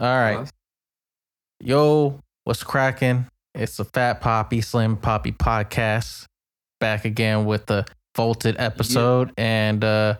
All 0.00 0.06
right. 0.06 0.48
Yo, 1.60 2.20
what's 2.44 2.62
cracking? 2.64 3.26
It's 3.54 3.76
the 3.76 3.84
Fat 3.84 4.20
Poppy 4.22 4.62
Slim 4.62 4.96
Poppy 4.96 5.32
podcast. 5.32 6.24
Back 6.78 7.04
again 7.04 7.44
with 7.44 7.66
the 7.66 7.84
vaulted 8.16 8.56
episode. 8.58 9.32
And 9.36 9.84
uh 9.84 10.16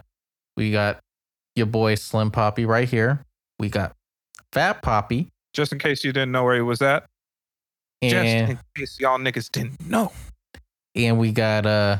we 0.57 0.71
got 0.71 1.01
your 1.57 1.67
boy 1.67 1.95
Slim 1.95 2.31
Poppy 2.31 2.67
right 2.67 2.89
here. 2.89 3.25
We 3.59 3.71
got 3.71 3.95
Fat 4.53 4.83
Poppy. 4.83 5.29
Just 5.55 5.73
in 5.73 5.79
case 5.79 6.05
you 6.05 6.13
didn't 6.13 6.33
know 6.33 6.45
where 6.45 6.57
he 6.57 6.61
was 6.61 6.83
at. 6.83 7.07
Just 8.03 8.27
in 8.27 8.59
case 8.77 9.01
y'all 9.01 9.19
niggas 9.19 9.51
didn't 9.51 9.81
know. 9.89 10.13
and 10.95 11.19
we 11.19 11.33
got 11.33 11.65
uh 11.65 11.99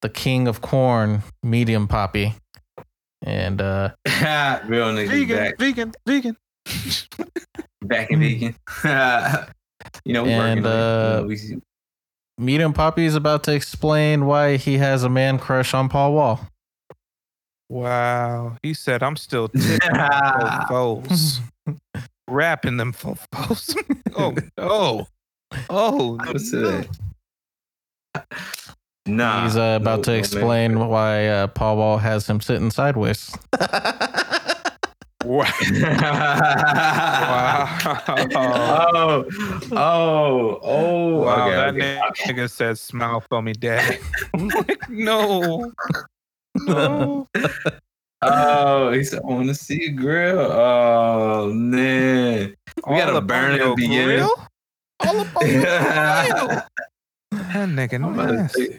the 0.00 0.08
king 0.08 0.48
of 0.48 0.62
corn, 0.62 1.22
medium 1.42 1.88
poppy. 1.88 2.34
And 3.22 3.60
uh 3.60 3.90
Real 4.06 4.92
niggas 4.94 5.08
Vegan, 5.08 5.36
back, 5.36 5.58
vegan, 5.58 5.92
vegan. 6.06 6.36
back 7.82 8.10
and 8.10 8.20
vegan. 8.22 8.54
you 10.04 10.12
know, 10.12 10.22
we 10.24 10.32
And, 10.32 10.64
working. 10.64 10.66
on 10.66 10.72
it. 10.72 10.74
uh, 10.74 11.16
You 11.16 11.22
know, 11.22 11.26
we- 11.26 12.44
medium 12.44 12.72
poppy 12.72 13.04
is 13.04 13.14
about 13.16 13.42
to 13.44 13.52
explain 13.54 14.24
why 14.26 14.56
he 14.56 14.78
has 14.78 15.02
a 15.04 15.08
man 15.08 15.38
crush 15.38 15.74
on 15.74 15.88
Paul 15.88 16.12
Wall. 16.14 16.48
Wow. 17.68 18.56
He 18.62 18.72
said, 18.74 19.02
I'm 19.02 19.16
still 19.16 19.48
tipping 19.48 19.78
fofos. 19.78 21.40
Rapping 22.28 22.76
them 22.76 22.92
fofos. 22.92 23.76
oh, 24.16 24.34
no. 24.56 25.06
Oh, 25.68 26.16
What's 26.24 26.52
no. 26.52 26.84
That? 29.08 29.14
Nah, 29.14 29.44
He's 29.44 29.56
uh, 29.56 29.78
about 29.80 29.98
no- 29.98 30.02
to 30.04 30.10
no 30.12 30.16
explain 30.16 30.74
crush. 30.76 30.88
why 30.88 31.26
uh, 31.28 31.46
Paul 31.48 31.76
Wall 31.78 31.98
has 31.98 32.26
him 32.28 32.40
sitting 32.40 32.70
sideways. 32.70 33.34
Wow. 35.24 35.44
wow. 38.32 38.34
oh, 38.34 39.24
oh, 39.72 40.58
oh! 40.62 41.22
Wow, 41.22 41.46
okay, 41.48 41.56
that 41.56 41.68
okay, 41.68 41.78
nigga, 41.80 42.08
okay. 42.10 42.32
nigga 42.32 42.50
said, 42.50 42.78
"Smile 42.78 43.20
for 43.28 43.42
me, 43.42 43.52
daddy." 43.52 43.98
I'm 44.32 44.48
like, 44.48 44.78
no, 44.88 45.72
no. 46.54 47.28
Oh, 48.22 48.90
he 48.92 49.04
said, 49.04 49.20
"I 49.22 49.26
want 49.26 49.48
to 49.48 49.54
see 49.54 49.86
a 49.86 49.90
grill." 49.90 50.38
Oh 50.40 51.52
man, 51.52 52.54
we 52.88 52.96
gotta 52.96 53.14
up 53.16 53.26
burn 53.26 53.52
on 53.54 53.60
in 53.60 53.68
the 53.70 53.74
beginning. 53.76 54.06
grill? 54.18 54.46
All 55.00 55.20
up 55.20 55.36
on 55.36 55.46
your 55.48 55.60
grill. 55.62 56.62
That 57.32 57.68
nigga 57.68 57.96
about 58.12 58.26
to 58.28 58.32
nasty. 58.34 58.78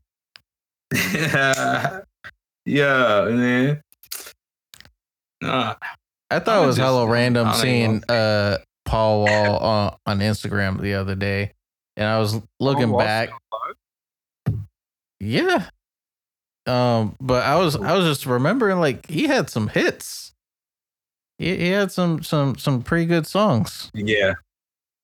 Say- 0.94 2.00
yeah, 2.66 3.26
man. 3.30 3.84
Nah, 5.42 5.76
I 6.30 6.40
thought 6.40 6.58
I'm 6.60 6.64
it 6.64 6.68
was 6.68 6.76
just- 6.76 6.86
hella 6.86 7.08
random 7.08 7.48
I 7.48 7.52
don't 7.52 7.62
seeing 7.62 8.04
uh, 8.10 8.58
Paul 8.86 9.26
Wall 9.26 9.58
on, 9.58 9.96
on 10.06 10.20
Instagram 10.20 10.82
the 10.82 10.96
other 10.96 11.16
day. 11.16 11.54
And 11.98 12.08
I 12.08 12.18
was 12.20 12.40
looking 12.60 12.98
back. 12.98 13.30
Yeah. 15.20 15.66
Um, 16.66 17.16
but 17.20 17.44
I 17.44 17.56
was 17.58 17.76
I 17.76 17.96
was 17.98 18.06
just 18.06 18.26
remembering 18.26 18.80
like 18.80 19.10
he 19.10 19.24
had 19.28 19.50
some 19.50 19.68
hits. 19.68 20.34
He, 21.38 21.56
he 21.58 21.70
had 21.70 21.92
some 21.92 22.22
some 22.24 22.58
some 22.58 22.82
pretty 22.84 23.06
good 23.06 23.26
songs. 23.28 23.92
yeah. 23.94 24.34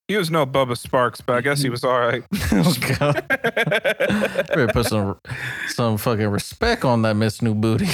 He 0.08 0.18
was 0.18 0.30
no 0.30 0.46
Bubba 0.46 0.78
Sparxxx, 0.78 1.22
but 1.26 1.36
I 1.36 1.42
guess 1.42 1.60
he 1.60 1.66
mm-hmm. 1.66 1.72
was 1.72 1.84
all 1.84 2.00
right. 2.00 2.24
Oh, 2.52 2.76
God. 3.00 3.28
Better 4.48 4.68
put 4.68 4.86
some 4.86 5.20
some 5.68 5.98
fucking 5.98 6.28
respect 6.28 6.86
on 6.86 7.02
that 7.02 7.16
Miss 7.16 7.42
New 7.42 7.56
Booty. 7.56 7.90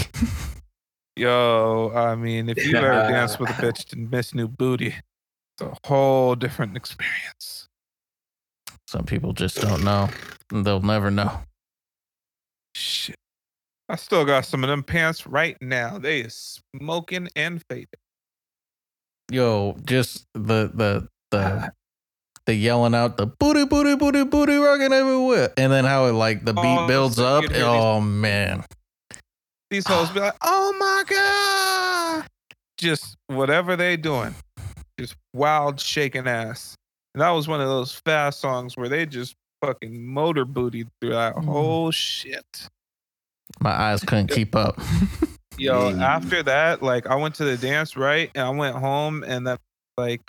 Yo, 1.15 1.91
I 1.95 2.15
mean, 2.15 2.49
if 2.49 2.65
you 2.65 2.75
ever 2.77 3.11
dance 3.11 3.39
with 3.39 3.49
a 3.49 3.53
bitch 3.53 3.85
to 3.89 3.97
miss 3.97 4.33
new 4.33 4.47
booty, 4.47 4.87
it's 4.87 5.61
a 5.61 5.87
whole 5.87 6.35
different 6.35 6.77
experience. 6.77 7.67
Some 8.87 9.05
people 9.05 9.33
just 9.33 9.61
don't 9.61 9.83
know. 9.83 10.09
They'll 10.49 10.81
never 10.81 11.11
know. 11.11 11.41
Shit. 12.75 13.16
I 13.89 13.95
still 13.97 14.23
got 14.23 14.45
some 14.45 14.63
of 14.63 14.69
them 14.69 14.83
pants 14.83 15.27
right 15.27 15.57
now. 15.61 15.97
They 15.97 16.21
is 16.21 16.61
smoking 16.75 17.27
and 17.35 17.61
fading. 17.69 17.88
Yo, 19.29 19.75
just 19.85 20.25
the 20.33 20.71
the 20.73 21.07
the 21.31 21.44
ah. 21.44 21.69
The 22.46 22.56
yelling 22.56 22.96
out 22.96 23.18
the 23.18 23.25
booty 23.28 23.66
booty 23.66 23.96
booty 23.96 24.24
booty 24.24 24.56
rocking 24.57 24.94
everywhere, 24.94 25.52
and 25.57 25.72
then 25.72 25.85
how 25.85 26.06
it 26.06 26.13
like 26.13 26.44
the 26.46 26.53
beat 26.53 26.62
Oh, 26.66 26.88
builds 26.88 27.16
so 27.18 27.25
up. 27.25 27.44
you 27.44 27.50
hear 27.50 27.57
these- 27.59 27.66
Oh 27.68 28.02
man, 28.02 28.63
These 29.69 29.88
hoes 29.88 30.09
be 30.09 30.19
like, 30.19 30.35
oh 30.41 30.74
my 30.80 31.03
God. 31.09 32.28
Just 32.78 33.16
whatever 33.28 33.75
they 33.75 33.96
doing. 33.96 34.35
Just 35.00 35.16
wild 35.34 35.80
shaking 35.80 36.28
ass. 36.28 36.75
And 37.13 37.22
that 37.22 37.30
was 37.30 37.47
one 37.47 37.62
of 37.62 37.68
those 37.68 37.94
fast 38.06 38.40
songs 38.41 38.75
where 38.75 38.90
they 38.90 39.06
just 39.06 39.35
fucking 39.63 40.06
motor 40.06 40.44
booty 40.46 40.85
through 41.00 41.12
that 41.12 41.35
Mm. 41.35 41.46
whole 41.46 41.91
shit. 41.91 42.68
my 43.59 43.69
eyes 43.72 44.01
couldn't 44.03 44.31
keep 44.31 44.56
up. 44.56 44.80
Yo, 45.57 45.91
after 46.00 46.41
that, 46.44 46.81
like 46.81 47.06
I 47.06 47.16
went 47.16 47.35
to 47.35 47.44
the 47.46 47.57
dance, 47.57 47.96
right? 47.96 48.31
And 48.34 48.44
I 48.46 48.50
went 48.50 48.75
home 48.78 49.24
and 49.24 49.46
then 49.46 49.57
like 49.97 50.22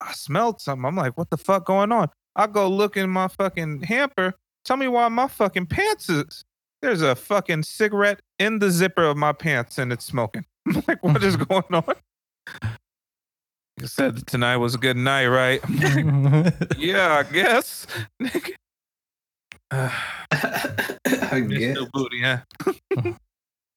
I 0.00 0.12
smelled 0.12 0.60
something. 0.60 0.84
I'm 0.84 0.96
like, 0.96 1.16
what 1.16 1.30
the 1.30 1.36
fuck 1.36 1.66
going 1.66 1.92
on? 1.92 2.08
I 2.36 2.46
go 2.46 2.68
look 2.68 2.96
in 2.96 3.10
my 3.10 3.28
fucking 3.28 3.82
hamper. 3.82 4.34
Tell 4.64 4.76
me 4.76 4.88
why 4.88 5.08
my 5.08 5.28
fucking 5.28 5.66
pants 5.66 6.08
is 6.08 6.44
there's 6.82 7.02
a 7.02 7.14
fucking 7.14 7.62
cigarette 7.62 8.20
in 8.38 8.58
the 8.58 8.70
zipper 8.70 9.04
of 9.04 9.16
my 9.16 9.32
pants 9.32 9.78
and 9.78 9.92
it's 9.92 10.04
smoking. 10.04 10.44
I'm 10.66 10.82
like, 10.88 11.02
what 11.02 11.22
is 11.22 11.36
going 11.48 11.64
on? 11.72 11.94
You 13.78 13.86
said 13.86 14.26
tonight 14.26 14.56
was 14.56 14.74
a 14.74 14.78
good 14.78 14.96
night, 14.96 15.26
right? 15.26 15.60
Yeah, 16.78 17.18
I 17.18 17.32
guess. 17.32 17.86
Nigga. 18.22 18.52
Uh, 19.72 19.88
I 21.30 21.38
guess. 21.38 21.76
new 21.76 21.86
booty, 21.92 22.22
huh? 22.22 22.38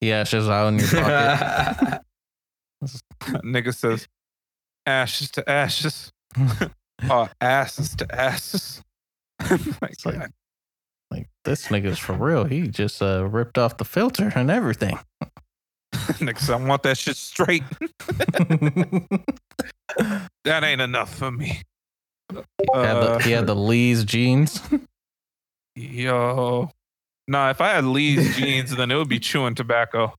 yeah, 0.02 0.22
it's 0.22 0.32
just 0.32 0.50
out 0.50 0.70
in 0.70 0.80
your 0.80 0.88
pocket. 0.88 2.02
Nigga 3.44 3.76
says, 3.76 4.08
ashes 4.86 5.32
to 5.32 5.50
ashes. 5.50 6.12
oh, 7.04 7.30
asses 7.42 7.96
to 7.98 8.16
asses. 8.16 8.82
like, 9.82 10.06
like- 10.06 10.32
like 11.12 11.30
this 11.46 11.68
nigga's 11.68 12.00
for 12.00 12.14
real. 12.14 12.46
He 12.46 12.68
just 12.68 13.00
uh, 13.02 13.28
ripped 13.28 13.60
off 13.60 13.78
the 13.78 13.86
filter 13.86 14.32
and 14.36 14.50
everything. 14.50 14.98
said, 15.94 16.50
I 16.50 16.56
want 16.56 16.82
that 16.84 16.98
shit 16.98 17.18
straight. 17.18 17.62
That 20.44 20.64
ain't 20.64 20.82
enough 20.82 21.14
for 21.14 21.32
me. 21.32 21.62
had 22.34 22.42
Uh, 22.74 23.18
the, 23.18 23.24
he 23.24 23.32
had 23.32 23.46
the 23.46 23.56
Lee's 23.56 24.04
jeans. 24.04 24.60
yo. 25.76 26.72
Nah, 27.28 27.52
if 27.52 27.62
I 27.62 27.70
had 27.76 27.86
Lee's 27.86 28.36
jeans, 28.36 28.76
then 28.76 28.90
it 28.90 28.96
would 28.96 29.08
be 29.08 29.20
chewing 29.20 29.54
tobacco. 29.54 30.16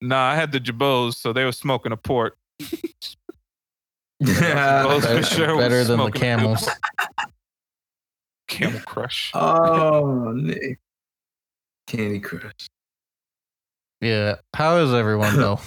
Nah, 0.00 0.30
I 0.30 0.34
had 0.34 0.52
the 0.52 0.60
Jabos, 0.60 1.14
so 1.14 1.32
they 1.32 1.44
were 1.44 1.52
smoking 1.52 1.92
a 1.92 1.96
port. 1.96 2.36
Jabos 4.22 5.00
for 5.02 5.06
better 5.08 5.22
sure 5.22 5.56
better 5.58 5.84
than 5.84 5.98
the 5.98 6.10
camels. 6.10 6.68
Camel 8.48 8.80
Crush. 8.86 9.30
oh, 9.34 10.32
Nick. 10.32 10.78
Candy 11.86 12.20
Crush. 12.20 12.68
Yeah. 14.00 14.36
How 14.54 14.76
is 14.78 14.92
everyone 14.94 15.36
though? 15.40 15.60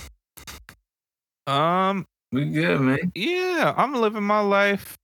Um, 1.52 2.06
We 2.32 2.46
good, 2.46 2.80
man. 2.82 3.12
yeah, 3.16 3.74
I'm 3.76 3.94
living 3.96 4.24
my 4.24 4.40
life 4.42 4.98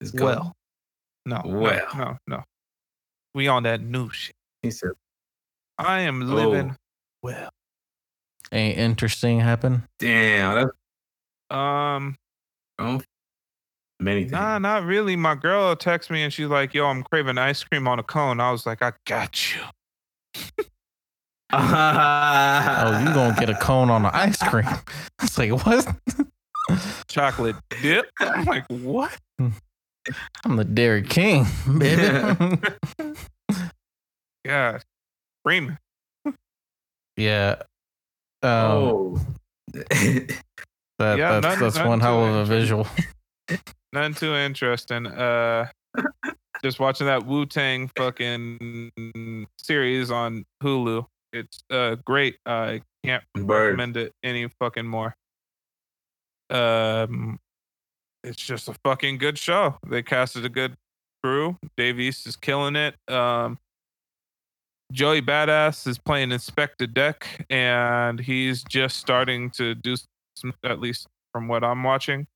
It's 0.00 0.10
going. 0.10 0.36
well. 0.36 0.52
No, 1.26 1.42
Well. 1.44 1.86
no, 1.94 2.04
no, 2.04 2.16
no. 2.26 2.44
We 3.34 3.48
on 3.48 3.62
that 3.64 3.80
new 3.80 4.10
shit. 4.10 4.34
He 4.62 4.70
said, 4.70 4.90
I 5.78 6.00
am 6.00 6.20
living 6.20 6.70
Oh. 6.72 6.76
well. 7.22 7.50
Ain't 8.52 8.78
interesting 8.78 9.40
happen. 9.40 9.84
"Damn, 9.98 10.54
that's 10.54 10.70
Um, 11.50 12.16
oh, 12.78 13.00
many 13.98 14.22
things." 14.22 14.32
nah, 14.32 14.58
not 14.58 14.84
really. 14.84 15.16
My 15.16 15.34
girl 15.34 15.74
texted 15.74 16.10
me 16.10 16.22
and 16.22 16.32
she's 16.32 16.48
like, 16.48 16.74
"Yo, 16.74 16.86
I'm 16.86 17.02
craving 17.02 17.38
ice 17.38 17.64
cream 17.64 17.88
on 17.88 17.98
a 17.98 18.02
cone." 18.02 18.40
I 18.40 18.50
was 18.52 18.66
like, 18.66 18.82
"I 18.82 18.92
got 19.06 19.54
you." 19.54 19.62
Oh, 21.54 22.98
you 23.06 23.12
gonna 23.12 23.34
get 23.38 23.50
a 23.50 23.54
cone 23.54 23.90
on 23.90 24.02
the 24.04 24.16
ice 24.16 24.38
cream? 24.38 24.64
It's 25.22 25.36
like 25.36 25.50
what? 25.50 25.86
Chocolate 27.08 27.56
dip. 27.82 28.06
I'm 28.20 28.44
like, 28.46 28.64
what? 28.68 29.14
I'm 29.38 30.56
the 30.56 30.64
Dairy 30.64 31.02
King, 31.02 31.44
baby. 31.78 32.58
God, 34.46 34.82
screaming. 35.42 35.78
yeah. 37.18 37.62
Um, 38.42 38.50
oh. 38.50 39.20
that, 39.72 40.34
Yeah, 41.00 41.40
that's 41.40 41.46
none- 41.46 41.60
that's 41.60 41.76
none 41.76 41.88
one 41.88 42.00
hell 42.00 42.24
of 42.24 42.34
a 42.34 42.44
visual. 42.44 42.86
None 43.94 44.14
too 44.14 44.34
interesting. 44.34 45.06
Uh, 45.06 45.66
just 46.64 46.80
watching 46.80 47.06
that 47.06 47.26
Wu 47.26 47.44
Tang 47.44 47.90
fucking 47.94 48.90
series 49.58 50.10
on 50.10 50.46
Hulu. 50.62 51.04
It's 51.34 51.62
uh 51.68 51.96
great. 51.96 52.38
I 52.46 52.80
can't 53.04 53.22
Bird. 53.34 53.66
recommend 53.78 53.98
it 53.98 54.12
any 54.22 54.48
fucking 54.60 54.86
more. 54.86 55.14
Um, 56.48 57.38
it's 58.24 58.42
just 58.42 58.68
a 58.68 58.74
fucking 58.84 59.18
good 59.18 59.36
show. 59.36 59.76
They 59.86 60.02
casted 60.02 60.46
a 60.46 60.48
good 60.48 60.74
crew. 61.22 61.58
Dave 61.76 62.00
East 62.00 62.26
is 62.26 62.36
killing 62.36 62.76
it. 62.76 62.94
Um, 63.08 63.58
Joey 64.92 65.22
Badass 65.22 65.86
is 65.86 65.98
playing 65.98 66.28
Inspectah 66.30 66.92
Deck, 66.92 67.46
and 67.48 68.20
he's 68.20 68.62
just 68.62 68.98
starting 68.98 69.50
to 69.52 69.74
do 69.74 69.96
some, 70.36 70.52
at 70.64 70.80
least 70.80 71.06
from 71.32 71.48
what 71.48 71.64
I'm 71.64 71.82
watching, 71.82 72.26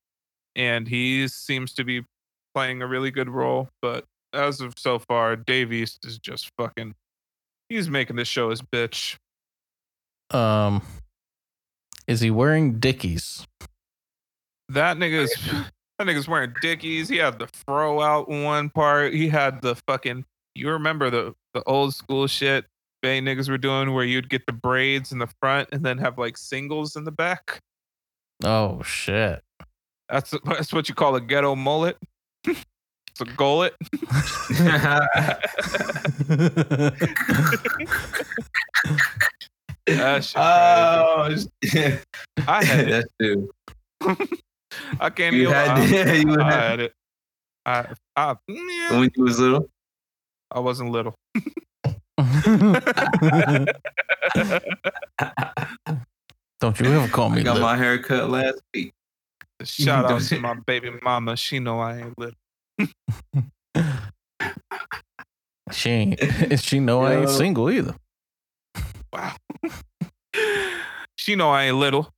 and 0.56 0.88
he 0.88 1.28
seems 1.28 1.74
to 1.74 1.84
be 1.84 2.02
playing 2.54 2.80
a 2.80 2.86
really 2.86 3.10
good 3.10 3.28
role. 3.28 3.68
But 3.82 4.04
as 4.32 4.60
of 4.60 4.74
so 4.78 4.98
far, 4.98 5.36
Dave 5.36 5.72
East 5.72 6.04
is 6.06 6.18
just 6.18 6.50
fucking. 6.58 6.94
He's 7.68 7.90
making 7.90 8.16
this 8.16 8.28
show 8.28 8.50
his 8.50 8.62
bitch. 8.62 9.16
Um, 10.30 10.82
is 12.06 12.20
he 12.20 12.30
wearing 12.30 12.78
Dickies? 12.78 13.46
That 14.68 14.96
nigga's 14.96 15.32
that 15.98 16.06
nigga's 16.06 16.28
wearing 16.28 16.54
dickies. 16.60 17.08
He 17.08 17.16
had 17.16 17.38
the 17.38 17.48
fro 17.66 18.00
out 18.00 18.28
one 18.28 18.70
part. 18.70 19.14
He 19.14 19.28
had 19.28 19.62
the 19.62 19.76
fucking. 19.86 20.24
You 20.56 20.70
remember 20.70 21.10
the 21.10 21.34
the 21.54 21.62
old 21.64 21.94
school 21.94 22.26
shit 22.26 22.64
Bay 23.02 23.20
niggas 23.20 23.48
were 23.48 23.58
doing 23.58 23.92
where 23.92 24.04
you'd 24.04 24.28
get 24.28 24.46
the 24.46 24.52
braids 24.52 25.12
in 25.12 25.18
the 25.18 25.28
front 25.40 25.68
and 25.72 25.84
then 25.84 25.98
have 25.98 26.18
like 26.18 26.36
singles 26.36 26.96
in 26.96 27.04
the 27.04 27.12
back. 27.12 27.60
Oh 28.42 28.82
shit! 28.82 29.42
That's 30.08 30.34
that's 30.44 30.72
what 30.72 30.88
you 30.88 30.94
call 30.94 31.14
a 31.14 31.20
ghetto 31.20 31.54
mullet. 31.54 31.96
it's 32.44 33.20
a 33.20 33.24
gullet. 33.24 33.74
That 39.86 40.24
shit 40.24 40.36
oh, 40.36 41.36
shit. 41.62 42.04
I 42.48 42.64
had 42.64 42.88
it. 42.88 42.90
That's 42.90 43.08
true. 43.20 43.50
I 44.98 45.10
can't 45.10 45.36
You 45.36 45.42
even 45.42 45.52
had, 45.54 45.78
lie. 45.78 45.84
yeah, 45.84 46.12
you 46.12 46.40
I 46.40 46.44
had 46.44 46.70
had 46.70 46.80
it. 46.80 46.92
I 47.64 47.86
I 48.16 48.34
yeah, 48.48 48.98
when 48.98 49.10
you 49.14 49.22
was 49.22 49.38
little. 49.38 49.70
I 50.50 50.60
wasn't 50.60 50.90
little. 50.90 51.14
Don't 56.60 56.80
you 56.80 56.86
ever 56.86 57.08
call 57.08 57.28
me 57.30 57.40
I 57.40 57.44
got 57.44 57.54
little. 57.54 57.68
my 57.68 57.76
hair 57.76 57.98
cut 57.98 58.30
last 58.30 58.60
week. 58.72 58.92
Shout 59.62 60.04
out 60.10 60.20
to 60.22 60.40
my 60.40 60.54
baby 60.54 60.90
mama. 61.02 61.36
She 61.36 61.58
know 61.58 61.80
I 61.80 61.98
ain't 61.98 62.18
little. 62.18 62.38
She 65.72 65.90
ain't. 65.90 66.60
She 66.60 66.78
know 66.78 67.02
I 67.02 67.16
ain't 67.16 67.28
single 67.28 67.68
either. 67.68 67.96
Wow. 69.12 69.34
she 71.16 71.34
know 71.34 71.50
I 71.50 71.64
ain't 71.64 71.76
little. 71.76 72.08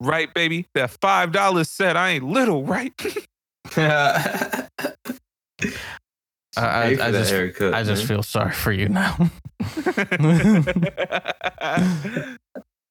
Right, 0.00 0.34
baby? 0.34 0.66
That 0.74 0.90
five 1.00 1.30
dollars 1.30 1.70
said 1.70 1.96
I 1.96 2.10
ain't 2.10 2.24
little, 2.24 2.64
right? 2.64 2.92
I, 6.56 6.60
I, 6.60 6.84
I 6.84 7.10
just, 7.10 7.30
haircut, 7.30 7.74
I 7.74 7.82
just 7.82 8.02
man. 8.02 8.08
feel 8.08 8.22
sorry 8.22 8.52
for 8.52 8.72
you 8.72 8.88
now. 8.88 9.30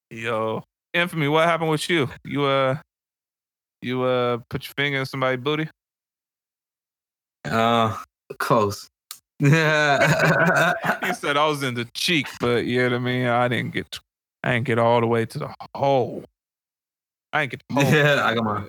Yo, 0.10 0.64
infamy, 0.94 1.28
what 1.28 1.48
happened 1.48 1.70
with 1.70 1.90
you? 1.90 2.10
You 2.24 2.46
uh, 2.46 2.78
you 3.82 4.04
uh, 4.04 4.38
put 4.50 4.66
your 4.66 4.74
finger 4.76 5.00
in 5.00 5.06
somebody's 5.06 5.44
booty? 5.44 5.70
Uh, 7.46 7.98
close. 8.40 8.90
Yeah. 9.40 10.74
He 11.04 11.14
said 11.14 11.36
I 11.36 11.48
was 11.48 11.64
in 11.64 11.74
the 11.74 11.86
cheek, 11.94 12.28
but 12.40 12.66
you 12.66 12.78
know 12.78 12.90
what 12.90 12.94
I 12.94 13.00
mean. 13.00 13.28
I 13.28 13.48
didn't 13.48 13.74
get, 13.74 14.00
I 14.44 14.54
didn't 14.54 14.66
get 14.66 14.80
all 14.80 15.02
the 15.02 15.08
way 15.08 15.26
to 15.26 15.40
the 15.40 15.54
hole. 15.76 16.24
I 17.34 17.46
didn't 17.46 17.52
get 17.52 17.64
the 17.68 17.84
hole. 17.84 17.94
Yeah, 17.94 18.24
I 18.26 18.36
got 18.36 18.44
my 18.44 18.68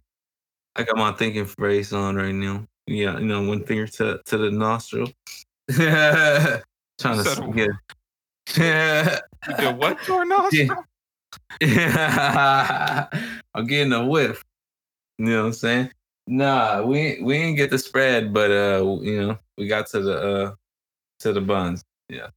I 0.76 0.82
got 0.84 0.96
my 0.96 1.12
thinking 1.12 1.44
phrase 1.44 1.92
on 1.92 2.16
right 2.16 2.34
now. 2.34 2.66
Yeah, 2.86 3.18
you 3.18 3.26
know, 3.26 3.42
one 3.42 3.64
finger 3.64 3.86
to 3.86 4.20
to 4.26 4.38
the 4.38 4.50
nostril. 4.50 5.10
Trying 5.70 7.24
to 7.24 7.52
get. 7.54 7.70
Yeah. 8.56 9.18
You 9.48 9.56
did 9.56 9.76
what 9.76 10.02
to 10.04 10.18
her 10.18 10.24
nostril? 10.26 10.84
I'm 13.54 13.66
getting 13.66 13.92
a 13.92 14.04
whiff. 14.06 14.44
You 15.18 15.26
know 15.26 15.40
what 15.40 15.46
I'm 15.46 15.52
saying? 15.52 15.90
Nah, 16.26 16.82
we 16.82 17.18
we 17.22 17.38
didn't 17.38 17.56
get 17.56 17.70
the 17.70 17.78
spread, 17.78 18.32
but 18.32 18.50
uh, 18.50 18.98
you 19.00 19.20
know, 19.20 19.38
we 19.58 19.66
got 19.68 19.86
to 19.88 20.00
the 20.00 20.16
uh 20.20 20.54
to 21.20 21.32
the 21.32 21.40
buns. 21.40 21.82
Yeah. 22.08 22.28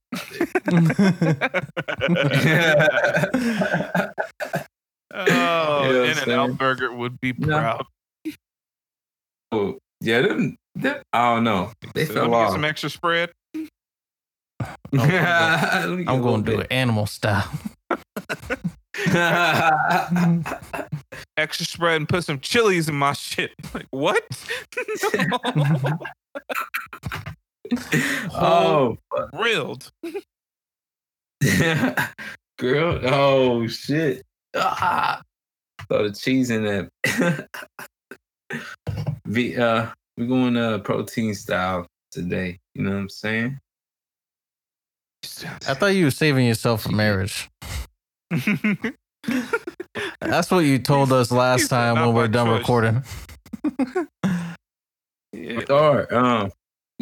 Oh, 5.14 5.92
Yeah, 5.92 6.04
In 6.04 6.10
and 6.10 6.18
same. 6.20 6.40
Out 6.40 6.58
Burger 6.58 6.92
would 6.94 7.20
be 7.22 7.34
Yeah. 7.38 7.46
proud. 7.46 7.86
Oh, 9.52 9.78
yeah, 10.06 10.22
them, 10.22 10.56
them, 10.76 11.02
I 11.12 11.34
don't 11.34 11.44
know. 11.44 11.72
They 11.96 12.06
So 12.06 12.14
fell 12.14 12.30
let 12.30 12.40
me 12.40 12.46
get 12.46 12.52
some 12.52 12.66
extra 12.66 12.90
spread. 12.92 13.32
I'm 14.94 16.22
going 16.22 16.44
to 16.44 16.52
do 16.52 16.60
it 16.60 16.68
animal 16.72 17.08
style. 17.08 17.50
Extra 21.38 21.66
spread 21.66 21.98
and 21.98 22.08
put 22.08 22.24
some 22.24 22.40
chilies 22.40 22.88
in 22.88 22.96
my 22.96 23.14
shit. 23.14 23.52
Like 23.74 23.88
what? 23.90 24.24
oh, 28.34 28.98
Grilled. 29.34 29.92
girl. 32.58 33.00
Oh 33.04 33.68
shit. 33.68 34.24
Ah, 34.56 35.22
throw 35.90 36.08
the 36.08 36.16
cheese 36.16 36.52
in 36.52 36.64
that. 36.64 36.90
V, 39.28 39.58
uh, 39.58 39.88
we're 40.18 40.28
going 40.28 40.56
uh 40.58 40.80
protein 40.80 41.34
style 41.34 41.88
today. 42.12 42.60
You 42.74 42.84
know 42.84 42.92
what 42.92 42.98
I'm 42.98 43.10
saying? 43.10 43.60
I 45.68 45.74
thought 45.74 45.88
you 45.96 46.06
were 46.06 46.12
saving 46.12 46.46
yourself 46.48 46.84
for 46.84 46.92
marriage. 46.92 47.50
That's 50.22 50.52
what 50.52 50.60
you 50.60 50.78
told 50.80 51.12
us 51.12 51.32
last 51.34 51.62
said, 51.64 51.70
time 51.70 51.96
when 52.06 52.14
we're 52.14 52.28
done 52.28 52.48
choice." 52.48 52.60
recording. 52.60 53.04
yeah. 55.34 55.62
Or 55.70 56.14
um, 56.14 56.52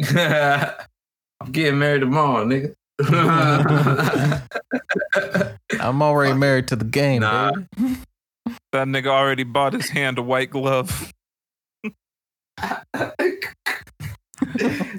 I'm 1.40 1.52
getting 1.52 1.78
married 1.78 2.00
tomorrow, 2.00 2.46
nigga. 2.46 2.74
I'm 5.80 6.00
already 6.02 6.34
married 6.34 6.68
to 6.68 6.76
the 6.76 6.84
game, 6.84 7.20
Nah. 7.20 7.52
baby. 7.52 7.96
That 8.72 8.88
nigga 8.88 9.06
already 9.06 9.42
bought 9.44 9.72
his 9.72 9.88
hand 9.88 10.18
a 10.18 10.22
white 10.22 10.50
glove. 10.50 11.12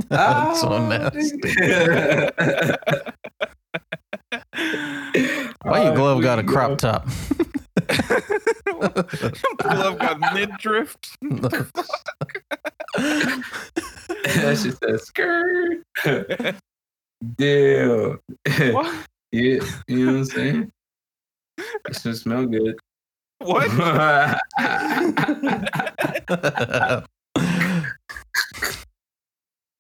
That's 0.10 0.62
so 0.62 0.88
nasty. 0.88 1.54
Ah. 1.60 2.30
Why 5.64 5.84
your 5.84 5.96
glove 6.00 6.22
got 6.22 6.40
a 6.40 6.44
crop 6.44 6.78
top? 6.78 7.08
glove 9.58 10.00
got 10.00 10.34
mid 10.34 10.52
drift. 10.58 11.18
that 11.22 11.72
shit 14.62 14.78
says 14.78 15.04
skirt. 15.04 15.84
Damn. 17.36 18.20
What? 18.74 19.08
yeah, 19.32 19.60
you 19.88 20.06
know 20.06 20.12
what 20.12 20.18
I'm 20.18 20.26
saying? 20.26 20.72
It 21.58 22.02
should 22.02 22.18
smell 22.18 22.46
good. 22.46 22.76
What? 23.40 23.70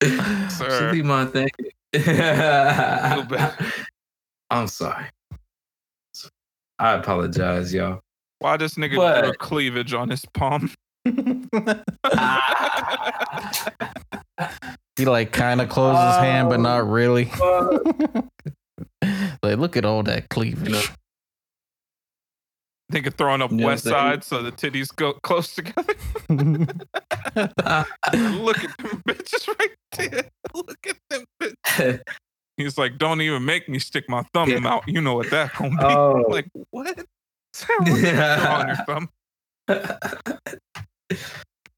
Sir. 0.01 0.79
Should 0.79 0.91
be 0.91 1.01
my 1.03 1.25
thing. 1.25 1.49
I'm 4.49 4.67
sorry. 4.67 5.05
I 6.77 6.93
apologize, 6.93 7.73
y'all. 7.73 8.01
Why 8.39 8.57
this 8.57 8.75
nigga 8.75 8.97
What? 8.97 9.23
drew 9.23 9.33
cleavage 9.33 9.93
on 9.93 10.09
his 10.09 10.25
palm? 10.33 10.71
he 14.97 15.05
like 15.05 15.31
kind 15.31 15.61
of 15.61 15.69
closed 15.69 15.99
his 15.99 16.17
hand, 16.17 16.49
but 16.49 16.59
not 16.59 16.81
oh, 16.81 16.85
really. 16.85 17.25
like, 19.41 19.57
look 19.57 19.77
at 19.77 19.85
all 19.85 20.03
that 20.03 20.27
cleavage. 20.29 20.91
Know. 22.91 22.99
Nigga 22.99 23.13
throwing 23.13 23.41
up 23.41 23.51
You 23.51 23.65
west 23.65 23.85
what 23.85 23.91
side 23.91 24.23
so 24.23 24.43
the 24.43 24.51
titties 24.51 24.95
go 24.95 25.13
close 25.23 25.55
together. 25.55 25.93
Look 26.29 28.63
at 28.63 28.77
them 28.77 29.03
bitches 29.07 29.47
right 29.59 29.69
there. 29.97 30.29
Look 30.53 30.87
at 30.87 30.97
them 31.09 31.25
bitches. 31.41 32.01
He's 32.57 32.77
like, 32.77 32.97
don't 32.97 33.19
even 33.21 33.43
make 33.43 33.67
me 33.67 33.79
stick 33.79 34.05
my 34.07 34.23
thumb 34.33 34.49
Yeah. 34.49 34.65
out. 34.67 34.83
You 34.87 35.01
know 35.01 35.15
what 35.15 35.29
that 35.31 35.53
gonna 35.55 35.71
be. 35.71 35.77
oh. 35.83 36.25
Like, 36.29 36.47
what? 36.71 37.05
What's 37.51 37.65
on 37.69 38.67
your 38.67 38.75
thumb? 38.85 39.09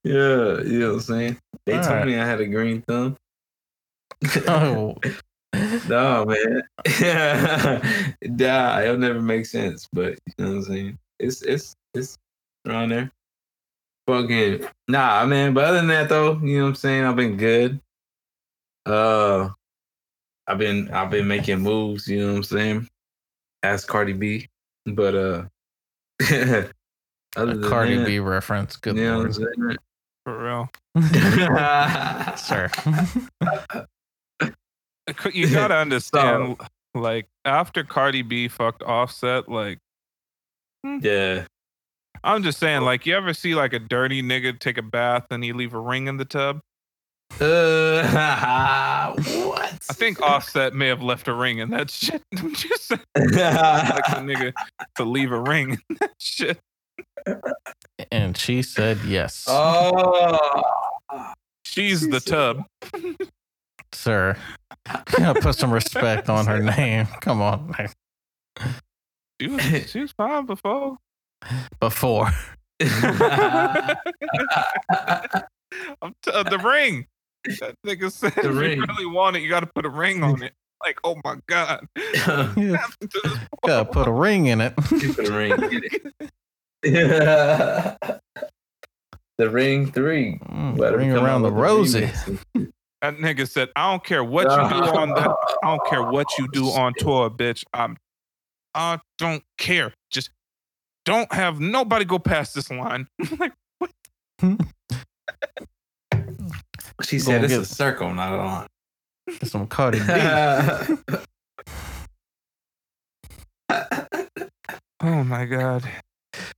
yeah, 0.03 0.61
you 0.63 0.79
know 0.79 0.87
what 0.89 0.93
I'm 0.95 0.99
saying? 1.01 1.37
They 1.65 1.73
told 1.73 1.85
Alright. 1.85 2.07
me 2.07 2.19
I 2.19 2.25
had 2.25 2.41
a 2.41 2.47
green 2.47 2.81
thumb. 2.81 3.15
oh, 4.47 4.95
no, 5.89 6.25
man. 6.25 6.63
nah, 8.23 8.79
it'll 8.81 8.97
never 8.97 9.21
make 9.21 9.45
sense, 9.45 9.87
but 9.91 10.17
you 10.25 10.33
know 10.37 10.49
what 10.49 10.55
I'm 10.57 10.63
saying? 10.63 10.97
It's 11.19 11.41
it's 11.41 11.75
it's 11.93 12.17
around 12.67 12.89
there. 12.89 13.11
fucking 14.05 14.67
nah, 14.87 15.25
man. 15.25 15.53
But 15.53 15.65
other 15.65 15.77
than 15.77 15.87
that, 15.87 16.09
though, 16.09 16.39
you 16.39 16.57
know 16.57 16.63
what 16.63 16.69
I'm 16.69 16.75
saying. 16.75 17.03
I've 17.03 17.15
been 17.15 17.37
good. 17.37 17.79
Uh, 18.85 19.49
I've 20.47 20.57
been 20.57 20.89
I've 20.91 21.09
been 21.09 21.27
making 21.27 21.59
moves. 21.59 22.07
You 22.07 22.21
know 22.21 22.31
what 22.31 22.37
I'm 22.37 22.43
saying. 22.43 22.87
Ask 23.63 23.87
Cardi 23.87 24.13
B, 24.13 24.47
but 24.85 25.15
uh, 25.15 25.43
other 26.31 26.71
A 27.35 27.45
than 27.45 27.63
Cardi 27.63 27.97
that, 27.97 28.05
B 28.05 28.19
reference. 28.19 28.75
Good 28.77 28.97
you 28.97 29.03
know 29.03 29.19
lord. 29.19 29.37
what 29.37 29.47
I'm 29.59 29.77
For 30.23 30.43
real. 30.43 30.69
Sir. 32.37 32.69
You 35.33 35.49
gotta 35.51 35.75
understand, 35.77 36.57
like 36.93 37.27
after 37.45 37.83
Cardi 37.83 38.21
B 38.21 38.47
fucked 38.47 38.83
Offset, 38.83 39.47
like 39.49 39.79
yeah. 41.01 41.45
I'm 42.23 42.43
just 42.43 42.59
saying, 42.59 42.81
like 42.81 43.05
you 43.05 43.15
ever 43.15 43.33
see 43.33 43.55
like 43.55 43.73
a 43.73 43.79
dirty 43.79 44.21
nigga 44.23 44.59
take 44.59 44.77
a 44.77 44.81
bath 44.81 45.27
and 45.31 45.43
he 45.43 45.53
leave 45.53 45.73
a 45.73 45.79
ring 45.79 46.07
in 46.07 46.17
the 46.17 46.25
tub? 46.25 46.59
Uh, 47.39 49.13
what? 49.15 49.73
I 49.89 49.93
think 49.93 50.21
Offset 50.21 50.73
may 50.73 50.87
have 50.87 51.01
left 51.01 51.27
a 51.27 51.33
ring 51.33 51.59
in 51.59 51.69
that 51.71 51.89
shit. 51.91 52.21
I'm 52.37 52.53
just 52.53 52.83
saying, 52.87 53.01
like 53.15 53.33
the 53.35 54.21
nigga 54.23 54.53
to 54.95 55.03
leave 55.05 55.31
a 55.31 55.39
ring 55.41 55.71
in 55.89 55.97
that 55.99 56.11
shit. 56.19 56.59
and 58.11 58.35
she 58.37 58.61
said 58.61 58.97
yes. 59.05 59.45
oh. 59.47 60.39
She's 61.65 61.99
She 62.01 62.07
the 62.09 62.19
said- 62.19 62.29
tub. 62.31 62.63
Sir. 63.93 64.35
Gotta 65.17 65.41
put 65.41 65.55
some 65.55 65.71
respect 65.71 66.29
on 66.29 66.45
her 66.47 66.61
name. 66.61 67.07
Come 67.21 67.41
on. 67.41 67.73
man. 67.77 67.89
She 69.41 69.47
was, 69.47 69.89
she 69.89 69.99
was 70.01 70.11
fine 70.13 70.45
before. 70.45 70.97
Before. 71.79 72.29
I'm 72.81 73.95
t- 76.23 76.31
uh, 76.31 76.43
the 76.43 76.59
ring. 76.63 77.05
That 77.59 77.75
nigga 77.85 78.11
said 78.11 78.33
The 78.33 78.49
if 78.49 78.55
ring. 78.55 78.77
you 78.79 78.85
really 78.87 79.05
want 79.05 79.35
it, 79.37 79.41
you 79.41 79.49
got 79.49 79.61
to 79.61 79.69
put 79.73 79.85
a 79.85 79.89
ring 79.89 80.23
on 80.23 80.41
it. 80.43 80.53
Like, 80.83 80.99
oh 81.03 81.15
my 81.23 81.35
god, 81.47 81.87
Yeah, 81.95 82.53
What 82.53 82.79
happened 82.79 83.11
to 83.11 83.21
this 83.23 83.37
Gotta 83.65 83.85
put 83.85 84.07
a 84.07 84.11
ring 84.11 84.45
in 84.47 84.61
it. 84.61 84.73
You 84.91 85.13
put 85.13 85.27
a 85.27 85.31
ring 85.31 85.51
in 85.53 85.81
it. 86.83 86.83
the 89.37 89.49
ring 89.49 89.91
three. 89.91 90.39
Mm, 90.49 90.77
Better 90.77 90.97
ring 90.97 91.13
come 91.13 91.25
around 91.25 91.41
the 91.41 91.49
out 91.49 91.53
with 91.55 91.63
rosy. 91.63 92.09
Remix. 93.01 93.01
That 93.01 93.17
nigga 93.17 93.49
said, 93.49 93.69
I 93.75 93.91
don't 93.91 94.03
care 94.03 94.23
what 94.23 94.43
you 94.43 94.69
do 94.69 94.97
on 94.97 95.09
that. 95.09 95.27
I 95.63 95.67
don't 95.75 95.85
care 95.87 96.03
what 96.03 96.27
you 96.37 96.47
do 96.51 96.65
on 96.69 96.93
tour, 96.97 97.29
bitch. 97.29 97.63
I'm. 97.73 97.97
I 98.73 98.99
don't 99.17 99.43
care. 99.57 99.93
Just 100.11 100.29
don't 101.05 101.31
have 101.33 101.59
nobody 101.59 102.05
go 102.05 102.19
past 102.19 102.53
this 102.53 102.69
line. 102.69 103.07
like, 103.39 103.53
what? 103.79 103.91
She 107.03 107.19
said 107.19 107.43
it's 107.43 107.53
get- 107.53 107.61
a 107.61 107.65
circle, 107.65 108.11
not 108.11 108.33
a 108.33 108.37
line. 108.37 108.67
Get 109.39 109.47
some 109.49 109.67
Cardi 109.67 109.99
B. 109.99 110.05
oh 115.01 115.23
my 115.23 115.45
god. 115.45 115.87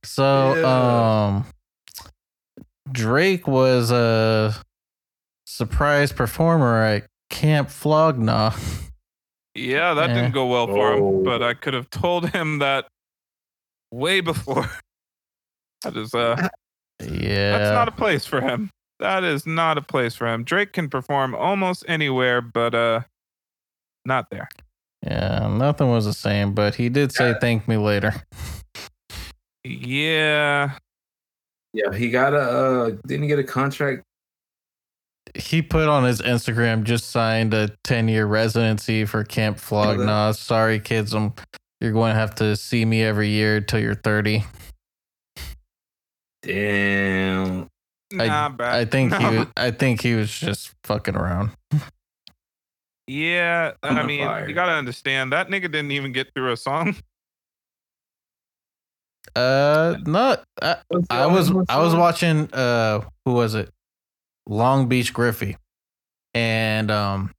So, 0.02 0.54
Yeah. 0.54 1.26
um, 1.26 1.46
Drake 2.90 3.46
was 3.46 3.90
a 3.90 4.54
surprise 5.60 6.10
performer 6.10 6.82
at 6.82 7.06
Camp 7.28 7.68
Flog 7.68 8.18
Gnaw. 8.18 8.52
Yeah, 9.54 9.92
that 9.92 10.08
Eh. 10.10 10.14
didn't 10.14 10.32
go 10.32 10.46
well 10.46 10.66
for 10.66 10.92
Oh. 10.94 11.18
him. 11.18 11.24
But 11.24 11.42
I 11.42 11.52
could 11.52 11.74
have 11.74 11.90
told 11.90 12.30
him 12.30 12.60
that 12.60 12.86
way 13.92 14.20
before. 14.20 14.64
That 15.82 15.96
is 15.96 16.14
uh. 16.14 16.48
Yeah. 17.02 17.56
That's 17.58 17.70
not 17.74 17.88
a 17.88 17.92
place 17.92 18.24
for 18.26 18.40
him. 18.42 18.68
That 19.00 19.24
is 19.24 19.46
not 19.46 19.78
a 19.78 19.82
place 19.82 20.14
for 20.14 20.26
him. 20.26 20.44
Drake 20.44 20.72
can 20.74 20.88
perform 20.90 21.34
almost 21.34 21.84
anywhere, 21.88 22.42
but 22.42 22.74
uh, 22.74 23.00
not 24.04 24.28
there. 24.30 24.46
yeah, 25.02 25.48
nothing 25.48 25.88
was 25.88 26.04
the 26.04 26.12
same, 26.12 26.52
but 26.54 26.74
he 26.74 26.88
did 26.90 27.12
say 27.12 27.34
thank 27.40 27.66
me 27.66 27.78
later. 27.78 28.12
Yeah, 29.64 30.76
yeah, 31.72 31.92
he 31.94 32.10
got 32.10 32.34
a 32.34 32.40
uh, 32.40 32.90
didn't 33.06 33.22
he 33.22 33.28
get 33.28 33.38
a 33.38 33.44
contract? 33.44 34.02
He 35.34 35.62
put 35.62 35.88
on 35.88 36.04
his 36.04 36.20
Instagram 36.22 36.82
just 36.84 37.10
signed 37.10 37.54
a 37.54 37.68
10 37.84 38.08
year 38.08 38.26
residency 38.26 39.04
for 39.04 39.22
Camp 39.24 39.58
Flog 39.58 39.98
Gnaw. 39.98 40.32
Sorry, 40.32 40.80
kids. 40.80 41.14
I'm, 41.14 41.32
you're 41.80 41.92
going 41.92 42.12
to 42.12 42.18
have 42.18 42.34
to 42.36 42.56
see 42.56 42.84
me 42.84 43.02
every 43.02 43.28
year 43.28 43.60
till 43.60 43.80
you're 43.80 43.94
30. 43.94 44.44
Damn. 46.42 47.68
I- 48.18 48.26
nah, 48.26 48.48
bro. 48.48 48.66
I 48.68 48.84
think 48.84 49.14
he 49.14 49.22
No. 49.22 49.30
was, 49.40 49.46
I 49.56 49.70
think 49.70 50.02
he 50.02 50.14
was 50.14 50.30
just 50.36 50.72
fucking 50.84 51.14
around. 51.16 51.50
Yeah, 53.06 53.72
I'm 53.82 53.96
I 53.98 54.02
mean, 54.04 54.24
fire. 54.24 54.48
you 54.48 54.54
gotta 54.54 54.72
understand 54.72 55.32
that 55.32 55.48
nigga 55.48 55.62
didn't 55.62 55.90
even 55.92 56.12
get 56.12 56.32
through 56.34 56.52
a 56.52 56.56
song. 56.56 56.96
Uh, 59.36 59.96
not. 60.06 60.42
I, 60.60 60.76
I 61.08 61.26
was 61.26 61.52
I 61.68 61.78
was 61.78 61.94
watching. 61.94 62.52
Uh, 62.52 63.02
who 63.24 63.34
was 63.34 63.54
it? 63.54 63.70
Long 64.46 64.88
Beach 64.88 65.12
Griffy, 65.12 65.56
and 66.34 66.90
um, 66.90 67.34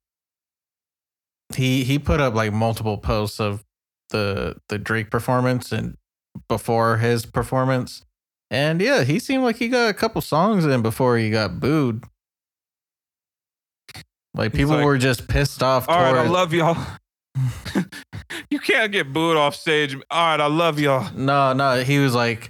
he 1.55 1.83
he 1.83 1.99
put 1.99 2.21
up 2.21 2.33
like 2.33 2.53
multiple 2.53 2.97
posts 2.97 3.39
of 3.39 3.63
the 4.09 4.57
the 4.69 4.77
Drake 4.77 5.09
performance 5.09 5.71
and 5.71 5.97
before 6.47 6.97
his 6.97 7.25
performance, 7.25 8.03
and 8.49 8.81
yeah, 8.81 9.03
he 9.03 9.19
seemed 9.19 9.43
like 9.43 9.57
he 9.57 9.67
got 9.67 9.89
a 9.89 9.93
couple 9.93 10.21
songs 10.21 10.65
in 10.65 10.81
before 10.81 11.17
he 11.17 11.29
got 11.29 11.59
booed. 11.59 12.03
Like 14.33 14.53
people 14.53 14.75
like, 14.75 14.85
were 14.85 14.97
just 14.97 15.27
pissed 15.27 15.61
off. 15.61 15.89
All 15.89 16.01
right, 16.01 16.15
I 16.15 16.27
love 16.27 16.53
y'all. 16.53 16.77
you 18.49 18.59
can't 18.59 18.91
get 18.91 19.11
booed 19.11 19.37
off 19.37 19.55
stage. 19.55 19.95
All 19.95 20.01
right, 20.27 20.39
I 20.39 20.47
love 20.47 20.79
y'all. 20.79 21.11
No, 21.13 21.53
no, 21.53 21.83
he 21.83 21.99
was 21.99 22.15
like, 22.15 22.49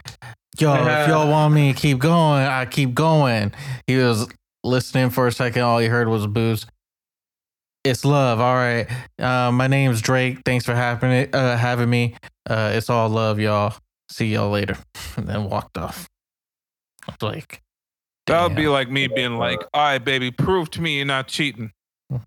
"Yo, 0.60 0.74
if 0.76 1.08
y'all 1.08 1.30
want 1.30 1.54
me 1.54 1.74
to 1.74 1.80
keep 1.80 1.98
going, 1.98 2.44
I 2.44 2.66
keep 2.66 2.94
going." 2.94 3.52
He 3.88 3.98
was 3.98 4.28
listening 4.64 5.10
for 5.10 5.28
a 5.28 5.32
second. 5.32 5.62
All 5.62 5.82
you 5.82 5.90
heard 5.90 6.08
was 6.08 6.28
booze. 6.28 6.66
It's 7.84 8.06
love. 8.06 8.40
All 8.40 8.56
right. 8.56 8.88
Uh, 9.18 9.52
my 9.52 9.68
name's 9.68 10.02
Drake. 10.02 10.42
Thanks 10.46 10.66
for 10.66 10.76
having 10.76 11.34
uh, 11.34 11.58
having 11.58 11.90
me. 11.90 12.16
Uh, 12.48 12.72
it's 12.74 12.90
all 12.90 13.10
love, 13.10 13.40
y'all. 13.40 13.76
See 14.10 14.28
y'all 14.34 14.50
later. 14.50 14.78
And 15.18 15.28
then 15.28 15.50
walked 15.50 15.78
off. 15.78 16.08
I 17.06 17.14
like, 17.22 17.62
That 18.28 18.44
would 18.44 18.56
be 18.56 18.70
like 18.70 18.90
me 18.90 19.08
being 19.08 19.36
like, 19.36 19.60
"All 19.74 19.82
right, 19.82 20.04
baby, 20.04 20.32
prove 20.32 20.70
to 20.72 20.82
me 20.82 20.98
you're 20.98 21.06
not 21.06 21.28
cheating." 21.28 21.72
Hmm. 22.10 22.18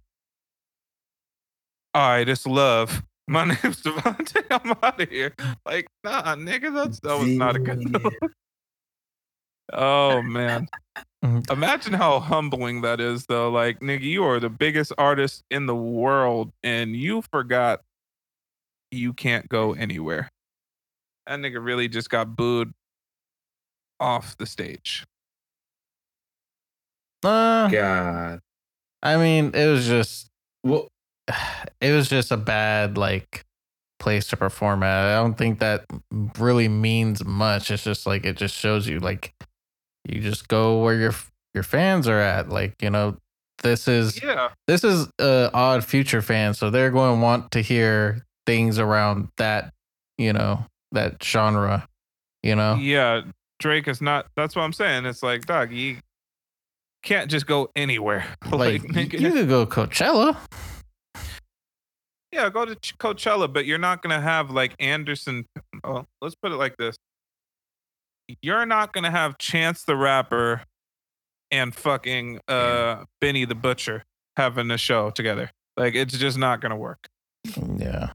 All 1.95 2.09
right, 2.09 2.29
it's 2.29 2.47
love. 2.47 3.03
My 3.27 3.47
name's 3.47 3.83
Devontae. 3.83 4.45
I'm 4.51 4.75
out 4.83 5.01
of 5.01 5.09
here. 5.09 5.33
Like, 5.65 5.87
nah, 6.05 6.37
nigga, 6.37 6.75
that's 6.75 7.01
that 7.01 7.19
was 7.19 7.29
not 7.29 7.57
a 7.57 7.59
good. 7.59 7.91
Oh 9.73 10.23
man. 10.23 10.69
Mhm. 11.25 11.51
Imagine 11.51 11.95
how 11.95 12.21
humbling 12.21 12.83
that 12.83 13.01
is 13.01 13.27
though. 13.27 13.51
Like, 13.51 13.81
nigga, 13.81 14.03
you 14.03 14.25
are 14.25 14.39
the 14.39 14.51
biggest 14.51 14.93
artist 14.99 15.43
in 15.51 15.67
the 15.67 15.75
world 15.75 16.53
and 16.63 16.95
you 16.95 17.23
forgot 17.33 17.81
you 18.91 19.13
can't 19.13 19.49
go 19.49 19.73
anywhere. 19.73 20.29
That 21.27 21.39
nigga 21.41 21.65
really 21.65 21.89
just 21.89 22.11
got 22.11 22.37
booed 22.37 22.73
off 24.01 24.37
the 24.37 24.47
stage. 24.47 25.05
Uh, 27.25 27.69
God. 27.69 28.41
I 29.03 29.17
mean, 29.17 29.53
it 29.55 29.67
was 29.67 29.87
just 29.87 30.29
Well, 30.63 30.89
it 31.81 31.93
was 31.93 32.09
just 32.09 32.31
a 32.31 32.37
bad 32.37 32.99
like 32.99 33.45
place 33.99 34.27
to 34.29 34.37
perform 34.37 34.83
at. 34.83 35.07
I 35.07 35.23
don't 35.23 35.39
think 35.39 35.61
that 35.61 35.85
really 36.39 36.69
means 36.69 37.25
much. 37.25 37.71
It's 37.71 37.85
just 37.85 38.07
like 38.07 38.27
it 38.27 38.37
just 38.37 38.55
shows 38.55 38.87
you 38.87 39.01
like 39.01 39.33
you 40.05 40.21
just 40.21 40.49
go 40.49 40.83
where 40.83 40.95
your 40.95 41.15
your 41.55 41.63
fans 41.63 42.09
are 42.09 42.19
at. 42.21 42.49
Like 42.49 42.75
you 42.83 42.91
know, 42.91 43.17
this 43.63 43.89
is 43.89 44.23
Yeah. 44.23 44.51
this 44.67 44.85
is 44.85 45.09
uh, 45.19 45.51
odd 45.55 45.85
future 45.85 46.23
fans, 46.23 46.59
so 46.59 46.71
they're 46.71 46.91
going 46.91 47.17
to 47.19 47.23
want 47.23 47.51
to 47.53 47.61
hear 47.61 48.25
things 48.47 48.79
around 48.79 49.29
that 49.39 49.73
you 50.19 50.33
know 50.33 50.67
that 50.93 51.23
genre. 51.23 51.89
You 52.43 52.55
know, 52.57 52.75
Yeah. 52.77 53.23
Drake 53.61 53.89
is 53.89 54.01
not 54.03 54.27
that's 54.37 54.55
what 54.57 54.63
I'm 54.63 54.73
saying. 54.73 55.07
It's 55.07 55.23
like, 55.23 55.47
dog, 55.47 55.73
you 55.73 55.99
can't 57.03 57.31
just 57.31 57.47
go 57.47 57.71
anywhere. 57.77 58.27
like, 58.53 58.83
nigga, 58.83 59.19
you 59.21 59.33
could 59.33 59.49
go 59.49 59.65
Coachella. 59.67 60.37
yeah, 62.33 62.51
go 62.51 62.65
to 62.65 62.75
Coachella, 62.99 63.51
but 63.51 63.65
you're 63.65 63.79
not 63.79 64.03
gonna 64.03 64.21
have 64.21 64.51
like 64.51 64.75
Anderson. 64.81 65.47
Oh, 65.85 66.05
let's 66.21 66.35
put 66.35 66.51
it 66.53 66.57
like 66.57 66.77
this: 66.77 66.97
you're 68.43 68.67
not 68.67 68.93
gonna 68.93 69.11
have 69.11 69.39
Chance 69.39 69.85
the 69.85 69.97
Rapper 69.97 70.63
and 71.51 71.75
fucking 71.75 72.41
uh 72.49 73.05
Benny 73.21 73.45
the 73.45 73.55
Butcher 73.55 74.05
having 74.37 74.71
a 74.71 74.79
show 74.79 75.11
together. 75.11 75.51
Like, 75.77 75.95
it's 75.95 76.17
just 76.17 76.39
not 76.39 76.61
gonna 76.61 76.77
work. 76.77 77.09
Yeah, 77.77 78.13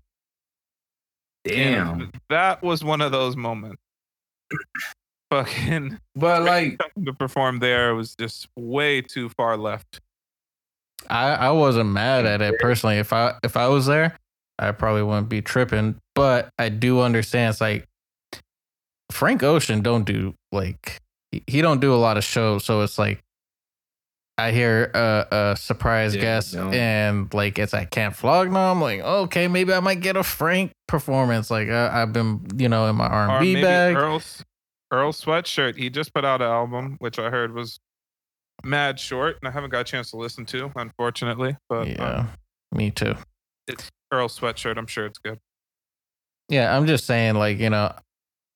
damn. 1.46 2.02
And 2.02 2.14
that 2.30 2.64
was 2.64 2.84
one 2.84 3.02
of 3.02 3.12
those 3.12 3.36
moments. 3.36 3.82
fucking 5.30 6.00
But 6.16 6.44
like, 6.44 6.80
to 7.06 7.14
perform 7.14 7.60
there 7.60 7.96
was 7.96 8.16
just 8.16 8.48
way 8.56 9.02
too 9.02 9.30
far 9.30 9.58
left. 9.58 10.02
I, 11.10 11.30
I 11.32 11.52
wasn't 11.52 11.92
mad 11.92 12.26
at 12.26 12.42
it 12.42 12.60
personally. 12.60 12.98
If 12.98 13.14
I 13.14 13.36
if 13.44 13.56
I 13.56 13.68
was 13.68 13.86
there, 13.86 14.18
I 14.58 14.72
probably 14.72 15.04
wouldn't 15.04 15.30
be 15.30 15.42
tripping. 15.42 15.96
But 16.14 16.50
I 16.60 16.70
do 16.70 17.00
understand 17.00 17.52
it's 17.52 17.62
like 17.62 17.86
Frank 19.12 19.44
Ocean 19.44 19.82
don't 19.82 20.06
do 20.06 20.34
like 20.52 21.00
he, 21.48 21.62
don't 21.62 21.80
do 21.80 21.94
a 21.94 21.98
lot 21.98 22.18
of 22.18 22.24
shows, 22.24 22.66
so 22.66 22.82
it's 22.82 22.98
like 22.98 23.22
I 24.38 24.52
hear 24.52 24.90
a, 24.94 25.28
a 25.32 25.58
surprise 25.58 26.16
Yeah, 26.16 26.22
guest 26.22 26.56
no. 26.56 26.70
and 26.70 27.32
like 27.34 27.60
it's 27.60 27.74
at 27.74 27.92
Camp 27.92 28.16
Flog 28.16 28.52
Gnaw. 28.52 28.72
I'm 28.72 28.82
like, 28.82 29.02
okay, 29.02 29.48
maybe 29.48 29.74
I 29.74 29.80
might 29.80 30.00
get 30.00 30.16
a 30.16 30.24
Frank 30.24 30.72
performance. 30.88 31.52
Like 31.52 31.70
I, 31.70 32.02
I've 32.02 32.14
been, 32.14 32.46
you 32.56 32.70
know, 32.70 32.88
in 32.88 32.96
my 32.96 33.08
R 33.08 33.30
and 33.30 33.42
B 33.42 33.62
bag. 33.62 33.96
Earl's 33.96 34.44
Earl 34.92 35.12
Sweatshirt. 35.12 35.76
He 35.76 35.90
just 35.90 36.14
put 36.14 36.24
out 36.26 36.42
an 36.42 36.48
album, 36.48 36.96
which 37.00 37.20
I 37.20 37.30
heard 37.30 37.54
was 37.54 37.80
mad 38.64 39.00
short, 39.00 39.38
and 39.42 39.48
I 39.48 39.52
haven't 39.52 39.70
got 39.72 39.82
a 39.82 39.84
chance 39.84 40.10
to 40.12 40.18
listen 40.18 40.46
to, 40.48 40.72
unfortunately. 40.76 41.58
But 41.68 41.88
yeah, 41.90 42.20
um, 42.20 42.30
me 42.72 42.92
too. 42.92 43.16
it's 43.68 43.90
Earl 44.12 44.30
Sweatshirt. 44.30 44.78
I'm 44.78 44.88
sure 44.88 45.06
it's 45.06 45.20
good. 45.20 45.38
Yeah, 46.48 46.76
I'm 46.76 46.88
just 46.88 47.06
saying, 47.06 47.36
like 47.36 47.60
you 47.60 47.70
know, 47.70 47.94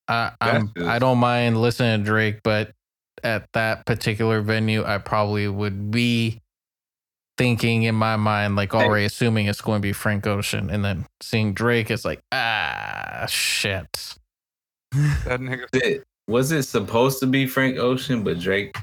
I 0.07 0.31
I'm, 0.41 0.71
I 0.81 0.99
don't 0.99 1.17
mind 1.17 1.61
listening 1.61 1.99
to 1.99 2.05
Drake, 2.05 2.41
but 2.43 2.71
at 3.23 3.47
that 3.53 3.85
particular 3.85 4.41
venue, 4.41 4.83
I 4.83 4.97
probably 4.97 5.47
would 5.47 5.91
be 5.91 6.41
thinking 7.37 7.83
in 7.83 7.95
my 7.95 8.15
mind, 8.15 8.55
like 8.55 8.73
already 8.73 9.05
assuming 9.05 9.47
it's 9.47 9.61
going 9.61 9.79
to 9.79 9.81
be 9.81 9.93
Frank 9.93 10.27
Ocean, 10.27 10.69
and 10.69 10.83
then 10.83 11.05
seeing 11.21 11.53
Drake, 11.53 11.89
it's 11.89 12.05
like 12.05 12.21
ah 12.31 13.25
shit. 13.27 14.17
That 14.91 15.39
nigga. 15.39 15.61
was 15.73 15.81
it, 15.81 16.03
was 16.27 16.51
it 16.51 16.63
supposed 16.63 17.19
to 17.19 17.27
be 17.27 17.47
Frank 17.47 17.77
Ocean, 17.77 18.23
but 18.23 18.39
Drake 18.39 18.75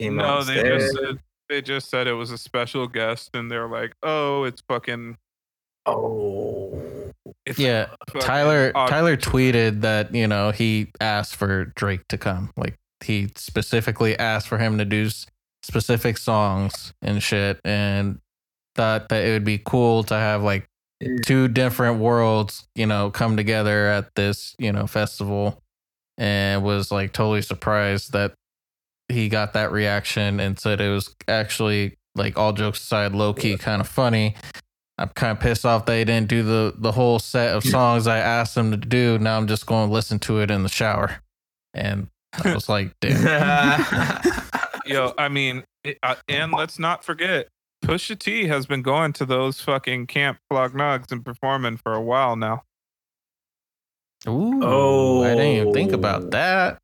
came 0.00 0.16
No, 0.16 0.24
out 0.24 0.46
they 0.46 0.62
just 0.62 0.94
said 0.94 1.18
they 1.48 1.62
just 1.62 1.90
said 1.90 2.06
it 2.06 2.14
was 2.14 2.30
a 2.30 2.38
special 2.38 2.86
guest, 2.86 3.30
and 3.34 3.50
they're 3.50 3.68
like, 3.68 3.94
"Oh, 4.02 4.44
it's 4.44 4.62
fucking." 4.68 5.18
Oh, 5.84 7.11
It's 7.46 7.58
Yeah, 7.58 7.86
fucking 8.06 8.22
Tyler 8.22 8.72
Audrey 8.74 8.90
Tyler 8.90 9.16
tweeted 9.16 9.80
that 9.82 10.14
you 10.14 10.26
know 10.26 10.50
he 10.50 10.88
asked 11.00 11.36
for 11.36 11.66
Drake 11.66 12.06
to 12.08 12.18
come, 12.18 12.50
like 12.56 12.76
he 13.04 13.30
specifically 13.36 14.18
asked 14.18 14.48
for 14.48 14.58
him 14.58 14.78
to 14.78 14.84
do 14.84 15.10
specific 15.62 16.18
songs 16.18 16.92
and 17.02 17.22
shit, 17.22 17.60
and 17.64 18.20
thought 18.74 19.08
that 19.08 19.24
it 19.24 19.32
would 19.32 19.44
be 19.44 19.58
cool 19.58 20.02
to 20.04 20.14
have 20.14 20.42
like 20.42 20.66
mm. 21.02 21.22
two 21.24 21.48
different 21.48 22.00
worlds, 22.00 22.66
you 22.74 22.86
know, 22.86 23.10
come 23.10 23.36
together 23.36 23.86
at 23.86 24.14
this, 24.14 24.54
you 24.58 24.72
know, 24.72 24.86
festival 24.86 25.62
and 26.18 26.62
was 26.62 26.90
like 26.90 27.12
totally 27.12 27.42
surprised 27.42 28.12
that 28.12 28.34
he 29.08 29.28
got 29.28 29.52
that 29.52 29.72
reaction 29.72 30.40
and 30.40 30.58
said 30.58 30.80
it 30.80 30.88
was 30.88 31.14
actually 31.28 31.96
like 32.14 32.38
all 32.38 32.52
jokes 32.52 32.82
aside, 32.82 33.12
low 33.12 33.32
key 33.32 33.56
kind 33.56 33.80
of 33.80 33.88
funny. 33.88 34.34
I'm 34.98 35.08
kind 35.10 35.32
of 35.36 35.40
pissed 35.42 35.64
off 35.64 35.86
they 35.86 36.04
didn't 36.04 36.28
do 36.28 36.42
the 36.42 36.74
the 36.76 36.92
whole 36.92 37.18
set 37.18 37.54
of 37.56 37.64
songs 37.64 38.06
I 38.06 38.18
asked 38.18 38.54
them 38.54 38.70
to 38.70 38.76
do. 38.76 39.18
Now 39.18 39.36
I'm 39.38 39.46
just 39.48 39.66
going 39.66 39.88
to 39.88 39.92
listen 39.92 40.18
to 40.20 40.40
it 40.40 40.50
in 40.50 40.62
the 40.62 40.68
shower. 40.68 41.16
And 41.74 42.08
I 42.44 42.52
was 42.54 42.68
like, 42.68 42.94
damn. 43.00 43.84
Yo, 44.86 45.14
I 45.16 45.28
mean, 45.28 45.64
it, 45.84 45.98
uh, 46.02 46.16
and 46.28 46.52
let's 46.52 46.78
not 46.78 47.04
forget, 47.04 47.48
Pusha 47.84 48.18
T 48.18 48.46
has 48.48 48.66
been 48.66 48.82
going 48.82 49.12
to 49.14 49.24
those 49.24 49.60
fucking 49.60 50.06
camp 50.08 50.38
flog 50.50 50.72
nugs 50.72 51.10
and 51.10 51.24
performing 51.24 51.76
for 51.78 51.94
a 51.94 52.00
while 52.02 52.36
now. 52.36 52.62
Ooh, 54.28 55.22
I 55.24 55.30
didn't 55.30 55.46
even 55.46 55.72
think 55.72 55.90
Oh. 55.92 55.94
about 55.94 56.30
that. 56.30 56.78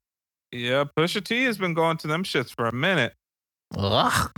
Yeah, 0.51 0.85
Pusha 0.97 1.23
T 1.23 1.45
has 1.45 1.59
been 1.59 1.75
going 1.75 1.99
to 1.99 2.07
them 2.07 2.25
shits 2.25 2.55
for 2.55 2.67
a 2.67 2.73
minute. 2.73 3.15
Ugh. 3.77 4.33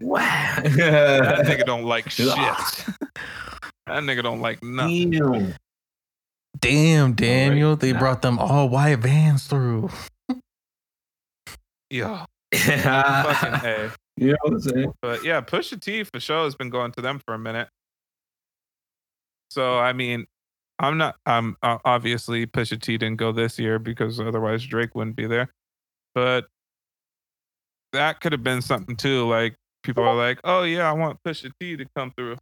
Wow. 0.00 0.20
That 0.64 1.44
nigga 1.46 1.66
don't 1.66 1.84
like 1.84 2.10
shit. 2.10 2.26
That 2.26 4.02
nigga 4.02 4.22
don't 4.22 4.40
like 4.40 4.62
nothing. 4.62 5.10
Damn. 5.10 5.54
Damn, 6.60 7.12
Daniel, 7.14 7.76
they 7.76 7.92
nah. 7.92 7.98
brought 7.98 8.22
them 8.22 8.38
all 8.38 8.68
white 8.68 9.00
vans 9.00 9.46
through. 9.46 9.90
yeah. 11.90 12.24
fucking 12.54 13.68
A. 13.68 13.90
you 14.16 14.28
know 14.28 14.36
what 14.42 14.52
I'm 14.52 14.60
saying? 14.60 14.92
But 15.02 15.24
yeah, 15.24 15.40
Pusha 15.40 15.80
T 15.80 16.04
for 16.04 16.20
sure 16.20 16.44
has 16.44 16.54
been 16.54 16.70
going 16.70 16.92
to 16.92 17.02
them 17.02 17.20
for 17.26 17.34
a 17.34 17.38
minute. 17.38 17.68
So 19.50 19.78
I 19.78 19.92
mean, 19.92 20.26
I'm 20.78 20.96
not. 20.96 21.16
I'm 21.26 21.56
uh, 21.62 21.78
obviously 21.84 22.46
Pusha 22.46 22.80
T 22.80 22.96
didn't 22.96 23.16
go 23.16 23.32
this 23.32 23.58
year 23.58 23.78
because 23.78 24.20
otherwise 24.20 24.64
Drake 24.64 24.94
wouldn't 24.94 25.16
be 25.16 25.26
there. 25.26 25.50
But 26.14 26.46
that 27.94 28.20
could 28.20 28.32
have 28.32 28.42
been 28.44 28.62
something 28.62 28.94
too. 28.96 29.26
Like 29.26 29.56
people 29.82 30.04
are 30.04 30.14
like, 30.14 30.38
"Oh 30.44 30.62
yeah, 30.62 30.88
I 30.88 30.92
want 30.92 31.18
Pusha 31.26 31.50
T 31.58 31.76
to 31.76 31.86
come 31.96 32.12
through." 32.16 32.36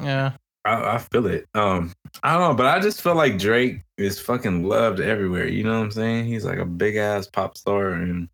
Yeah. 0.00 0.32
I, 0.64 0.96
I 0.96 0.98
feel 0.98 1.26
it. 1.26 1.46
Um, 1.54 1.92
I 2.24 2.32
don't 2.32 2.40
know, 2.42 2.54
but 2.54 2.66
I 2.66 2.80
just 2.80 3.00
feel 3.00 3.14
like 3.14 3.38
Drake 3.38 3.82
is 3.98 4.18
fucking 4.20 4.64
loved 4.64 4.98
everywhere. 5.00 5.46
You 5.46 5.62
know 5.64 5.78
what 5.78 5.84
I'm 5.84 5.90
saying? 5.92 6.24
He's 6.26 6.44
like 6.44 6.58
a 6.58 6.64
big 6.64 6.96
ass 6.96 7.28
pop 7.28 7.56
star, 7.56 7.90
and 7.92 8.28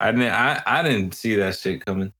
I 0.00 0.12
didn't, 0.12 0.32
I, 0.32 0.62
I 0.66 0.82
didn't 0.82 1.14
see 1.14 1.34
that 1.36 1.56
shit 1.56 1.84
coming. 1.84 2.12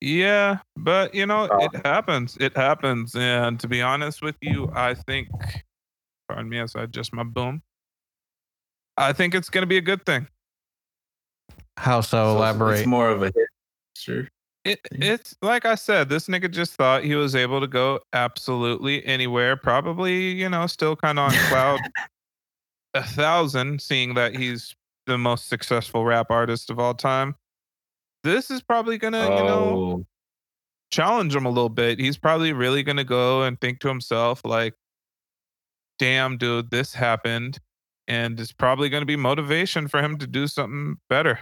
Yeah, 0.00 0.58
but 0.76 1.14
you 1.14 1.26
know, 1.26 1.48
Oh. 1.50 1.64
it 1.64 1.84
happens. 1.84 2.36
It 2.40 2.56
happens. 2.56 3.14
And 3.16 3.58
to 3.60 3.66
be 3.68 3.82
honest 3.82 4.22
with 4.22 4.36
you, 4.40 4.70
I 4.72 4.94
think, 4.94 5.28
pardon 6.28 6.48
me 6.48 6.60
as 6.60 6.76
I 6.76 6.84
adjust 6.84 7.12
my 7.12 7.24
boom. 7.24 7.60
I 8.96 9.12
think 9.12 9.34
it's 9.34 9.50
going 9.50 9.62
to 9.62 9.66
be 9.66 9.78
a 9.78 9.82
good 9.82 10.06
thing. 10.06 10.28
How 11.80 12.02
so? 12.02 12.34
So 12.34 12.36
Elaborate. 12.36 12.80
It's 12.80 12.86
more 12.86 13.08
of 13.08 13.22
a 13.22 13.26
hit. 13.26 13.48
Sure. 13.96 14.28
It, 14.66 14.80
it's 14.92 15.34
like 15.40 15.64
I 15.64 15.74
said, 15.74 16.10
this 16.10 16.26
nigga 16.26 16.50
just 16.50 16.74
thought 16.74 17.02
he 17.02 17.14
was 17.14 17.34
able 17.34 17.60
to 17.60 17.66
go 17.66 18.00
absolutely 18.12 19.04
anywhere. 19.06 19.56
Probably, 19.56 20.32
you 20.32 20.50
know, 20.50 20.66
still 20.66 20.94
kind 20.94 21.18
of 21.18 21.32
on 21.32 21.38
cloud 21.48 21.80
a 22.94 23.02
thousand, 23.02 23.80
seeing 23.80 24.12
that 24.14 24.36
he's 24.36 24.74
the 25.06 25.16
most 25.16 25.48
successful 25.48 26.04
rap 26.04 26.26
artist 26.30 26.68
of 26.68 26.78
all 26.78 26.92
time. 26.92 27.34
This 28.24 28.50
is 28.50 28.60
probably 28.60 28.98
gonna, 28.98 29.22
you 29.22 29.44
know, 29.44 29.74
Oh, 29.74 30.06
challenge 30.90 31.34
him 31.34 31.46
a 31.46 31.50
little 31.50 31.70
bit. 31.70 31.98
He's 31.98 32.18
probably 32.18 32.52
really 32.52 32.82
gonna 32.82 33.04
go 33.04 33.44
and 33.44 33.58
think 33.58 33.80
to 33.80 33.88
himself, 33.88 34.42
like, 34.44 34.74
damn, 35.98 36.36
dude, 36.36 36.70
this 36.70 36.92
happened. 36.92 37.58
And 38.06 38.38
it's 38.38 38.52
probably 38.52 38.90
gonna 38.90 39.06
be 39.06 39.16
motivation 39.16 39.88
for 39.88 40.02
him 40.02 40.18
to 40.18 40.26
do 40.26 40.46
something 40.46 40.96
better. 41.08 41.38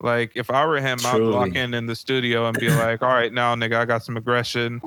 Like 0.00 0.32
if 0.34 0.50
I 0.50 0.66
were 0.66 0.80
him, 0.80 0.98
I'd 1.04 1.20
walk 1.22 1.54
in 1.56 1.72
in 1.74 1.86
the 1.86 1.94
studio 1.94 2.46
and 2.48 2.58
be 2.58 2.70
like, 2.70 3.02
all 3.02 3.08
right, 3.08 3.32
now 3.32 3.54
nigga, 3.54 3.76
I 3.76 3.84
got 3.84 4.04
some 4.04 4.16
aggression 4.16 4.82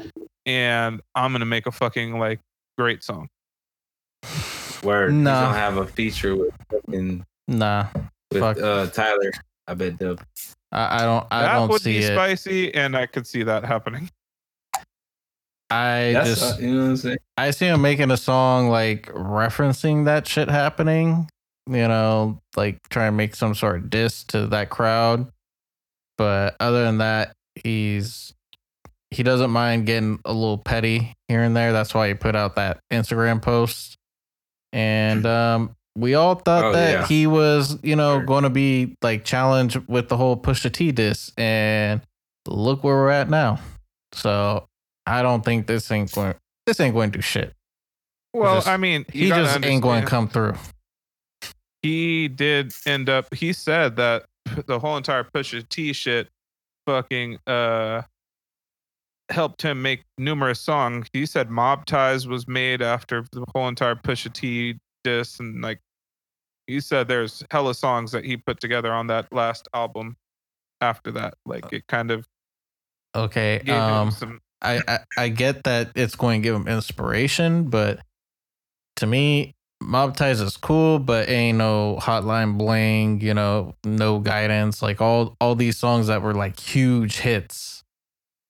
and 0.45 1.01
I'm 1.15 1.31
gonna 1.31 1.45
make 1.45 1.65
a 1.65 1.71
fucking 1.71 2.19
like 2.19 2.39
great 2.77 3.03
song. 3.03 3.27
word. 4.83 5.11
He's 5.11 5.23
Nah. 5.23 5.41
gonna 5.45 5.57
have 5.57 5.77
a 5.77 5.87
feature 5.87 6.35
with 6.35 6.53
fucking 6.71 7.25
Nah, 7.47 7.87
with 8.31 8.41
Fuck. 8.41 8.59
uh 8.61 8.87
Tyler. 8.87 9.31
I 9.67 9.73
bet 9.73 9.97
they'll. 9.97 10.17
I, 10.71 11.01
I 11.01 11.05
don't. 11.05 11.27
I 11.31 11.41
that 11.43 11.53
don't 11.55 11.69
would 11.69 11.81
see 11.81 11.93
be 11.93 12.03
it. 12.03 12.13
spicy 12.13 12.73
and 12.75 12.95
I 12.95 13.05
could 13.07 13.25
see 13.25 13.43
that 13.43 13.65
happening. 13.65 14.09
I 15.71 16.11
That's 16.13 16.39
just 16.39 16.59
uh, 16.59 16.61
you 16.61 16.73
know 16.73 16.81
what 16.83 16.89
I'm 16.89 16.97
saying. 16.97 17.17
I 17.37 17.51
see 17.51 17.65
him 17.67 17.81
making 17.81 18.11
a 18.11 18.17
song 18.17 18.69
like 18.69 19.05
referencing 19.13 20.05
that 20.05 20.27
shit 20.27 20.49
happening. 20.49 21.29
You 21.69 21.87
know, 21.87 22.41
like 22.57 22.79
trying 22.89 23.09
to 23.11 23.15
make 23.15 23.35
some 23.35 23.53
sort 23.53 23.75
of 23.77 23.89
diss 23.89 24.23
to 24.25 24.47
that 24.47 24.69
crowd. 24.69 25.31
But 26.17 26.55
other 26.59 26.83
than 26.83 26.97
that, 26.97 27.35
he's 27.63 28.33
he 29.11 29.23
doesn't 29.23 29.51
mind 29.51 29.85
getting 29.85 30.19
a 30.25 30.33
little 30.33 30.57
petty 30.57 31.13
here 31.27 31.41
and 31.43 31.55
there. 31.55 31.71
That's 31.71 31.93
why 31.93 32.07
he 32.09 32.13
put 32.15 32.35
out 32.35 32.55
that 32.55 32.79
Instagram 32.91 33.41
post. 33.41 33.97
And 34.73 35.25
um 35.25 35.75
we 35.95 36.13
all 36.15 36.35
thought 36.35 36.63
Oh, 36.65 36.71
that 36.73 36.91
yeah. 36.91 37.07
he 37.07 37.27
was, 37.27 37.77
you 37.83 37.95
know, 37.95 38.17
Sure. 38.19 38.25
going 38.25 38.43
to 38.43 38.49
be 38.49 38.95
like 39.01 39.25
challenged 39.25 39.77
with 39.87 40.07
the 40.07 40.15
whole 40.15 40.37
Pusha 40.37 40.71
T 40.71 40.91
diss 40.91 41.31
and 41.37 42.01
look 42.47 42.83
where 42.83 42.95
we're 42.95 43.09
at 43.09 43.29
now. 43.29 43.59
So 44.13 44.67
I 45.05 45.21
don't 45.23 45.43
think 45.43 45.67
this 45.67 45.91
ain't 45.91 46.11
going 46.13 46.35
this 46.65 46.79
ain't 46.79 46.93
going 46.93 47.11
to 47.11 47.17
do 47.17 47.21
shit. 47.21 47.53
Well, 48.33 48.55
just- 48.55 48.67
I 48.67 48.77
mean, 48.77 49.05
you 49.11 49.23
He 49.23 49.29
gotta 49.29 49.43
just 49.45 49.65
ain't 49.65 49.81
going 49.81 50.01
to 50.03 50.07
come 50.07 50.27
through. 50.29 50.55
He 51.81 52.27
did 52.27 52.73
end 52.85 53.09
up 53.09 53.33
he 53.33 53.53
said 53.53 53.95
that 53.95 54.25
the 54.65 54.79
whole 54.79 54.97
entire 54.97 55.23
Pusha 55.23 55.67
T 55.69 55.93
shit 55.93 56.29
fucking 56.85 57.37
uh 57.47 58.01
helped 59.29 59.61
him 59.61 59.81
make 59.81 60.03
numerous 60.17 60.59
songs. 60.59 61.07
He 61.13 61.25
said 61.25 61.49
Mob 61.49 61.85
Ties 61.85 62.27
was 62.27 62.47
made 62.47 62.81
after 62.81 63.23
the 63.31 63.45
whole 63.53 63.67
entire 63.67 63.95
Pusha 63.95 64.33
T 64.33 64.75
diss 65.03 65.39
and 65.39 65.61
like 65.61 65.79
he 66.67 66.79
said 66.79 67.07
there's 67.07 67.43
hella 67.51 67.73
songs 67.73 68.11
that 68.11 68.25
he 68.25 68.37
put 68.37 68.59
together 68.59 68.91
on 68.91 69.07
that 69.07 69.31
last 69.31 69.67
album 69.73 70.17
after 70.81 71.11
that. 71.11 71.35
Like 71.45 71.71
it 71.71 71.87
kind 71.87 72.11
of 72.11 72.27
Okay. 73.15 73.61
gave 73.63 73.75
him 73.75 73.89
Um 73.89 74.11
some 74.11 74.39
I, 74.61 74.81
I 74.87 74.99
I 75.17 75.29
get 75.29 75.63
that 75.63 75.91
it's 75.95 76.15
going 76.15 76.41
to 76.41 76.43
give 76.43 76.55
him 76.55 76.67
inspiration, 76.67 77.69
but 77.69 77.99
to 78.97 79.07
me, 79.07 79.55
Mob 79.81 80.15
Ties 80.15 80.41
is 80.41 80.57
cool, 80.57 80.99
but 80.99 81.29
ain't 81.29 81.57
no 81.57 81.97
Hotline 82.01 82.57
Bling. 82.57 83.21
You 83.21 83.33
know, 83.33 83.75
no 83.83 84.19
guidance. 84.19 84.81
Like 84.81 85.01
all 85.01 85.35
all 85.39 85.55
these 85.55 85.77
songs 85.77 86.07
that 86.07 86.21
were 86.21 86.33
like 86.33 86.59
huge 86.59 87.19
hits. 87.19 87.83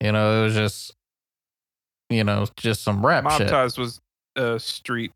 You 0.01 0.11
know, 0.11 0.41
it 0.41 0.43
was 0.45 0.53
just, 0.53 0.93
you 2.09 2.23
know, 2.23 2.47
just 2.55 2.83
some 2.83 3.05
rap 3.05 3.25
Mob 3.25 3.37
shit. 3.37 3.49
Ties 3.49 3.77
was 3.77 3.99
a 4.35 4.59
street 4.59 5.11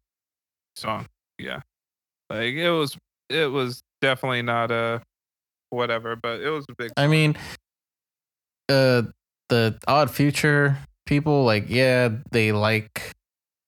song. 0.75 1.07
Yeah. 1.39 1.61
Like 2.29 2.53
it 2.53 2.69
was 2.69 2.97
it 3.29 3.51
was 3.51 3.81
definitely 4.01 4.41
not 4.41 4.71
a 4.71 5.01
whatever, 5.69 6.15
but 6.15 6.41
it 6.41 6.49
was 6.49 6.65
a 6.69 6.75
big 6.75 6.91
I 6.97 7.07
mean, 7.07 7.35
uh, 8.69 9.03
the 9.49 9.79
Odd 9.87 10.11
Future 10.11 10.77
people, 11.05 11.43
like, 11.43 11.65
yeah, 11.69 12.09
they 12.31 12.51
like 12.51 13.11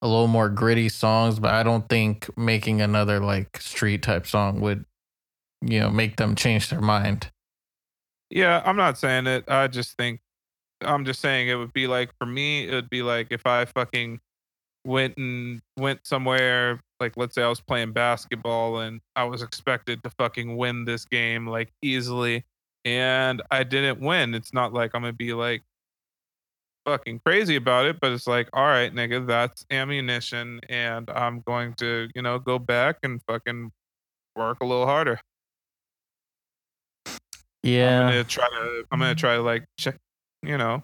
a 0.06 0.08
little 0.08 0.28
more 0.28 0.50
gritty 0.50 0.88
songs, 0.88 1.40
but 1.40 1.52
I 1.52 1.64
don't 1.64 1.90
think 1.90 2.30
making 2.38 2.80
another 2.80 3.20
like 3.20 3.60
street 3.60 4.04
type 4.04 4.28
song 4.28 4.62
would, 4.62 4.86
you 5.62 5.80
know, 5.80 5.90
make 5.90 6.18
them 6.18 6.36
change 6.36 6.70
their 6.70 6.80
mind. 6.80 7.32
Yeah, 8.30 8.62
I'm 8.64 8.78
not 8.78 9.00
saying 9.00 9.26
it. 9.26 9.46
I 9.48 9.68
just 9.68 9.98
think 9.98 10.20
I'm 10.82 11.06
just 11.06 11.22
saying 11.22 11.48
it 11.48 11.56
would 11.56 11.74
be 11.74 11.88
like 11.88 12.12
for 12.20 12.28
me, 12.28 12.68
it 12.68 12.74
would 12.74 12.90
be 12.90 13.02
like 13.02 13.28
if 13.32 13.48
I 13.48 13.66
fucking 13.66 14.20
went 14.86 15.18
and 15.18 15.60
went 15.78 16.06
somewhere, 16.06 16.80
like 17.00 17.18
let's 17.18 17.34
say 17.34 17.42
I 17.42 17.50
was 17.50 17.62
playing 17.62 17.94
basketball 17.94 18.82
and 18.82 19.02
I 19.16 19.24
was 19.24 19.42
expected 19.42 20.04
to 20.04 20.12
fucking 20.12 20.56
win 20.56 20.86
this 20.86 21.06
game 21.06 21.48
like 21.48 21.74
easily 21.82 22.46
and 22.84 23.42
I 23.50 23.64
didn't 23.64 24.00
win. 24.02 24.36
It's 24.36 24.54
not 24.54 24.72
like 24.72 24.92
I'm 24.94 25.02
gonna 25.02 25.14
be 25.14 25.34
like 25.34 25.64
fucking 26.86 27.22
crazy 27.26 27.56
about 27.56 27.86
it, 27.86 28.00
but 28.00 28.12
it's 28.12 28.28
like, 28.28 28.50
all 28.54 28.66
right, 28.66 28.94
nigga, 28.94 29.26
that's 29.26 29.66
ammunition 29.72 30.62
and 30.70 31.10
I'm 31.10 31.42
going 31.42 31.74
to, 31.76 32.08
you 32.16 32.22
know, 32.22 32.40
go 32.40 32.60
back 32.60 32.98
and 33.04 33.22
fucking 33.28 33.72
work 34.36 34.58
a 34.62 34.66
little 34.66 34.86
harder. 34.86 35.20
Yeah, 37.64 38.02
I'm 38.02 38.10
gonna 38.10 38.24
try 38.24 38.48
to 38.48 38.84
I'm 38.92 39.00
gonna 39.00 39.12
mm-hmm. 39.14 39.18
try 39.18 39.36
to 39.38 39.42
like 39.42 39.66
check 39.80 39.98
you 40.44 40.58
know, 40.58 40.84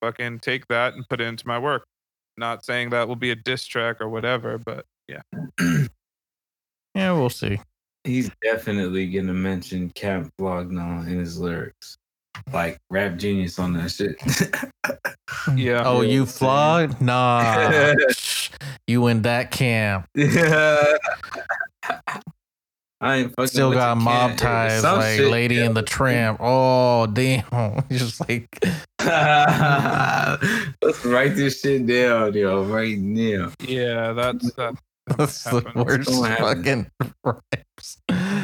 fucking 0.00 0.38
take 0.38 0.68
that 0.68 0.94
and 0.94 1.08
put 1.08 1.20
it 1.20 1.24
into 1.24 1.46
my 1.48 1.58
work. 1.58 1.84
Not 2.36 2.64
saying 2.64 2.90
that 2.90 3.08
will 3.08 3.16
be 3.16 3.32
a 3.32 3.34
diss 3.34 3.66
track 3.66 4.00
or 4.00 4.08
whatever, 4.08 4.58
but 4.58 4.86
yeah. 5.08 5.22
yeah, 6.94 7.12
we'll 7.12 7.28
see. 7.28 7.60
He's 8.04 8.30
definitely 8.42 9.10
gonna 9.10 9.34
mention 9.34 9.90
Camp 9.90 10.32
Flog 10.38 10.70
Gnaw 10.70 11.02
in 11.02 11.18
his 11.18 11.38
lyrics. 11.38 11.98
Like 12.52 12.78
rap 12.90 13.16
genius 13.16 13.58
on 13.58 13.72
that 13.74 13.90
shit. 13.90 14.16
Yeah. 15.56 15.82
Oh, 15.84 16.02
you 16.02 16.20
same. 16.26 16.26
flogged? 16.26 17.00
Nah, 17.00 17.94
you 18.86 19.06
in 19.08 19.22
that 19.22 19.50
camp? 19.50 20.06
yeah. 20.14 20.96
I 23.00 23.16
ain't 23.16 23.30
fucking 23.30 23.46
Still 23.48 23.72
got 23.72 23.96
you, 23.96 24.04
mob 24.04 24.28
can't- 24.30 24.38
ties, 24.38 24.84
like 24.84 25.16
shit, 25.18 25.30
Lady 25.30 25.56
yeah. 25.56 25.64
in 25.66 25.74
the 25.74 25.82
Tramp. 25.82 26.38
Oh, 26.40 27.06
damn! 27.08 27.82
Just 27.90 28.20
like 28.28 28.46
Let's 30.80 31.04
write 31.04 31.34
this 31.34 31.60
shit 31.60 31.86
down, 31.86 32.34
yo, 32.34 32.62
right 32.62 32.96
now. 32.98 33.50
Yeah, 33.60 34.12
that's 34.12 34.52
that 34.54 34.74
that's 35.08 35.42
the 35.44 35.64
worst 35.74 36.10
fucking 36.10 36.90
raps. 37.24 37.98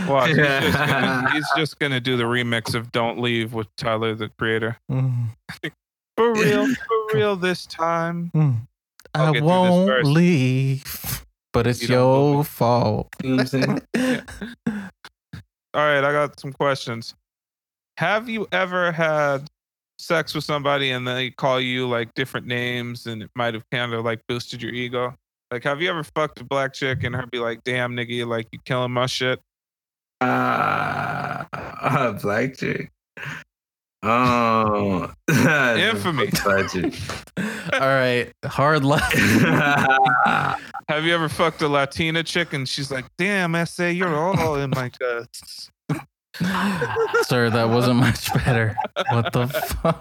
Watch, 0.09 0.29
he's, 0.29 0.37
just 0.37 0.79
gonna, 0.79 1.31
he's 1.33 1.49
just 1.57 1.79
gonna 1.79 2.01
do 2.01 2.17
the 2.17 2.25
remix 2.25 2.75
of 2.75 2.91
Don't 2.93 3.21
Leave 3.21 3.53
with 3.53 3.69
Tyler 3.77 4.15
the 4.15 4.29
Creator. 4.29 4.79
Mm. 4.91 5.29
For 6.17 6.33
real, 6.33 6.67
for 6.75 7.17
real 7.17 7.37
this 7.37 7.65
time. 7.65 8.33
Mm. 8.35 8.67
I'll 9.15 9.29
I 9.29 9.33
get 9.35 9.39
through 9.39 9.49
this 9.49 9.49
won't 9.49 10.05
leave, 10.07 11.25
but 11.53 11.69
it's 11.69 11.81
You 11.81 11.95
your 11.95 12.43
fault. 12.43 13.09
You 13.23 13.37
know 13.37 13.45
what 13.45 13.55
I'm 13.55 13.81
saying? 13.95 14.23
All 14.67 15.85
right, 15.85 16.03
I 16.03 16.11
got 16.11 16.41
some 16.41 16.53
questions. 16.53 17.15
Have 17.99 18.29
you 18.29 18.49
ever 18.51 18.91
had 18.91 19.47
sex 20.01 20.35
with 20.35 20.43
somebody 20.43 20.91
and 20.91 21.07
they 21.07 21.31
call 21.31 21.61
you 21.61 21.87
like 21.87 22.13
different 22.15 22.49
names 22.49 23.07
and 23.07 23.23
it 23.23 23.31
might 23.37 23.55
have 23.55 23.65
kind 23.71 23.93
of 23.93 24.05
like 24.05 24.21
boosted 24.27 24.61
your 24.61 24.73
ego? 24.73 25.15
Like, 25.53 25.65
have 25.65 25.81
you 25.81 25.89
ever 25.89 26.03
fucked 26.03 26.41
a 26.41 26.45
black 26.45 26.75
chick 26.75 27.05
and 27.05 27.15
her 27.15 27.27
be 27.27 27.39
like, 27.39 27.63
damn, 27.65 27.95
nigga, 27.95 28.27
like 28.27 28.49
you 28.53 28.59
killing 28.65 28.91
my 28.91 29.07
shit? 29.07 29.41
Ah, 30.21 31.47
uh, 31.53 32.13
black 32.13 32.57
chick. 32.57 32.91
Oh, 34.03 35.11
Infamy. 35.29 36.31
All 37.73 37.81
right, 37.81 38.33
hard 38.45 38.85
life. 38.85 39.03
Have 40.89 41.05
you 41.05 41.13
ever 41.15 41.29
fucked 41.29 41.63
a 41.63 41.69
Latina 41.69 42.23
chick 42.23 42.53
and 42.53 42.69
she's 42.69 42.91
like, 42.91 43.05
damn, 43.19 43.55
SA, 43.67 43.87
you're 43.87 44.15
all 44.15 44.55
in 44.55 44.71
my 44.71 44.91
guts? 44.99 45.71
Sir, 47.23 47.51
that 47.51 47.69
wasn't 47.69 47.97
much 47.97 48.33
better. 48.33 48.75
What 49.11 49.33
the 49.33 49.49
fuck? 49.49 50.01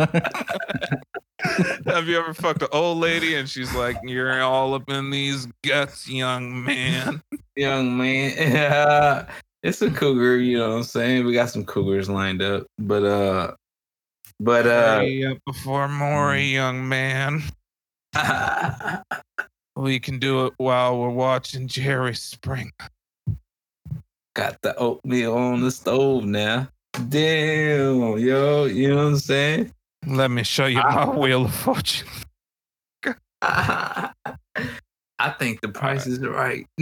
have 1.85 2.07
you 2.07 2.17
ever 2.17 2.33
fucked 2.33 2.61
an 2.61 2.69
old 2.71 2.99
lady 2.99 3.35
and 3.35 3.49
she's 3.49 3.73
like, 3.75 3.97
you're 4.03 4.41
all 4.41 4.73
up 4.75 4.89
in 4.89 5.09
these 5.09 5.47
guts, 5.65 6.07
young 6.07 6.63
man? 6.63 7.21
Young 7.55 7.97
man. 7.97 8.33
Yeah. 8.37 9.27
It's 9.63 9.81
a 9.81 9.89
cougar, 9.89 10.37
you 10.37 10.57
know 10.57 10.69
what 10.69 10.77
I'm 10.77 10.83
saying? 10.83 11.25
We 11.25 11.33
got 11.33 11.49
some 11.49 11.65
cougars 11.65 12.09
lined 12.09 12.41
up. 12.41 12.67
But 12.77 13.03
uh 13.03 13.55
but 14.39 14.67
uh 14.67 14.97
Hurry 14.99 15.25
up 15.25 15.37
before 15.45 15.87
Maury, 15.87 16.43
young 16.43 16.87
man. 16.87 17.43
We 19.77 19.99
can 19.99 20.17
do 20.17 20.47
it 20.47 20.53
while 20.57 20.99
we're 20.99 21.11
watching 21.11 21.67
Jerry 21.67 22.15
Spring. 22.15 22.71
got 24.33 24.59
the 24.63 24.75
oatmeal 24.75 25.35
on 25.37 25.61
the 25.61 25.69
stove 25.69 26.25
now. 26.25 26.67
Damn, 27.09 28.17
yo, 28.17 28.65
you 28.65 28.89
know 28.89 28.95
what 28.95 29.03
I'm 29.03 29.17
saying? 29.17 29.71
Let 30.07 30.31
me 30.31 30.41
show 30.41 30.65
you 30.65 30.81
my 30.81 31.07
wheel 31.07 31.45
of 31.45 31.53
fortune. 31.53 32.07
I 35.19 35.31
think 35.31 35.61
the 35.61 35.69
price 35.69 36.05
is 36.05 36.19
right. 36.19 36.67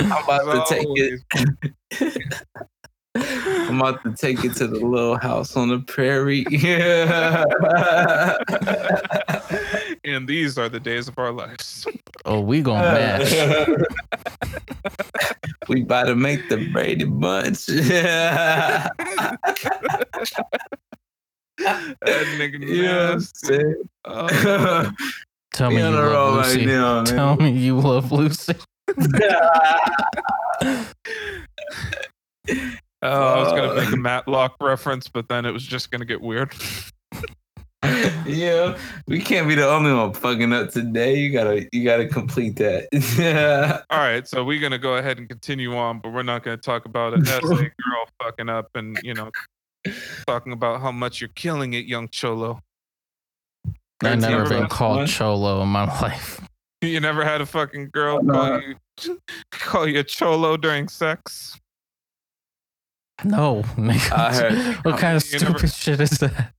I'm 0.00 0.24
about 0.24 0.66
to 0.66 0.74
take 0.74 0.86
it. 0.96 1.20
I'm 3.14 3.78
about 3.78 4.02
to 4.04 4.14
take 4.14 4.42
it 4.42 4.54
to 4.56 4.66
the 4.66 4.80
little 4.86 5.18
house 5.18 5.54
on 5.54 5.68
the 5.68 5.80
prairie. 5.80 6.46
Yeah. 6.48 7.44
and 10.04 10.26
these 10.26 10.56
are 10.56 10.70
the 10.70 10.80
days 10.80 11.08
of 11.08 11.18
our 11.18 11.30
lives. 11.30 11.86
Oh, 12.24 12.40
we 12.40 12.62
gonna 12.62 12.86
uh. 12.86 12.94
mash. 12.94 13.34
we 15.68 15.82
about 15.82 16.04
to 16.04 16.16
make 16.16 16.48
the 16.48 16.70
Brady 16.72 17.04
Bunch. 17.04 17.68
Yeah. 17.68 18.88
That 22.02 22.26
nigga 22.38 22.66
You 22.66 22.82
know 22.82 23.04
what 23.04 23.12
I'm 23.14 23.20
saying? 23.20 23.88
Oh, 24.04 24.92
Tell 25.54 25.70
me 25.70 25.76
you 25.78 25.82
on 25.84 25.94
a 25.94 26.02
roll 26.02 26.32
love 26.32 26.46
right 26.46 26.54
Lucy. 26.54 26.66
now, 26.66 27.04
Tell 27.04 27.36
me 27.36 27.50
you 27.52 27.78
love 27.78 28.10
Lucy. 28.10 28.54
oh, 28.98 30.86
I 33.02 33.40
was 33.42 33.48
gonna 33.52 33.68
Uh. 33.68 33.74
make 33.84 33.92
a 33.92 33.96
Matlock 33.96 34.56
reference, 34.60 35.08
but 35.08 35.28
then 35.28 35.44
it 35.44 35.50
was 35.52 35.64
just 35.64 35.90
gonna 35.90 36.04
get 36.04 36.20
weird. 36.20 36.54
yeah, 38.26 38.78
we 39.08 39.20
can't 39.20 39.48
be 39.48 39.54
the 39.56 39.68
only 39.68 39.92
one 39.92 40.12
fucking 40.12 40.52
up 40.52 40.70
today. 40.70 41.16
You 41.16 41.32
gotta, 41.32 41.68
you 41.72 41.84
gotta 41.84 42.06
complete 42.08 42.56
that. 42.56 42.88
Yeah. 43.18 43.80
All 43.90 43.98
right, 43.98 44.26
so 44.26 44.44
we're 44.44 44.60
gonna 44.60 44.78
go 44.78 44.94
ahead 44.96 45.18
and 45.18 45.28
continue 45.28 45.76
on, 45.76 45.98
but 46.00 46.12
we're 46.12 46.22
not 46.22 46.42
gonna 46.44 46.56
talk 46.56 46.84
about 46.86 47.14
an 47.14 47.24
SA 47.24 47.40
girl 47.40 47.68
fucking 48.22 48.48
up 48.48 48.68
and 48.74 48.98
you 49.02 49.14
know 49.14 49.30
talking 50.26 50.52
about 50.52 50.80
how 50.80 50.92
much 50.92 51.20
you're 51.20 51.30
killing 51.34 51.74
it, 51.74 51.84
young 51.86 52.08
cholo. 52.08 52.60
I've 54.04 54.20
never 54.20 54.32
Never 54.38 54.48
been 54.48 54.58
been 54.60 54.68
called 54.68 54.96
one. 54.98 55.06
cholo 55.06 55.62
in 55.62 55.68
my 55.68 55.84
life. 56.02 56.40
You 56.80 56.98
never 57.00 57.24
had 57.24 57.40
a 57.40 57.46
fucking 57.46 57.90
girl 57.92 58.18
Uh, 58.28 58.32
call 58.32 58.60
you 58.60 59.18
call 59.52 59.88
you 59.88 60.02
cholo 60.02 60.56
during 60.56 60.88
sex? 60.88 61.58
No, 63.24 63.62
nigga. 63.76 64.12
I 64.12 64.34
heard- 64.34 64.74
what 64.84 64.98
kind 64.98 65.16
of 65.16 65.22
You 65.32 65.38
stupid 65.38 65.52
never- 65.54 65.66
shit 65.68 66.00
is 66.00 66.10
that? 66.18 66.52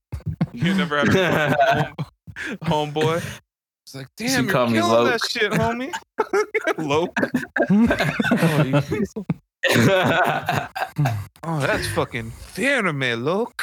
You 0.53 0.73
never 0.73 0.99
had 0.99 1.09
a 1.09 1.93
home, 2.65 2.93
homeboy? 2.93 3.39
It's 3.85 3.95
like, 3.95 4.07
damn, 4.15 4.45
you're 4.45 4.53
called 4.53 4.71
me 4.71 4.79
killing 4.79 5.05
that 5.07 5.19
shit, 5.29 5.51
homie. 5.51 5.91
Loke. 6.77 7.11
Oh, 7.69 9.25
Oh, 11.45 11.59
that's 11.59 11.85
fucking 11.87 12.31
me, 12.97 13.15
Loke. 13.15 13.61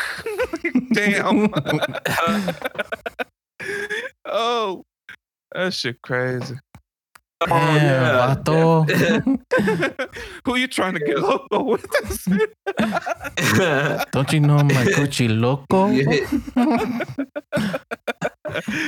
damn. 0.92 1.48
oh, 4.26 4.84
that 5.52 5.72
shit 5.72 6.02
crazy. 6.02 6.56
Damn, 7.46 8.36
vato. 8.44 8.86
Who 10.44 10.56
you 10.56 10.68
trying 10.68 10.94
to 10.94 11.00
get 11.00 11.18
loco 11.18 11.64
with? 11.64 11.86
Don't 14.12 14.32
you 14.32 14.40
know 14.40 14.56
my 14.58 14.84
Gucci 14.94 15.28
loco? 15.40 15.88
You 15.90 16.08
hit- 16.08 16.30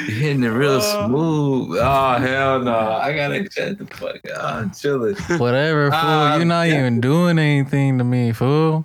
You're 0.09 0.19
hitting 0.19 0.45
it 0.45 0.49
real 0.49 0.81
Uh. 0.83 1.07
smooth. 1.07 1.79
Oh 1.81 2.19
hell 2.19 2.59
no! 2.61 2.77
I 2.77 3.15
gotta 3.15 3.49
shut 3.51 3.79
the 3.79 3.87
fuck 3.87 4.17
up. 4.37 4.45
I'm 4.45 4.71
chilling. 4.73 5.15
Whatever, 5.39 5.91
fool. 5.91 6.01
Ah, 6.03 6.37
You're 6.37 6.45
not 6.45 6.69
yeah. 6.69 6.81
even 6.81 7.01
doing 7.01 7.39
anything 7.39 7.97
to 7.99 8.05
me, 8.05 8.33
fool. 8.33 8.85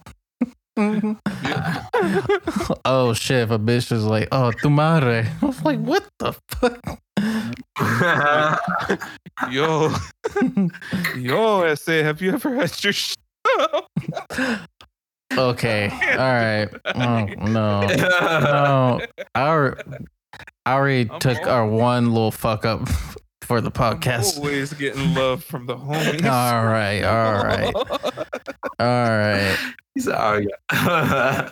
oh 2.85 3.13
shit! 3.15 3.43
If 3.43 3.51
a 3.51 3.59
bitch 3.59 3.91
is 3.91 4.03
like, 4.05 4.27
"Oh, 4.31 4.51
tu 4.51 4.69
madre," 4.69 5.27
I 5.41 5.45
was 5.45 5.61
like, 5.63 5.79
"What 5.79 6.05
the 6.19 6.33
fuck?" 6.49 6.79
yo, 9.51 9.93
yo, 11.15 11.63
I 11.63 11.73
say, 11.75 12.03
have 12.03 12.21
you 12.21 12.31
ever 12.33 12.53
had 12.55 12.83
your? 12.83 12.93
Sh- 12.93 13.15
Okay, 15.37 15.89
all 15.91 16.17
right. 16.17 16.69
Oh, 16.95 17.25
no, 17.45 17.81
no. 17.81 19.01
I 19.35 19.47
already, 19.49 19.81
I 20.65 20.73
already 20.73 21.09
I'm 21.11 21.19
took 21.19 21.45
our 21.45 21.67
one 21.67 22.11
little 22.11 22.31
fuck 22.31 22.65
up 22.65 22.87
for 23.41 23.61
the 23.61 23.71
podcast. 23.71 24.37
Always 24.37 24.73
getting 24.73 25.13
love 25.13 25.43
from 25.43 25.65
the 25.65 25.75
homies. 25.75 26.23
All 26.29 26.65
right, 26.65 27.03
all 27.03 27.43
right, 27.43 27.73
all 28.79 29.17
right. 29.17 29.57
He's 29.95 30.07
all 30.07 30.39
right. 30.39 31.51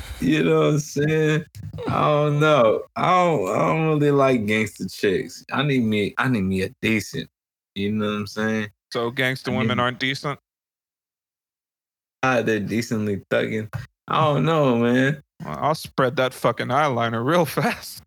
you 0.20 0.42
know 0.42 0.60
what 0.60 0.66
I'm 0.66 0.78
saying? 0.80 1.44
I 1.86 2.00
don't 2.00 2.40
know. 2.40 2.82
I 2.96 3.10
don't. 3.12 3.48
I 3.50 3.58
don't 3.68 3.86
really 3.86 4.10
like 4.10 4.46
gangster 4.46 4.88
chicks. 4.88 5.44
I 5.52 5.62
need 5.62 5.84
me. 5.84 6.14
I 6.18 6.28
need 6.28 6.42
me 6.42 6.62
a 6.62 6.70
decent. 6.82 7.30
You 7.76 7.92
know 7.92 8.06
what 8.06 8.12
I'm 8.12 8.26
saying? 8.26 8.70
so 8.94 9.10
gangster 9.10 9.50
I 9.50 9.56
women 9.56 9.80
aren't 9.80 9.98
decent. 9.98 10.38
Ah, 12.22 12.42
they're 12.42 12.60
decently 12.60 13.22
thugging. 13.28 13.68
I 14.08 14.24
don't 14.24 14.44
know, 14.44 14.78
man. 14.78 15.20
Well, 15.44 15.58
I'll 15.60 15.74
spread 15.74 16.14
that 16.16 16.32
fucking 16.32 16.68
eyeliner 16.68 17.24
real 17.24 17.44
fast. 17.44 18.02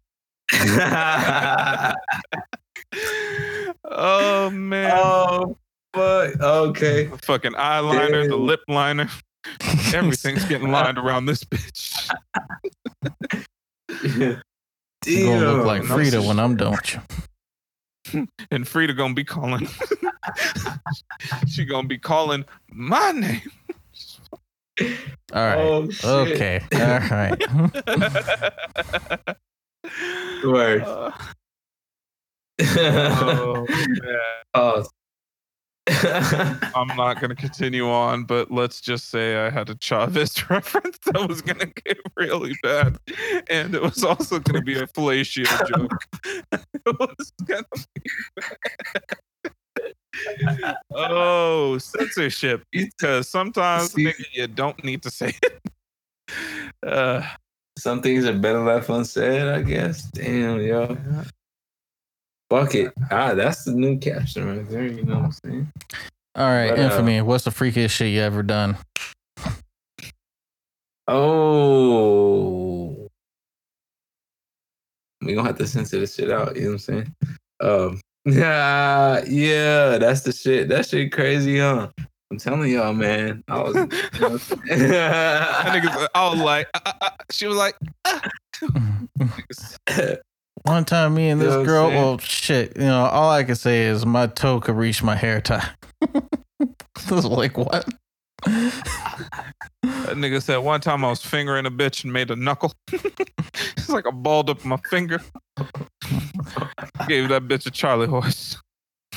Oh 3.86 4.50
man, 4.50 4.92
oh, 4.96 5.58
fuck. 5.94 6.42
Okay. 6.42 7.06
the 7.06 7.18
fucking 7.20 7.54
eyeliner, 7.54 8.28
the 8.28 8.38
lip 8.38 8.62
liner, 8.68 9.10
everything's 9.94 10.46
getting 10.46 10.72
lined 10.72 10.98
around 10.98 11.26
this 11.26 11.44
bitch. 11.44 12.10
Damn. 13.92 14.42
You 15.06 15.26
gonna 15.28 15.54
look 15.54 15.66
like 15.66 15.84
Frida 15.84 16.22
when 16.22 16.38
I'm 16.38 16.58
done 16.58 16.72
with 16.72 17.00
you. 18.14 18.28
And 18.52 18.68
Frida 18.68 18.94
gonna 18.94 19.14
be 19.14 19.24
calling. 19.24 19.70
she 21.48 21.64
gonna 21.64 21.88
be 21.88 21.98
calling 21.98 22.44
my 22.70 23.12
name. 23.12 23.42
All 24.82 24.88
right. 25.34 25.58
Oh, 25.58 25.90
shit. 25.90 26.06
Okay. 26.06 26.62
All 26.74 27.00
right. 27.10 27.42
Word. 30.44 30.84
Uh, 30.84 31.12
oh, 32.76 33.66
man. 33.70 34.20
oh. 34.54 34.86
I'm 36.76 36.88
not 36.98 37.22
going 37.22 37.30
to 37.30 37.36
continue 37.36 37.90
on, 37.90 38.26
but 38.26 38.52
let's 38.52 38.82
just 38.82 39.10
say 39.10 39.38
I 39.38 39.50
had 39.50 39.70
a 39.70 39.76
Chavez 39.76 40.50
reference 40.50 40.98
that 41.06 41.30
was 41.30 41.42
going 41.42 41.60
to 41.60 41.68
get 41.68 41.98
really 42.18 42.54
bad. 42.62 42.98
And 43.50 43.74
it 43.74 43.82
was 43.82 44.04
also 44.04 44.40
going 44.40 44.60
to 44.60 44.66
be 44.66 44.78
a 44.78 44.86
fellatio 44.88 45.46
joke. 45.70 46.06
it 46.44 47.00
was 47.00 47.32
going 47.46 47.64
to 47.74 47.88
be 47.96 48.02
bad. 48.36 49.16
Oh, 50.94 51.78
censorship. 51.78 52.64
Because 52.72 53.30
sometimes 53.30 53.94
See- 53.94 54.08
nigga, 54.08 54.26
you 54.34 54.48
don't 54.48 54.84
need 54.84 55.02
to 55.04 55.10
say 55.10 55.34
it. 55.42 55.62
Uh, 56.86 57.22
Some 57.78 58.02
things 58.02 58.26
are 58.26 58.34
better 58.38 58.60
left 58.62 58.90
unsaid, 58.90 59.44
I 59.44 59.62
guess. 59.62 60.04
Damn, 60.12 60.60
yo. 60.62 60.98
Fuck 62.50 62.76
it. 62.76 62.94
Ah, 63.12 63.34
that's 63.34 63.66
the 63.66 63.74
new 63.74 63.98
caption 63.98 64.48
right 64.48 64.70
there. 64.70 64.88
You 64.88 65.04
know 65.04 65.16
what 65.16 65.26
I'm 65.26 65.32
saying? 65.32 65.72
All 66.36 66.50
right. 66.50 66.70
But, 66.70 66.80
uh, 66.80 66.84
Infamy. 66.84 67.22
What's 67.22 67.44
the 67.44 67.52
freakiest 67.52 67.92
shit 67.92 68.14
you 68.14 68.22
ever 68.22 68.44
done? 68.44 68.78
Oh. 71.08 73.10
We 75.22 75.34
gonna 75.34 75.48
have 75.48 75.58
to 75.58 75.68
censor 75.68 76.00
this 76.00 76.16
shit 76.16 76.30
out, 76.30 76.56
you 76.56 76.64
know 76.64 76.68
what 76.70 76.74
I'm 76.74 76.80
saying? 76.80 77.16
Um 77.60 78.02
yeah, 78.26 79.24
yeah, 79.28 79.98
that's 79.98 80.22
the 80.22 80.32
shit. 80.32 80.70
That 80.70 80.86
shit 80.86 81.12
crazy, 81.12 81.60
huh? 81.60 81.90
I'm 82.30 82.38
telling 82.38 82.72
y'all, 82.72 82.94
man. 82.94 83.44
I 83.48 83.62
was 83.62 83.74
that 83.74 83.90
nigga, 84.68 86.08
I 86.14 86.30
was 86.30 86.40
like, 86.40 86.70
uh, 86.74 86.80
uh, 86.86 86.94
uh, 87.02 87.10
she 87.32 87.48
was 87.48 87.58
like, 87.58 87.76
One 90.68 90.84
time, 90.84 91.16
me 91.16 91.30
and 91.30 91.40
You 91.42 91.48
this 91.48 91.56
know 91.56 91.66
girl. 91.66 91.90
saying? 91.90 92.02
Well, 92.02 92.18
shit. 92.18 92.76
You 92.76 92.84
know, 92.84 93.06
all 93.06 93.30
I 93.30 93.44
can 93.44 93.56
say 93.56 93.86
is 93.86 94.06
my 94.06 94.28
toe 94.28 94.60
could 94.60 94.76
reach 94.76 95.02
my 95.02 95.16
hair 95.16 95.40
tie. 95.40 95.70
I 96.12 96.70
was 97.10 97.26
like, 97.26 97.58
what? 97.58 97.88
That 98.46 100.16
nigga 100.16 100.42
said 100.42 100.58
one 100.58 100.82
time 100.82 101.06
I 101.06 101.10
was 101.10 101.22
fingering 101.22 101.66
a 101.66 101.72
bitch 101.72 102.04
and 102.04 102.12
made 102.12 102.32
a 102.32 102.36
knuckle. 102.36 102.74
it's 102.92 103.90
like 103.90 104.06
I 104.06 104.12
balled 104.12 104.50
up 104.50 104.66
my 104.66 104.78
finger. 104.90 105.22
Gave 107.08 107.30
that 107.30 107.44
bitch 107.48 107.66
a 107.66 107.72
Charlie 107.72 108.08
horse. 108.08 108.58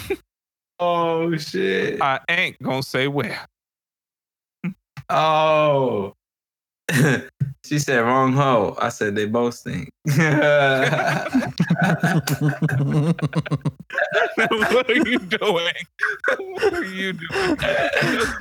oh 0.79 1.37
shit. 1.37 2.01
I 2.01 2.21
ain't 2.29 2.63
gonna 2.63 2.83
say 2.83 3.09
where. 3.09 3.41
Oh. 5.09 6.15
she 7.65 7.79
said 7.79 8.01
wrong 8.01 8.33
hoe. 8.33 8.77
I 8.81 8.89
said 8.89 9.15
they 9.15 9.27
both 9.27 9.55
stink. 9.55 9.91
what 10.05 10.17
are 14.89 14.95
you 14.95 15.19
doing? 15.19 15.75
What 16.39 16.75
are 16.75 16.85
you 16.85 17.13
doing? 17.13 17.57
Just 17.57 18.35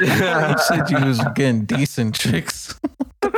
you 0.00 0.54
said 0.58 0.90
you 0.90 1.04
was 1.04 1.20
getting 1.34 1.64
decent 1.64 2.14
chicks. 2.14 2.80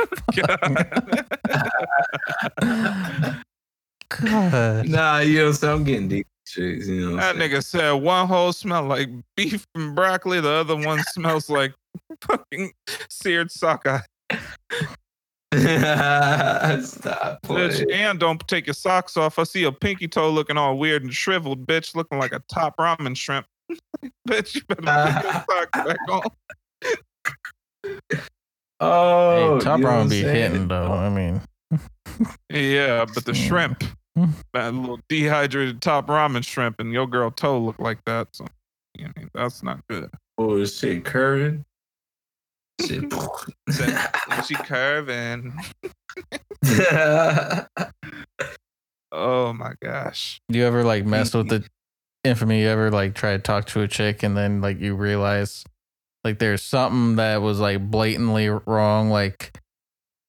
God. 4.21 4.87
nah, 4.87 5.19
you 5.19 5.39
know, 5.39 5.51
so 5.51 5.73
I'm 5.73 5.83
getting 5.83 6.07
deep 6.07 6.27
chicks, 6.45 6.87
you 6.87 7.09
know. 7.09 7.15
That 7.17 7.35
nigga 7.35 7.63
said 7.63 7.91
one 7.93 8.27
hole 8.27 8.53
smell 8.53 8.83
like 8.83 9.09
beef 9.35 9.65
and 9.75 9.95
broccoli, 9.95 10.39
the 10.39 10.51
other 10.51 10.75
one 10.75 11.01
smells 11.09 11.49
like 11.49 11.73
fucking 12.21 12.73
seared 13.09 13.51
sockeye. 13.51 13.99
Stop 16.83 17.41
Bitch, 17.43 17.85
and 17.93 18.19
don't 18.19 18.45
take 18.47 18.65
your 18.65 18.73
socks 18.73 19.17
off. 19.17 19.37
I 19.37 19.43
see 19.43 19.59
your 19.61 19.71
pinky 19.71 20.07
toe 20.07 20.31
looking 20.31 20.57
all 20.57 20.77
weird 20.79 21.03
and 21.03 21.13
shriveled, 21.13 21.67
bitch, 21.67 21.95
looking 21.95 22.17
like 22.17 22.33
a 22.33 22.41
top 22.51 22.75
ramen 22.77 23.15
shrimp. 23.15 23.45
bitch, 24.27 24.55
you 24.55 24.61
better 24.67 24.81
put 24.81 25.23
your 25.23 25.33
socks 25.49 25.69
back 25.73 25.99
on. 26.09 26.21
Oh, 28.79 29.57
hey, 29.57 29.63
top 29.63 29.77
you 29.77 29.83
know 29.83 29.91
what 29.91 29.97
ramen 29.97 30.01
I'm 30.01 30.09
be 30.09 30.21
saying? 30.21 30.51
hitting 30.51 30.67
though. 30.67 30.91
I 30.91 31.09
mean, 31.09 31.39
Yeah, 32.49 33.05
but 33.13 33.25
the 33.25 33.35
shrimp, 33.35 33.83
that 34.53 34.73
little 34.73 34.99
dehydrated 35.07 35.81
top 35.81 36.07
ramen 36.07 36.43
shrimp, 36.43 36.79
and 36.79 36.91
your 36.91 37.07
girl 37.07 37.29
toe 37.29 37.59
look 37.59 37.77
like 37.79 38.03
that. 38.05 38.29
So, 38.31 38.47
you 38.95 39.05
know, 39.05 39.13
that's 39.33 39.61
not 39.61 39.85
good. 39.87 40.09
Oh, 40.39 40.57
is 40.57 40.75
shit 40.77 41.05
curving? 41.05 41.63
Shit. 42.81 43.13
When 43.13 44.43
she 44.45 44.55
curving. 44.55 45.53
Oh 49.15 49.53
my 49.53 49.73
gosh. 49.81 50.41
do 50.49 50.57
you 50.57 50.65
ever 50.65 50.83
like 50.83 51.05
mess 51.05 51.33
with 51.33 51.49
the 51.49 51.63
infamy? 52.23 52.61
You 52.61 52.69
ever 52.69 52.89
like 52.89 53.13
try 53.13 53.33
to 53.33 53.39
talk 53.39 53.65
to 53.67 53.81
a 53.81 53.87
chick 53.87 54.23
and 54.23 54.35
then 54.35 54.59
like 54.61 54.79
you 54.79 54.95
realize 54.95 55.63
like 56.23 56.39
there's 56.39 56.63
something 56.63 57.17
that 57.17 57.41
was 57.41 57.59
like 57.59 57.91
blatantly 57.91 58.49
wrong, 58.49 59.09
like 59.11 59.55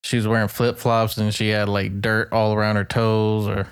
she 0.03 0.17
was 0.17 0.29
wearing 0.29 0.49
flip 0.49 0.77
flops 0.77 1.17
and 1.17 1.33
she 1.33 1.49
had 1.49 1.69
like 1.69 2.03
dirt 2.03 2.29
all 2.33 2.53
around 2.53 2.77
her 2.77 2.85
toes, 2.85 3.47
or 3.49 3.67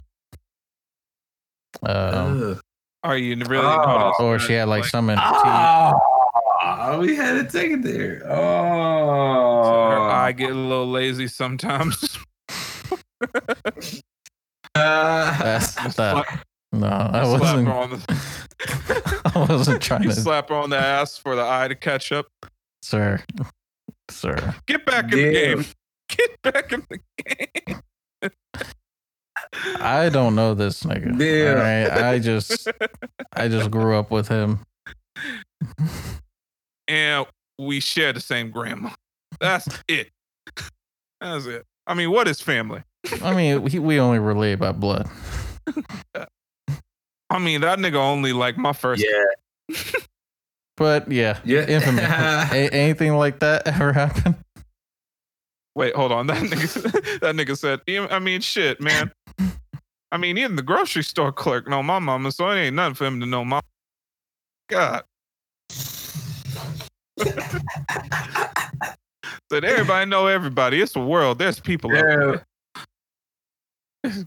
um, 1.83 2.53
Ugh. 2.53 2.61
Are 3.05 3.17
you 3.19 3.37
really 3.45 3.67
Oh. 3.67 3.85
noticed 3.87 4.21
or 4.21 4.39
she 4.39 4.55
had 4.55 4.69
like 4.69 4.85
some 4.85 5.11
in 5.11 5.19
her 5.19 5.93
Oh, 6.65 7.01
we 7.01 7.17
had 7.17 7.33
to 7.35 7.59
take 7.59 7.73
it 7.73 7.83
there. 7.83 8.23
Oh, 8.25 9.91
her 9.91 10.01
eye 10.11 10.33
get 10.33 10.51
a 10.51 10.55
little 10.55 10.89
lazy 10.91 11.27
sometimes. 11.29 12.19
Uh, 14.75 15.39
That's 15.39 15.75
that. 15.75 15.93
slap- 15.95 16.47
No, 16.73 16.87
I 16.87 17.25
wasn't. 17.27 17.67
her 17.69 17.75
on 17.75 17.91
the, 17.91 19.23
I 19.35 19.47
wasn't 19.51 19.83
trying 19.89 20.03
you 20.05 20.09
to, 20.09 20.15
slap 20.15 20.49
her 20.49 20.55
on 20.55 20.71
the 20.71 20.79
ass 20.79 21.19
for 21.19 21.37
the 21.37 21.43
eye 21.45 21.69
to 21.69 21.75
catch 21.75 22.11
up. 22.11 22.27
sir, 22.83 23.23
sir. 24.11 24.55
Get 24.67 24.87
back 24.87 25.05
in 25.13 25.19
the 25.19 25.31
game. 25.33 25.65
Get 26.09 26.43
back 26.43 26.73
in 26.73 26.87
the 26.89 26.99
game. 27.23 27.83
I 29.79 30.09
don't 30.09 30.35
know 30.35 30.55
this 30.55 30.83
nigga. 30.85 31.21
Yeah. 31.21 31.51
All 31.51 31.57
right. 31.99 32.05
I 32.15 32.19
just 32.19 32.67
I 33.35 33.49
just 33.49 33.71
grew 33.71 33.95
up 33.99 34.11
with 34.11 34.29
him. 34.29 34.61
And 36.93 37.27
we 37.59 37.81
share 37.81 38.13
the 38.13 38.21
same 38.21 38.51
grandma. 38.51 38.91
That's 39.41 39.67
it. 39.89 40.11
That's 41.21 41.47
it. 41.47 41.65
I 41.87 41.95
mean, 41.95 42.11
what 42.11 42.29
is 42.29 42.41
family? 42.41 42.83
I 43.23 43.35
mean, 43.35 43.63
we, 43.63 43.79
we 43.79 43.99
only 43.99 44.19
relate 44.19 44.57
by 44.57 44.73
blood. 44.73 45.09
I 47.31 47.39
mean, 47.39 47.63
that 47.63 47.79
nigga 47.79 47.95
only 47.97 48.33
like 48.33 48.59
my 48.59 48.73
first. 48.75 49.03
Yeah. 49.05 49.75
But 50.77 51.11
yeah, 51.11 51.39
Yeah. 51.45 51.67
infamy. 51.67 52.03
A- 52.03 52.73
anything 52.73 53.15
like 53.17 53.39
that 53.41 53.67
ever 53.67 53.93
happen? 53.93 54.37
Wait, 55.75 55.95
hold 55.97 56.13
on. 56.13 56.27
That 56.29 56.37
nigga, 56.37 57.21
that 57.21 57.35
nigga 57.35 57.57
said. 57.59 57.81
I 58.13 58.19
mean, 58.19 58.43
shit, 58.43 58.81
man. 58.81 59.11
I 60.11 60.19
mean, 60.19 60.37
even 60.37 60.57
the 60.57 60.63
grocery 60.63 61.03
store 61.05 61.33
clerk 61.33 61.67
know 61.67 61.83
my 61.83 61.99
mama, 61.99 62.31
so 62.33 62.51
it 62.51 62.57
ain't 62.59 62.77
nothing 62.77 62.95
for 62.95 63.07
him 63.07 63.21
to 63.21 63.27
know 63.27 63.45
my. 63.45 63.61
God. 64.69 65.05
Said 69.51 69.65
everybody 69.65 70.09
know 70.09 70.27
everybody. 70.29 70.81
It's 70.81 70.93
the 70.93 71.01
world. 71.01 71.39
There's 71.39 71.61
people 71.61 71.91
out 71.91 72.05
Yeah. 72.05 72.37
there. 74.05 74.25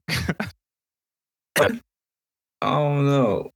Oh 2.62 3.01
no. 3.01 3.51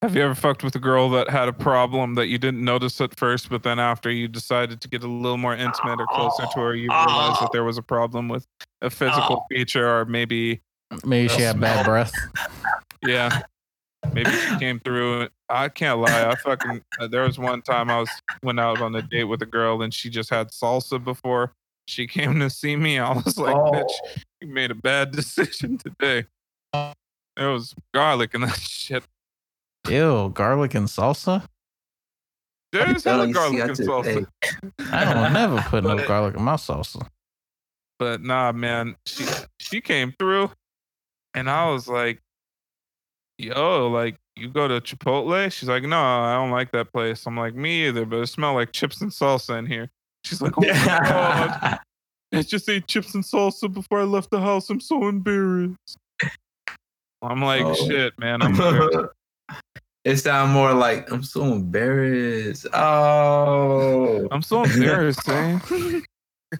Have 0.00 0.14
you 0.14 0.22
ever 0.22 0.34
fucked 0.34 0.62
with 0.62 0.74
a 0.76 0.78
girl 0.78 1.10
that 1.10 1.28
had 1.28 1.48
a 1.48 1.52
problem 1.52 2.14
that 2.14 2.28
you 2.28 2.38
didn't 2.38 2.64
notice 2.64 3.00
at 3.00 3.18
first, 3.18 3.50
but 3.50 3.64
then 3.64 3.78
after 3.80 4.10
you 4.10 4.28
decided 4.28 4.80
to 4.80 4.88
get 4.88 5.02
a 5.02 5.08
little 5.08 5.36
more 5.36 5.54
intimate 5.54 6.00
or 6.00 6.06
closer 6.06 6.44
to 6.54 6.60
her, 6.60 6.74
you 6.74 6.88
realized 6.88 7.42
that 7.42 7.50
there 7.52 7.64
was 7.64 7.76
a 7.76 7.82
problem 7.82 8.28
with 8.28 8.46
a 8.80 8.88
physical 8.90 9.42
oh. 9.42 9.46
feature 9.54 9.86
or 9.88 10.04
maybe, 10.04 10.62
Maybe 11.04 11.28
she 11.28 11.42
had 11.42 11.60
bad 11.60 11.84
breath. 11.84 12.12
yeah, 13.04 13.42
maybe 14.12 14.30
she 14.30 14.56
came 14.58 14.80
through. 14.80 15.28
I 15.48 15.68
can't 15.68 16.00
lie. 16.00 16.28
I 16.30 16.34
fucking, 16.36 16.82
uh, 17.00 17.06
there 17.08 17.22
was 17.22 17.38
one 17.38 17.62
time 17.62 17.90
I 17.90 18.00
was, 18.00 18.10
went 18.42 18.60
out 18.60 18.80
on 18.80 18.94
a 18.94 19.02
date 19.02 19.24
with 19.24 19.42
a 19.42 19.46
girl 19.46 19.82
and 19.82 19.92
she 19.92 20.10
just 20.10 20.30
had 20.30 20.48
salsa 20.50 21.02
before 21.02 21.52
she 21.86 22.06
came 22.06 22.38
to 22.40 22.50
see 22.50 22.76
me. 22.76 22.98
I 22.98 23.12
was 23.12 23.38
like, 23.38 23.56
Oh. 23.56 23.70
bitch, 23.72 23.92
you 24.40 24.48
made 24.48 24.70
a 24.70 24.74
bad 24.74 25.10
decision 25.12 25.78
today. 25.78 26.26
There 26.72 27.50
was 27.50 27.74
garlic 27.94 28.34
and 28.34 28.44
that 28.48 28.58
shit. 28.58 29.04
Ew, 29.88 30.30
garlic 30.34 30.74
and 30.74 30.86
salsa? 30.86 31.46
There's 32.72 33.06
Oh, 33.06 33.10
hella 33.12 33.26
you 33.28 33.32
garlic 33.34 33.60
and 33.60 33.70
salsa. 33.70 34.26
hey, 34.42 34.84
I 34.92 35.14
don't 35.14 35.32
never 35.32 35.60
put 35.62 35.84
no 35.84 35.96
garlic 36.06 36.34
in 36.36 36.42
my 36.42 36.56
salsa. 36.56 37.06
But 37.98 38.20
nah, 38.22 38.52
man, 38.52 38.96
she 39.06 39.24
she 39.58 39.80
came 39.80 40.12
through, 40.18 40.50
and 41.34 41.48
I 41.48 41.70
was 41.70 41.88
like, 41.88 42.20
"Yo, 43.38 43.88
like 43.88 44.16
you 44.36 44.48
go 44.48 44.68
to 44.68 44.80
Chipotle?" 44.80 45.50
She's 45.52 45.68
like, 45.68 45.84
"No, 45.84 46.00
I 46.00 46.34
don't 46.34 46.50
like 46.50 46.72
that 46.72 46.92
place." 46.92 47.26
I'm 47.26 47.36
like, 47.36 47.54
"Me 47.54 47.88
either," 47.88 48.04
but 48.04 48.18
it 48.18 48.26
smelled 48.26 48.56
like 48.56 48.72
chips 48.72 49.00
and 49.00 49.10
salsa 49.10 49.58
in 49.58 49.66
here. 49.66 49.90
She's 50.24 50.42
like, 50.42 50.52
"Oh 50.58 50.62
my 50.62 50.72
god, 50.72 51.78
I 52.34 52.42
just 52.42 52.68
ate 52.68 52.86
chips 52.86 53.14
and 53.14 53.24
salsa 53.24 53.72
before 53.72 54.00
I 54.00 54.04
left 54.04 54.30
the 54.30 54.40
house. 54.40 54.68
I'm 54.70 54.80
so 54.80 55.08
embarrassed." 55.08 55.96
I'm 57.22 57.42
like, 57.42 57.64
Oh. 57.64 57.74
"Shit, 57.74 58.18
man, 58.18 58.42
I'm 58.42 58.54
it 60.04 60.16
sounds 60.16 60.52
more 60.52 60.72
like 60.72 61.10
I'm 61.10 61.22
so 61.22 61.44
embarrassed. 61.44 62.66
Oh. 62.72 64.28
I'm 64.30 64.42
so 64.42 64.64
embarrassed, 64.64 65.28
eh? 65.28 65.58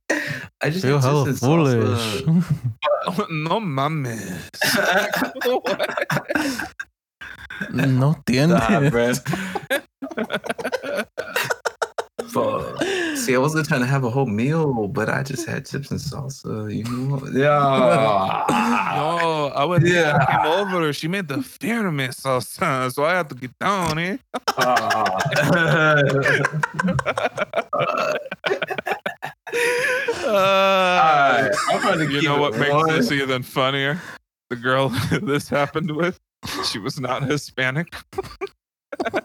I 0.60 0.70
just 0.70 0.84
Feel 0.84 0.96
ate 0.98 1.02
hella 1.02 1.24
chips 1.26 1.42
and 1.42 1.50
foolish. 1.50 2.22
salsa. 2.22 3.30
no 3.48 3.60
mames. 3.60 4.50
no 7.72 8.12
Stop, 8.12 8.24
tiendes. 8.26 8.90
bruh. 8.90 9.18
Fuck. 12.30 12.78
See, 13.16 13.34
I 13.34 13.38
wasn't 13.38 13.66
trying 13.66 13.80
to 13.80 13.86
have 13.86 14.04
a 14.04 14.10
whole 14.10 14.26
meal, 14.26 14.86
but 14.88 15.08
I 15.08 15.22
just 15.24 15.48
had 15.48 15.66
chips 15.66 15.90
and 15.90 15.98
salsa, 15.98 16.70
you 16.74 16.84
know? 16.84 17.18
Yeah. 17.32 18.44
No, 18.96 19.48
I 19.54 19.64
went. 19.64 19.86
Yeah. 19.86 20.16
I 20.20 20.26
came 20.26 20.46
over. 20.52 20.92
She 20.92 21.08
made 21.08 21.26
the 21.28 21.42
firme 21.42 22.08
salsa, 22.12 22.92
so 22.92 23.04
I 23.04 23.14
had 23.16 23.28
to 23.30 23.34
get 23.34 23.58
down 23.58 23.98
eh? 23.98 24.02
here. 24.02 24.18
Alright, 24.58 25.36
I'm 27.74 28.14
Uh, 30.32 31.48
to 31.48 32.10
you 32.10 32.22
know 32.22 32.38
what 32.40 32.56
makes 32.56 32.72
one. 32.72 32.88
this 32.88 33.12
even 33.12 33.42
funnier? 33.42 34.00
The 34.48 34.56
girl 34.56 34.88
this 35.22 35.48
happened 35.48 35.94
with, 35.94 36.18
she 36.64 36.78
was 36.78 37.00
not 37.00 37.22
Hispanic. 37.24 37.94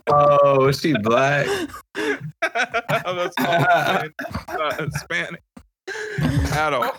Oh, 0.07 0.67
is 0.67 0.79
she 0.79 0.93
black? 0.99 1.47
That's 1.95 3.03
all 3.07 3.15
Not 4.47 4.79
Hispanic 4.79 5.43
at 6.53 6.71
all. 6.71 6.91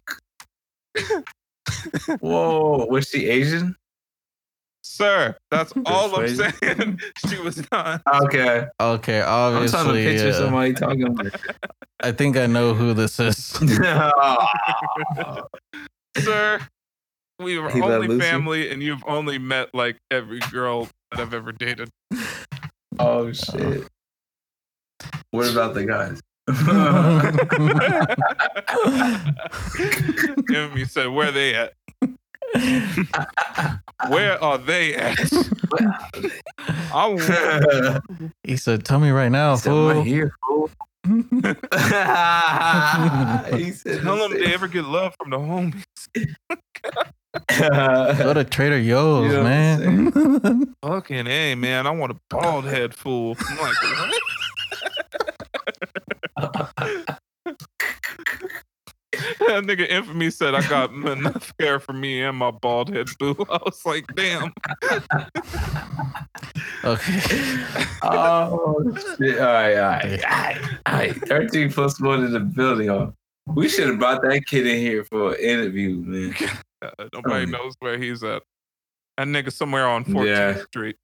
Whoa, 2.21 2.87
was 2.91 3.09
she 3.09 3.29
Asian? 3.29 3.77
Sir, 4.87 5.37
that's 5.51 5.73
all 5.85 6.15
I'm 6.17 6.29
saying. 6.29 7.01
She 7.29 7.39
was 7.41 7.61
not. 7.73 8.03
Okay. 8.23 8.67
Okay, 8.81 9.21
Obviously, 9.21 9.79
I'm 9.79 9.85
trying 9.85 9.85
to 9.85 9.91
obviously, 9.91 10.05
picture 10.05 10.29
uh, 10.29 10.33
somebody 10.33 10.73
talking 10.75 11.15
like 11.17 11.41
I 12.03 12.13
think 12.13 12.37
I 12.37 12.47
know 12.47 12.73
who 12.73 12.95
this 12.95 13.19
is. 13.19 13.37
Sir, 16.19 16.61
we 17.41 17.59
were 17.59 17.71
He 17.71 17.83
only 17.83 18.21
family, 18.21 18.71
and 18.71 18.81
you've 18.83 19.03
only 19.07 19.39
met 19.39 19.75
like 19.75 19.97
every 20.11 20.39
girl 20.51 20.89
that 21.11 21.21
I've 21.21 21.35
ever 21.35 21.53
dated. 21.53 21.91
oh 23.01 23.33
shit. 23.33 23.89
What 25.33 25.51
about 25.51 25.75
the 25.75 25.85
guys? 25.85 26.21
and 30.49 30.79
he 30.79 30.85
said, 30.85 31.09
"Where 31.09 31.33
they 31.33 31.57
at? 31.57 31.73
Where 34.09 34.43
are 34.43 34.59
they 34.59 34.95
at?" 34.95 35.19
I 36.93 37.07
want 37.07 38.03
he 38.45 38.57
said, 38.57 38.85
"Tell 38.85 38.99
me 39.01 39.11
right 39.11 39.31
now, 39.31 39.57
Said, 39.57 39.73
"I'm 39.73 39.87
right 39.87 39.95
fool." 39.95 40.03
here, 40.05 40.33
fool. 40.47 40.71
he 41.07 41.13
said, 43.71 44.03
tell 44.03 44.17
them 44.17 44.33
they 44.33 44.53
ever 44.53 44.67
get 44.67 44.85
love 44.85 45.15
from 45.21 45.31
the 45.31 45.39
homies. 45.39 45.85
Go 48.19 48.35
to 48.35 48.43
Trader 48.45 48.83
Joe's, 48.83 49.27
You 49.31 49.37
know 49.37 49.43
man. 49.45 50.75
Fucking 50.83 51.27
hey, 51.27 51.55
man, 51.55 51.87
I 51.87 51.91
want 51.91 52.11
a 52.13 52.17
bald 52.29 52.65
head 52.65 52.93
fool. 52.95 53.37
I'm 53.49 53.59
like, 53.59 53.77
what? 56.37 57.19
That 59.39 59.65
nigga 59.65 59.89
infamy 59.89 60.31
said 60.31 60.55
I 60.55 60.67
got 60.69 60.93
enough 60.93 61.53
hair 61.59 61.79
for 61.81 61.93
me 61.93 62.23
and 62.23 62.37
my 62.37 62.51
bald 62.51 62.89
head 62.95 63.09
boo. 63.19 63.37
I 63.51 63.59
was 63.65 63.85
like, 63.87 64.07
damn. 64.15 64.53
okay. 66.85 67.65
oh 68.03 68.95
shit! 69.19 69.39
All 69.39 69.47
right, 69.47 69.77
all 69.77 69.91
right, 69.91 70.25
all 70.25 70.31
right. 70.31 70.59
All 70.87 70.95
right. 70.95 71.15
Thirteen 71.29 71.73
plus 71.73 72.01
one 72.01 72.25
in 72.25 72.33
the 72.33 72.41
building. 72.41 72.91
Oh, 72.91 73.15
we 73.55 73.69
should 73.69 73.89
have 73.89 73.99
brought 73.99 74.23
that 74.23 74.47
kid 74.47 74.67
in 74.67 74.79
here 74.79 75.05
for 75.05 75.35
an 75.35 75.41
interview, 75.41 75.97
man. 75.97 76.35
Uh, 76.83 76.91
nobody 77.15 77.45
Um, 77.45 77.51
knows 77.53 77.75
where 77.79 77.97
he's 77.97 78.23
at. 78.23 78.43
That 79.17 79.29
nigga 79.29 79.51
somewhere 79.51 79.89
on 79.89 80.05
14th 80.05 80.27
Yeah. 80.27 80.63
Street. 80.67 80.97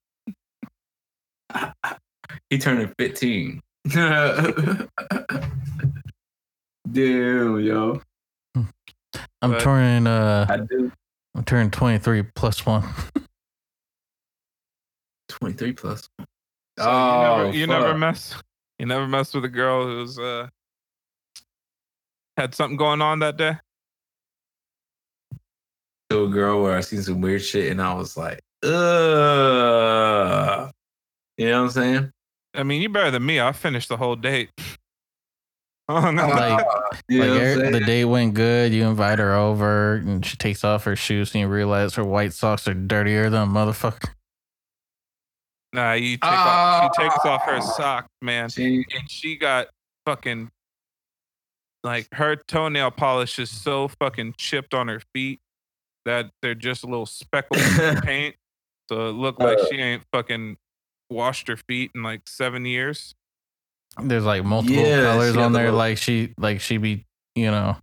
He 2.50 2.58
turning 2.58 2.92
fifteen. 2.98 3.62
Damn, 6.90 7.60
yo. 7.60 8.02
I'm 9.42 9.58
turning 9.58 10.06
uh 10.06 10.46
I 10.48 10.56
do 10.58 10.90
I'm 11.34 11.44
turning 11.44 11.70
23 11.70 12.22
plus 12.34 12.64
1. 12.66 12.84
twenty 15.28 15.54
three 15.54 15.72
plus. 15.72 16.08
So 16.18 16.26
oh, 16.78 17.50
you 17.50 17.50
never, 17.50 17.56
you 17.58 17.66
never 17.66 17.98
mess 17.98 18.34
you 18.78 18.86
never 18.86 19.06
mess 19.06 19.34
with 19.34 19.44
a 19.44 19.48
girl 19.48 19.84
who's 19.86 20.18
uh 20.18 20.48
had 22.36 22.54
something 22.54 22.76
going 22.76 23.02
on 23.02 23.18
that 23.20 23.36
day. 23.36 23.56
to 26.10 26.24
a 26.24 26.28
girl 26.28 26.62
where 26.62 26.76
I 26.76 26.80
seen 26.80 27.02
some 27.02 27.20
weird 27.20 27.42
shit 27.42 27.70
and 27.70 27.80
I 27.80 27.94
was 27.94 28.16
like, 28.16 28.40
ugh. 28.62 28.70
You 31.38 31.46
know 31.46 31.58
what 31.62 31.64
I'm 31.64 31.70
saying? 31.70 32.10
I 32.54 32.62
mean, 32.62 32.82
you 32.82 32.88
better 32.90 33.10
than 33.10 33.24
me. 33.24 33.40
I 33.40 33.52
finished 33.52 33.88
the 33.88 33.96
whole 33.96 34.16
date. 34.16 34.50
Oh 36.06 36.10
no. 36.10 36.26
Like- 36.28 36.66
You 37.08 37.20
like 37.24 37.30
what 37.30 37.38
the 37.38 37.70
saying? 37.72 37.84
date 37.86 38.04
went 38.04 38.34
good. 38.34 38.72
You 38.72 38.86
invite 38.86 39.18
her 39.18 39.34
over, 39.34 39.96
and 39.96 40.24
she 40.24 40.36
takes 40.36 40.62
off 40.64 40.84
her 40.84 40.94
shoes, 40.96 41.34
and 41.34 41.40
you 41.42 41.48
realize 41.48 41.94
her 41.94 42.04
white 42.04 42.32
socks 42.32 42.66
are 42.68 42.74
dirtier 42.74 43.28
than 43.30 43.42
a 43.42 43.46
motherfucker. 43.46 44.10
nah, 45.72 45.92
you 45.94 46.16
take 46.16 46.24
off, 46.24 46.92
she 46.96 47.02
takes 47.02 47.24
off 47.24 47.42
her 47.42 47.56
Ah. 47.56 47.60
sock, 47.60 48.06
man. 48.20 48.48
She, 48.50 48.84
And 48.94 49.10
she 49.10 49.36
got 49.36 49.68
fucking 50.06 50.50
like 51.84 52.06
her 52.14 52.36
toenail 52.36 52.92
polish 52.92 53.38
is 53.38 53.50
so 53.50 53.88
fucking 53.88 54.34
chipped 54.38 54.72
on 54.74 54.88
her 54.88 55.00
feet 55.14 55.40
that 56.04 56.30
they're 56.40 56.54
just 56.54 56.84
a 56.84 56.86
little 56.86 57.06
speckles 57.06 57.60
of 57.78 58.02
paint. 58.02 58.36
So 58.88 59.08
it 59.08 59.12
looked 59.12 59.40
like 59.40 59.58
Uh. 59.58 59.66
she 59.70 59.76
ain't 59.78 60.02
fucking 60.12 60.56
washed 61.10 61.48
her 61.48 61.56
feet 61.56 61.90
in 61.94 62.02
like 62.02 62.28
seven 62.28 62.64
years. 62.66 63.14
There's 64.00 64.24
like 64.24 64.44
multiple 64.44 64.76
Yeah, 64.76 65.02
colors 65.02 65.30
she 65.32 65.36
got 65.36 65.44
on 65.46 65.52
the 65.52 65.58
there. 65.58 65.66
little- 65.66 65.78
Like 65.78 65.98
she, 65.98 66.32
like 66.38 66.60
she 66.60 66.76
be, 66.78 67.04
you 67.34 67.50
know, 67.50 67.76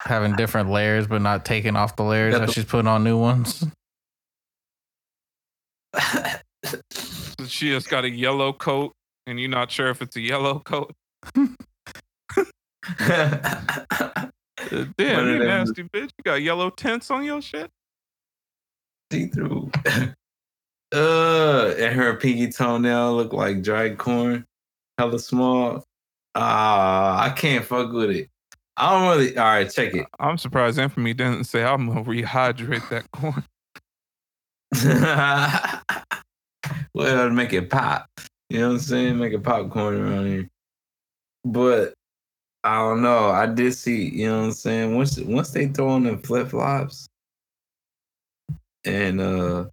having 0.00 0.36
different 0.36 0.70
layers, 0.70 1.06
but 1.06 1.20
not 1.22 1.44
taking 1.44 1.76
off 1.76 1.96
the 1.96 2.04
layers 2.04 2.34
that 2.34 2.46
the- 2.46 2.52
she's 2.52 2.64
putting 2.64 2.86
on 2.88 3.04
new 3.04 3.18
ones. 3.18 3.64
She 7.46 7.70
just 7.70 7.88
got 7.88 8.04
a 8.04 8.10
yellow 8.10 8.52
coat, 8.52 8.92
and 9.26 9.38
you're 9.40 9.48
not 9.48 9.70
sure 9.70 9.88
if 9.90 10.02
it's 10.02 10.16
a 10.16 10.20
yellow 10.20 10.58
coat. 10.58 10.92
Damn, 11.34 11.48
One 14.66 15.28
of 15.28 15.34
you 15.34 15.38
them- 15.38 15.46
nasty 15.46 15.84
bitch. 15.84 16.10
You 16.18 16.24
got 16.24 16.42
yellow 16.42 16.68
tints 16.70 17.10
on 17.10 17.24
your 17.24 17.40
shit. 17.40 17.70
See 19.12 19.28
through. 19.28 19.70
uh, 20.94 21.74
and 21.78 21.94
her 21.94 22.16
pinky 22.16 22.50
toenail 22.50 23.14
look 23.16 23.32
like 23.32 23.62
dried 23.62 23.96
corn, 23.98 24.44
hella 24.98 25.18
small. 25.18 25.84
Ah, 26.34 27.24
I 27.24 27.30
can't 27.30 27.64
fuck 27.64 27.92
with 27.92 28.10
it. 28.10 28.28
I 28.76 28.92
don't 28.92 29.08
really. 29.08 29.36
All 29.36 29.44
right, 29.44 29.70
check 29.70 29.94
it. 29.94 30.06
I'm 30.20 30.38
surprised 30.38 30.78
Infamy 30.78 31.14
didn't 31.14 31.44
say 31.44 31.64
I'm 31.64 31.88
gonna 31.88 32.04
rehydrate 32.04 32.88
that 32.90 33.10
corn. 33.12 33.44
well, 36.94 37.28
to 37.28 37.30
make 37.30 37.52
it 37.52 37.70
pop. 37.70 38.06
You 38.50 38.60
know 38.60 38.68
what 38.68 38.74
I'm 38.74 38.78
saying? 38.80 39.18
Make 39.18 39.32
a 39.32 39.38
popcorn 39.38 40.00
around 40.00 40.26
here. 40.26 40.48
But 41.44 41.94
I 42.64 42.76
don't 42.76 43.02
know. 43.02 43.30
I 43.30 43.46
did 43.46 43.74
see, 43.74 44.08
you 44.10 44.26
know 44.26 44.40
what 44.40 44.44
I'm 44.46 44.52
saying? 44.52 44.96
Once 44.96 45.18
once 45.18 45.50
they 45.50 45.68
throw 45.68 45.88
on 45.88 46.04
the 46.04 46.18
flip 46.18 46.48
flops 46.48 47.08
and 48.84 49.20
uh 49.20 49.66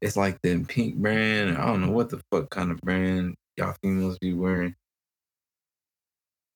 it's 0.00 0.16
like 0.16 0.40
the 0.42 0.64
pink 0.64 0.96
brand. 0.96 1.56
I 1.58 1.66
don't 1.66 1.82
know 1.82 1.90
what 1.90 2.08
the 2.08 2.20
fuck 2.30 2.50
kind 2.50 2.70
of 2.70 2.80
brand 2.80 3.36
y'all 3.56 3.74
females 3.82 4.18
be 4.18 4.34
wearing. 4.34 4.74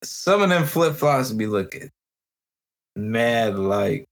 Some 0.03 0.43
of 0.43 0.49
them 0.51 0.65
flip 0.65 0.97
flops 0.97 1.33
be 1.33 1.47
looking 1.47 1.91
mad 2.97 3.59
like 3.59 4.07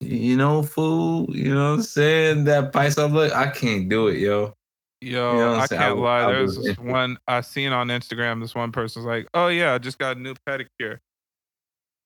you 0.00 0.36
know, 0.36 0.62
fool. 0.62 1.26
You 1.34 1.54
know 1.54 1.70
what 1.70 1.76
I'm 1.78 1.82
saying? 1.82 2.44
That 2.44 2.72
paisa 2.72 3.10
look, 3.10 3.32
I 3.32 3.48
can't 3.48 3.88
do 3.88 4.08
it, 4.08 4.18
yo. 4.18 4.54
Yo, 5.00 5.32
You 5.32 5.38
know 5.38 5.54
I? 5.54 5.62
I 5.62 5.66
can't 5.66 5.80
w- 5.80 6.04
lie. 6.04 6.24
I 6.24 6.32
There's 6.32 6.56
this 6.56 6.78
one 6.78 7.18
I 7.26 7.40
seen 7.40 7.72
on 7.72 7.88
Instagram. 7.88 8.40
This 8.40 8.54
one 8.54 8.72
person's 8.72 9.04
like, 9.04 9.28
"Oh 9.34 9.48
yeah, 9.48 9.74
I 9.74 9.78
just 9.78 9.98
got 9.98 10.16
a 10.16 10.20
new 10.20 10.34
pedicure." 10.48 10.98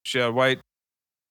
She 0.05 0.19
had 0.19 0.35
white, 0.35 0.61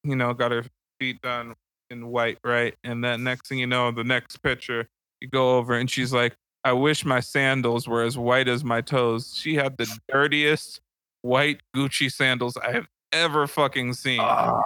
you 0.03 0.15
know, 0.15 0.33
got 0.33 0.51
her 0.51 0.63
feet 0.99 1.21
done 1.21 1.55
in 1.89 2.07
white, 2.07 2.37
right? 2.43 2.75
And 2.83 3.03
then 3.03 3.23
next 3.23 3.47
thing 3.47 3.57
you 3.59 3.67
know, 3.67 3.91
the 3.91 4.03
next 4.03 4.37
picture, 4.37 4.87
you 5.21 5.27
go 5.27 5.57
over 5.57 5.73
and 5.73 5.89
she's 5.89 6.13
like, 6.13 6.35
"I 6.69 6.73
wish 6.73 7.03
my 7.05 7.19
sandals 7.19 7.87
were 7.87 8.03
as 8.03 8.17
white 8.17 8.47
as 8.47 8.63
my 8.63 8.81
toes." 8.81 9.33
She 9.35 9.55
had 9.55 9.77
the 9.77 9.87
dirtiest 10.07 10.79
white 11.21 11.61
Gucci 11.75 12.11
sandals 12.11 12.55
I 12.57 12.71
have 12.71 12.87
ever 13.11 13.47
fucking 13.47 13.93
seen. 13.93 14.19
Oh, 14.21 14.61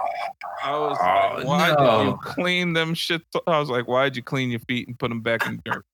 I 0.62 0.70
was 0.72 0.98
ah, 1.00 1.30
Oh, 1.32 1.36
like, 1.38 1.46
why 1.46 1.68
did 1.70 1.78
no. 1.78 2.02
you 2.04 2.16
clean 2.22 2.72
them 2.74 2.92
shit? 2.94 3.22
I 3.46 3.58
was 3.58 3.70
like, 3.70 3.88
why'd 3.88 4.16
you 4.16 4.22
clean 4.22 4.50
your 4.50 4.60
feet 4.60 4.86
and 4.86 4.98
put 4.98 5.08
them 5.08 5.20
back 5.22 5.46
in 5.46 5.60
dirt? 5.64 5.84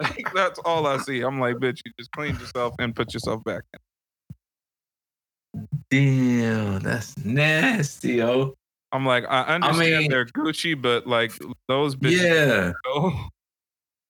like, 0.00 0.26
that's 0.34 0.58
all 0.64 0.86
I 0.86 0.96
see. 0.98 1.20
I'm 1.22 1.38
like, 1.38 1.56
bitch, 1.56 1.78
you 1.86 1.92
just 1.98 2.10
cleaned 2.12 2.40
yourself 2.40 2.74
and 2.80 2.94
put 2.94 3.14
yourself 3.14 3.42
back 3.44 3.62
in. 3.72 5.68
damn, 5.90 6.80
that's 6.80 7.16
nasty, 7.24 8.14
yo. 8.14 8.54
I'm 8.92 9.06
like, 9.06 9.24
I 9.28 9.42
understand 9.42 9.98
mean- 10.02 10.10
they're 10.10 10.26
Gucci, 10.26 10.80
but 10.80 11.06
like 11.06 11.32
those 11.68 11.96
bitches, 11.96 12.20
Yeah, 12.22 12.72
go, 12.84 13.12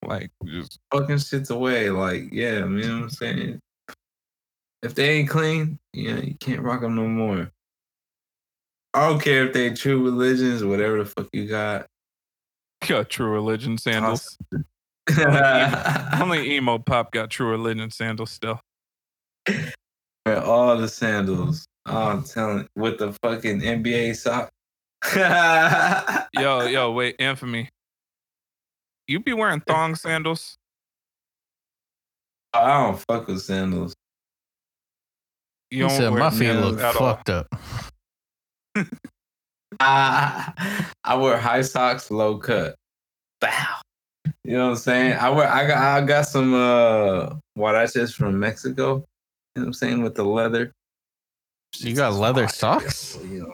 like 0.07 0.30
just 0.44 0.78
fucking 0.92 1.18
shit's 1.18 1.50
away. 1.50 1.90
Like, 1.90 2.28
yeah, 2.32 2.59
you 2.59 2.66
know 2.66 2.94
what 2.94 3.02
I'm 3.05 3.11
saying? 3.11 3.61
If 4.82 4.94
they 4.94 5.11
ain't 5.11 5.30
clean, 5.30 5.78
yeah, 5.92 6.16
you 6.16 6.34
can't 6.34 6.61
rock 6.61 6.82
them 6.82 6.94
no 6.94 7.07
more. 7.07 7.50
I 8.92 9.09
don't 9.09 9.20
care 9.20 9.46
if 9.46 9.52
they 9.52 9.70
true 9.70 10.05
religions, 10.05 10.62
whatever 10.62 10.98
the 10.98 11.07
fuck 11.07 11.28
you 11.32 11.48
got. 11.48 11.86
got 12.86 13.09
true 13.09 13.28
religion 13.28 13.78
sandals. 13.78 14.38
Only 16.20 16.55
emo 16.57 16.78
pop 16.78 17.12
got 17.12 17.30
true 17.30 17.48
religion 17.48 17.90
sandals 17.90 18.30
still. 18.30 18.61
All 20.26 20.76
the 20.76 20.88
sandals. 20.88 21.66
I'm 21.86 22.22
telling 22.24 22.66
with 22.76 22.98
the 22.98 23.12
fucking 23.22 23.61
NBA 23.61 24.16
sock. 24.16 24.50
Yo, 26.32 26.66
yo, 26.66 26.90
wait, 26.92 27.14
infamy. 27.18 27.68
You 29.07 29.20
be 29.20 29.32
wearing 29.32 29.61
thong 29.61 29.94
sandals? 29.94 30.57
I 32.52 32.82
don't 32.84 32.98
fuck 33.09 33.26
with 33.26 33.42
sandals. 33.42 33.94
You 35.70 35.76
He 35.84 35.88
don't 35.88 35.90
said 35.90 36.11
wear 36.12 36.20
my 36.20 36.30
feet 36.30 36.52
look 36.52 36.80
at 36.80 36.96
all. 36.96 37.14
fucked 37.14 37.30
up. 37.30 37.48
I, 39.80 40.86
I 41.02 41.14
wear 41.16 41.36
high 41.36 41.62
socks, 41.62 42.11
low 42.11 42.38
cut. 42.38 42.76
Bow. 43.40 43.80
You 44.44 44.52
know 44.57 44.64
what 44.66 44.70
I'm 44.70 44.76
saying? 44.76 45.14
I 45.14 45.30
wear 45.30 45.48
I 45.48 45.66
got 45.66 45.78
I 45.78 46.07
got 46.07 46.22
some 46.22 46.55
uh 46.55 47.34
just 47.92 48.14
from 48.14 48.38
Mexico. 48.38 48.96
You 48.96 48.96
know 48.96 49.62
what 49.62 49.66
I'm 49.66 49.72
saying? 49.72 50.02
With 50.02 50.14
the 50.14 50.24
leather. 50.24 50.72
You 51.78 51.94
got 51.94 52.14
leather 52.14 52.46
Shit's 52.46 52.59
socks? 52.59 53.16
fire, 53.16 53.26
yo. 53.26 53.52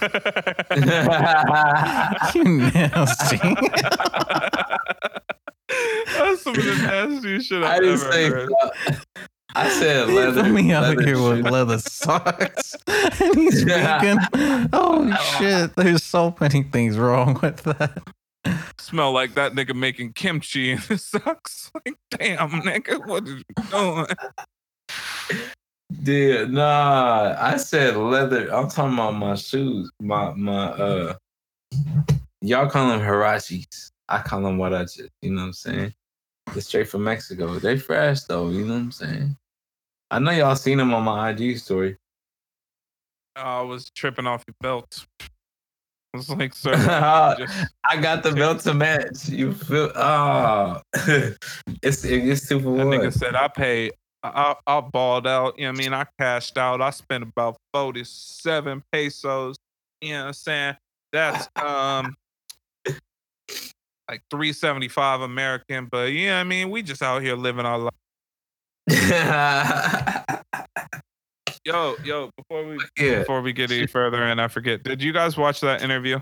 You 2.34 2.44
nasty. 2.44 3.38
That's 6.16 6.42
some 6.42 6.54
of 6.54 6.64
the 6.64 6.78
nastiest 6.82 7.48
shit 7.48 7.62
I 7.62 7.76
I've 7.76 7.80
didn't 7.82 8.00
ever 8.00 8.12
say 8.12 8.28
heard. 8.28 8.48
so- 8.50 8.70
I 9.56 9.68
said 9.68 10.08
leather. 10.08 10.42
Leather 10.42 10.52
me 10.52 10.72
out 10.72 10.82
leather 10.82 11.02
here 11.02 11.22
with 11.22 11.46
leather 11.48 11.78
socks. 11.78 12.74
and 12.88 13.36
he's 13.36 13.62
vegan. 13.62 14.18
Oh 14.72 15.14
shit. 15.38 15.76
There's 15.76 16.02
so 16.02 16.34
many 16.40 16.64
things 16.64 16.98
wrong 16.98 17.38
with 17.40 17.62
that. 17.62 18.02
Smell 18.78 19.12
like 19.12 19.34
that 19.34 19.52
nigga 19.52 19.72
making 19.74 20.14
kimchi 20.14 20.72
in 20.72 20.78
his 20.78 21.04
socks. 21.04 21.70
Like, 21.74 21.94
damn, 22.10 22.50
nigga, 22.62 22.98
what 23.06 23.22
what 23.24 23.28
is 23.28 23.36
you 23.36 23.44
doing? 23.70 24.06
Dude, 26.02 26.50
nah. 26.50 27.36
I 27.38 27.56
said 27.56 27.96
leather. 27.96 28.48
I'm 28.54 28.68
talking 28.68 28.94
about 28.94 29.14
my 29.14 29.34
shoes. 29.34 29.90
My 30.00 30.32
my 30.34 30.66
uh 30.66 31.14
y'all 32.40 32.68
call 32.68 32.88
them 32.88 33.00
huaraches. 33.00 33.90
I 34.08 34.18
call 34.18 34.42
them 34.42 34.58
what 34.58 34.74
I 34.74 34.82
just 34.82 35.10
You 35.22 35.30
know 35.32 35.42
what 35.42 35.46
I'm 35.48 35.52
saying? 35.52 35.94
They're 36.52 36.62
straight 36.62 36.88
from 36.88 37.04
Mexico. 37.04 37.58
They 37.58 37.78
fresh 37.78 38.22
though, 38.22 38.50
you 38.50 38.64
know 38.64 38.74
what 38.74 38.80
I'm 38.80 38.92
saying? 38.92 39.36
I 40.10 40.18
know 40.18 40.30
y'all 40.30 40.56
seen 40.56 40.78
them 40.78 40.92
on 40.94 41.04
my 41.04 41.30
IG 41.30 41.58
story. 41.58 41.96
I 43.36 43.62
was 43.62 43.90
tripping 43.90 44.26
off 44.26 44.44
your 44.46 44.54
belt. 44.60 45.06
I 45.20 46.18
was 46.18 46.30
like, 46.30 46.54
sir, 46.54 46.74
I 46.76 47.96
got 48.00 48.22
the 48.22 48.32
belt 48.32 48.60
to 48.60 48.74
match. 48.74 49.28
You 49.28 49.52
feel 49.52 49.90
oh 49.96 50.80
it's 51.82 52.04
it's 52.04 52.48
two 52.48 52.60
for 52.60 52.76
that 52.76 52.86
one. 52.86 52.98
nigga 52.98 53.12
said 53.12 53.34
I 53.34 53.48
paid. 53.48 53.92
I, 54.24 54.56
I 54.66 54.80
balled 54.80 55.26
out. 55.26 55.58
You 55.58 55.64
know 55.66 55.72
what 55.72 55.78
I 55.80 55.82
mean? 55.82 55.92
I 55.92 56.06
cashed 56.18 56.56
out. 56.56 56.80
I 56.80 56.90
spent 56.90 57.22
about 57.24 57.56
47 57.74 58.82
pesos. 58.90 59.56
You 60.00 60.14
know 60.14 60.20
what 60.20 60.26
I'm 60.28 60.32
saying? 60.32 60.76
That's 61.12 61.48
um 61.56 62.16
like 64.08 64.22
375 64.30 65.20
American. 65.20 65.88
But 65.90 66.12
yeah, 66.12 66.18
you 66.20 66.26
know 66.28 66.34
what 66.36 66.40
I 66.40 66.44
mean, 66.44 66.70
we 66.70 66.82
just 66.82 67.02
out 67.02 67.22
here 67.22 67.36
living 67.36 67.66
our 67.66 67.78
life. 67.78 67.90
Yo, 71.66 71.96
yo, 72.04 72.30
before 72.36 72.68
we 72.68 72.78
yeah. 72.98 73.20
before 73.20 73.40
we 73.40 73.54
get 73.54 73.70
any 73.70 73.86
further 73.86 74.22
and 74.22 74.38
I 74.38 74.48
forget, 74.48 74.82
did 74.82 75.02
you 75.02 75.14
guys 75.14 75.38
watch 75.38 75.60
that 75.62 75.82
interview 75.82 76.20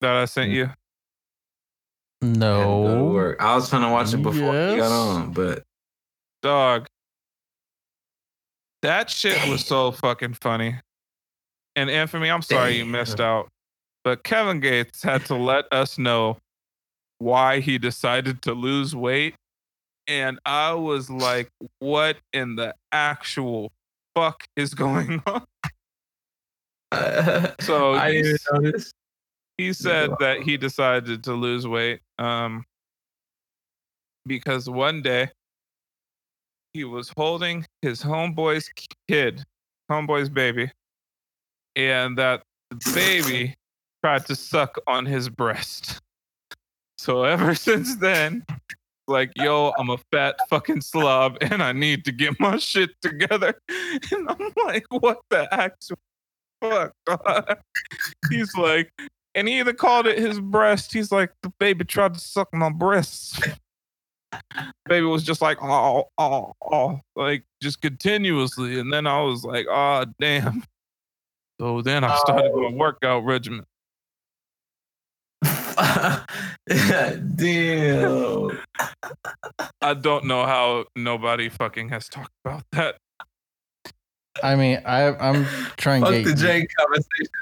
that 0.00 0.14
I 0.14 0.24
sent 0.26 0.50
you? 0.50 0.66
had 0.66 0.76
to 2.22 2.26
No. 2.38 3.04
work. 3.12 3.42
I 3.42 3.56
was 3.56 3.68
trying 3.68 3.82
to 3.82 3.88
watch 3.88 4.14
it 4.14 4.22
before 4.22 4.54
you 4.54 4.60
Yes. 4.60 4.76
got 4.78 4.92
on, 4.92 5.32
but 5.32 5.64
Dog. 6.42 6.86
That 8.82 9.10
shit 9.10 9.48
was 9.48 9.64
so 9.64 9.90
fucking 9.90 10.34
funny. 10.34 10.76
And 11.74 11.90
Infamy, 11.90 12.30
I'm 12.30 12.42
sorry 12.42 12.76
you 12.76 12.84
missed 12.86 13.20
out. 13.20 13.48
But 14.04 14.22
Kevin 14.24 14.60
Gates 14.60 15.02
had 15.02 15.24
to 15.26 15.34
let 15.34 15.64
us 15.72 15.98
know 15.98 16.38
why 17.18 17.60
he 17.60 17.78
decided 17.78 18.42
to 18.42 18.52
lose 18.52 18.94
weight. 18.94 19.34
And 20.06 20.38
I 20.46 20.72
was 20.72 21.10
like, 21.10 21.50
what 21.80 22.16
in 22.32 22.56
the 22.56 22.74
actual 22.92 23.72
fuck 24.14 24.44
is 24.56 24.74
going 24.74 25.22
on? 25.26 25.44
So 27.60 27.92
I 27.92 28.12
didn't 28.12 28.38
even 28.52 28.62
notice. 28.64 28.92
he 29.58 29.74
said 29.74 30.10
that 30.20 30.40
he 30.42 30.56
decided 30.56 31.22
to 31.24 31.34
lose 31.34 31.66
weight 31.66 32.00
um 32.18 32.64
because 34.26 34.70
one 34.70 35.02
day 35.02 35.28
he 36.72 36.84
was 36.84 37.12
holding 37.16 37.66
his 37.82 38.02
homeboy's 38.02 38.70
kid, 39.08 39.44
homeboy's 39.90 40.28
baby, 40.28 40.70
and 41.76 42.16
that 42.18 42.42
the 42.70 42.92
baby 42.94 43.54
tried 44.02 44.26
to 44.26 44.34
suck 44.34 44.78
on 44.86 45.06
his 45.06 45.28
breast. 45.28 46.00
So 46.98 47.24
ever 47.24 47.54
since 47.54 47.96
then, 47.96 48.44
like, 49.06 49.32
yo, 49.36 49.72
I'm 49.78 49.90
a 49.90 49.98
fat 50.12 50.36
fucking 50.50 50.82
slob 50.82 51.38
and 51.40 51.62
I 51.62 51.72
need 51.72 52.04
to 52.04 52.12
get 52.12 52.38
my 52.38 52.58
shit 52.58 52.90
together. 53.00 53.54
And 54.12 54.28
I'm 54.28 54.52
like, 54.66 54.84
what 54.90 55.18
the 55.30 55.52
actual 55.52 55.98
fuck? 56.60 56.92
He's 58.30 58.54
like, 58.54 58.92
and 59.34 59.48
he 59.48 59.58
either 59.60 59.72
called 59.72 60.06
it 60.06 60.18
his 60.18 60.40
breast. 60.40 60.92
He's 60.92 61.10
like, 61.10 61.32
the 61.42 61.52
baby 61.58 61.84
tried 61.84 62.14
to 62.14 62.20
suck 62.20 62.52
my 62.52 62.70
breasts. 62.70 63.40
Baby 64.86 65.06
was 65.06 65.22
just 65.22 65.42
like, 65.42 65.58
oh, 65.62 66.08
oh, 66.18 66.52
oh, 66.62 67.00
like 67.16 67.44
just 67.62 67.80
continuously. 67.80 68.78
And 68.78 68.92
then 68.92 69.06
I 69.06 69.22
was 69.22 69.44
like, 69.44 69.66
oh, 69.68 70.04
damn. 70.18 70.64
So 71.60 71.82
then 71.82 72.04
I 72.04 72.16
started 72.18 72.52
oh. 72.54 72.70
my 72.70 72.76
workout 72.76 73.24
regimen. 73.24 73.64
Damn. 76.68 78.50
I 79.80 79.94
don't 79.94 80.24
know 80.26 80.44
how 80.44 80.84
nobody 80.94 81.48
fucking 81.48 81.88
has 81.88 82.08
talked 82.08 82.32
about 82.44 82.64
that. 82.72 82.96
I 84.42 84.54
mean, 84.54 84.82
I 84.84 85.14
I'm 85.16 85.46
trying 85.76 86.02
Fuck 86.02 86.12
to 86.12 86.22
the 86.22 86.30
get. 86.30 86.38
Jake 86.38 86.70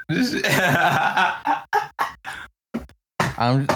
conversation. 0.09 0.43
I'm. 3.37 3.67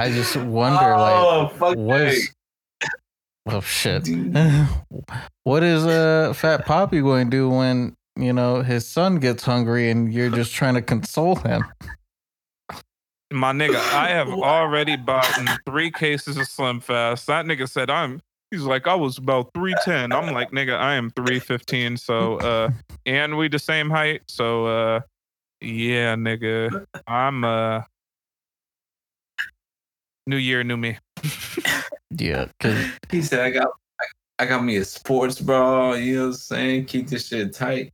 I 0.00 0.10
just 0.10 0.34
wonder, 0.34 0.96
like, 0.96 1.14
oh, 1.14 1.52
fuck 1.58 1.76
what 1.76 2.00
is? 2.00 2.32
Jake. 2.80 2.90
Oh 3.44 3.60
shit! 3.60 4.04
Dude. 4.04 4.34
what 5.44 5.62
is 5.62 5.84
uh 5.84 6.32
Fat 6.34 6.64
Poppy 6.64 7.02
going 7.02 7.30
to 7.30 7.36
do 7.36 7.50
when 7.50 7.94
you 8.16 8.32
know 8.32 8.62
his 8.62 8.88
son 8.88 9.18
gets 9.18 9.44
hungry 9.44 9.90
and 9.90 10.10
you're 10.10 10.30
just 10.30 10.54
trying 10.54 10.72
to 10.72 10.80
console 10.80 11.36
him? 11.36 11.66
My 13.30 13.52
nigga, 13.52 13.76
I 13.92 14.08
have 14.08 14.28
already 14.30 14.96
bought 14.96 15.38
three 15.66 15.90
cases 15.90 16.38
of 16.38 16.46
Slim 16.46 16.80
Fast. 16.80 17.26
That 17.26 17.44
nigga 17.44 17.68
said 17.68 17.90
I'm. 17.90 18.22
He's 18.50 18.62
like, 18.62 18.86
I 18.86 18.94
was 18.94 19.18
about 19.18 19.50
three 19.52 19.74
ten. 19.84 20.12
I'm 20.12 20.32
like, 20.32 20.50
nigga, 20.50 20.78
I 20.78 20.94
am 20.94 21.10
three 21.10 21.40
fifteen. 21.40 21.98
So, 21.98 22.38
uh, 22.38 22.70
and 23.04 23.36
we 23.36 23.48
the 23.48 23.58
same 23.58 23.90
height. 23.90 24.22
So, 24.28 24.64
uh, 24.64 25.00
yeah, 25.60 26.14
nigga, 26.14 26.86
I'm 27.06 27.44
uh, 27.44 27.82
new 30.30 30.36
year, 30.36 30.64
new 30.64 30.76
me. 30.76 30.96
Yeah, 32.16 32.46
because 32.58 32.86
He 33.10 33.22
said, 33.22 33.40
I 33.40 33.50
got 33.50 33.68
I 34.38 34.46
got 34.46 34.64
me 34.64 34.76
a 34.76 34.84
sports 34.84 35.38
bra, 35.40 35.92
you 35.94 36.14
know 36.16 36.20
what 36.22 36.26
I'm 36.28 36.32
saying? 36.34 36.84
Keep 36.86 37.08
this 37.08 37.28
shit 37.28 37.52
tight. 37.54 37.92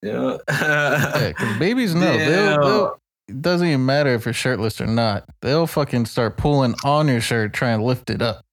Yeah. 0.00 0.36
yeah, 0.48 1.32
'cause 1.32 1.58
babies 1.58 1.94
know 1.94 2.16
they'll, 2.16 2.60
they'll. 2.60 2.98
It 3.28 3.40
doesn't 3.42 3.66
even 3.66 3.84
matter 3.86 4.10
if 4.14 4.24
you're 4.24 4.32
shirtless 4.34 4.80
or 4.80 4.86
not. 4.86 5.24
They'll 5.42 5.66
fucking 5.66 6.06
start 6.06 6.36
pulling 6.36 6.74
on 6.84 7.08
your 7.08 7.20
shirt, 7.20 7.52
trying 7.52 7.78
to 7.80 7.84
lift 7.84 8.10
it 8.10 8.20
up. 8.22 8.44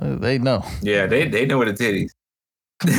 They 0.00 0.38
know. 0.38 0.64
yeah, 0.82 1.06
they 1.06 1.28
they 1.28 1.44
know 1.46 1.58
what 1.58 1.66
the 1.66 1.74
titties. 1.74 2.10
So 2.84 2.90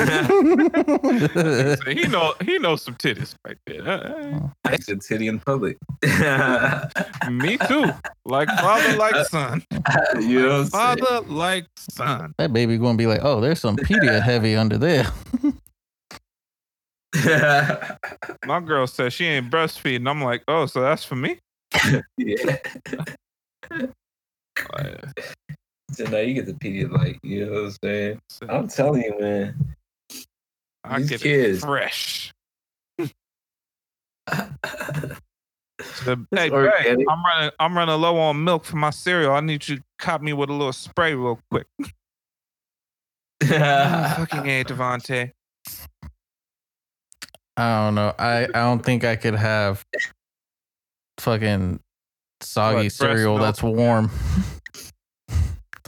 he 1.92 2.08
know 2.08 2.34
he 2.42 2.58
knows 2.60 2.82
some 2.82 2.96
titties 2.96 3.36
right 3.46 3.58
there. 3.66 3.88
Uh, 3.88 4.48
I 4.64 4.78
should 4.78 5.02
titty 5.02 5.28
in 5.28 5.40
public. 5.40 5.78
uh, 6.04 6.88
me 7.32 7.58
too. 7.58 7.92
Like 8.26 8.48
father, 8.48 8.98
like 8.98 9.26
son. 9.28 9.64
you 10.20 10.42
know 10.42 10.48
what 10.48 10.52
I'm 10.52 10.66
saying? 10.66 10.70
Father, 10.70 11.22
like 11.28 11.68
son. 11.78 12.34
that 12.38 12.54
baby 12.54 12.78
going 12.78 12.96
to 12.96 12.98
be 12.98 13.08
like, 13.08 13.20
oh, 13.24 13.42
there's 13.42 13.60
some 13.60 13.76
pedia 13.76 14.22
heavy 14.22 14.56
under 14.56 14.78
there. 14.78 15.08
My 18.46 18.60
girl 18.60 18.88
says 18.88 19.14
she 19.14 19.26
ain't 19.26 19.52
breastfeeding. 19.52 20.10
I'm 20.10 20.22
like, 20.22 20.44
oh, 20.48 20.66
so 20.66 20.82
that's 20.82 21.04
for 21.04 21.16
me. 21.16 21.40
yeah. 22.18 22.58
Uh, 24.74 24.96
So 25.96 26.04
now 26.06 26.18
you 26.18 26.34
get 26.34 26.46
the 26.46 26.54
Pedialyte, 26.54 27.20
you 27.24 27.46
know 27.46 27.54
what 27.54 27.64
I'm 27.64 27.72
saying? 27.84 28.22
so 28.30 28.48
I'm 28.50 28.68
telling 28.68 29.04
you, 29.04 29.20
man. 29.20 29.76
I 30.84 31.00
these 31.00 31.10
get 31.10 31.22
kids. 31.22 31.64
it 31.64 31.66
fresh. 31.66 32.34
So, 36.04 36.14
It's 36.32 36.42
hey, 36.42 36.50
Dre. 36.50 36.72
I'm 37.10 37.24
running. 37.26 37.52
I'm 37.60 37.78
running 37.78 38.00
low 38.00 38.18
on 38.18 38.42
milk 38.44 38.64
for 38.64 38.78
my 38.78 38.92
cereal. 38.92 39.34
I 39.34 39.42
need 39.42 39.68
you 39.68 39.78
to 39.78 39.84
cop 40.00 40.22
me 40.22 40.32
with 40.32 40.50
a 40.50 40.54
little 40.54 40.72
spray 40.72 41.14
real 41.16 41.40
quick. 41.52 41.68
Fucking 43.44 44.46
a 44.48 44.64
Devontae. 44.64 45.32
I 47.58 47.86
don't 47.86 47.96
know. 47.96 48.14
I, 48.18 48.44
I 48.46 48.48
don't 48.48 48.80
think 48.80 49.04
I 49.04 49.16
could 49.18 49.36
have 49.36 49.86
fucking 51.20 51.80
soggy 52.42 52.76
What, 52.76 52.82
breast 52.82 52.98
cereal 52.98 53.38
milk? 53.38 53.46
that's 53.46 53.64
warm. 53.64 54.10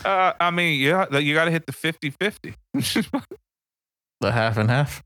Uh, 0.05 0.33
I 0.39 0.51
mean, 0.51 0.79
yeah, 0.79 1.17
you 1.17 1.33
got 1.33 1.45
to 1.45 1.51
hit 1.51 1.65
the 1.65 1.73
50-50. 1.73 2.55
The 4.19 4.31
half 4.31 4.57
and 4.57 4.69
half. 4.69 5.03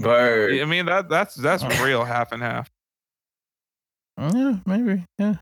Bird. 0.00 0.60
I 0.60 0.64
mean, 0.64 0.86
that 0.86 1.08
that's 1.08 1.36
that's 1.36 1.64
real 1.80 2.04
half 2.04 2.32
and 2.32 2.42
half. 2.42 2.68
Yeah, 4.18 4.58
maybe. 4.66 5.04
Yeah. 5.18 5.36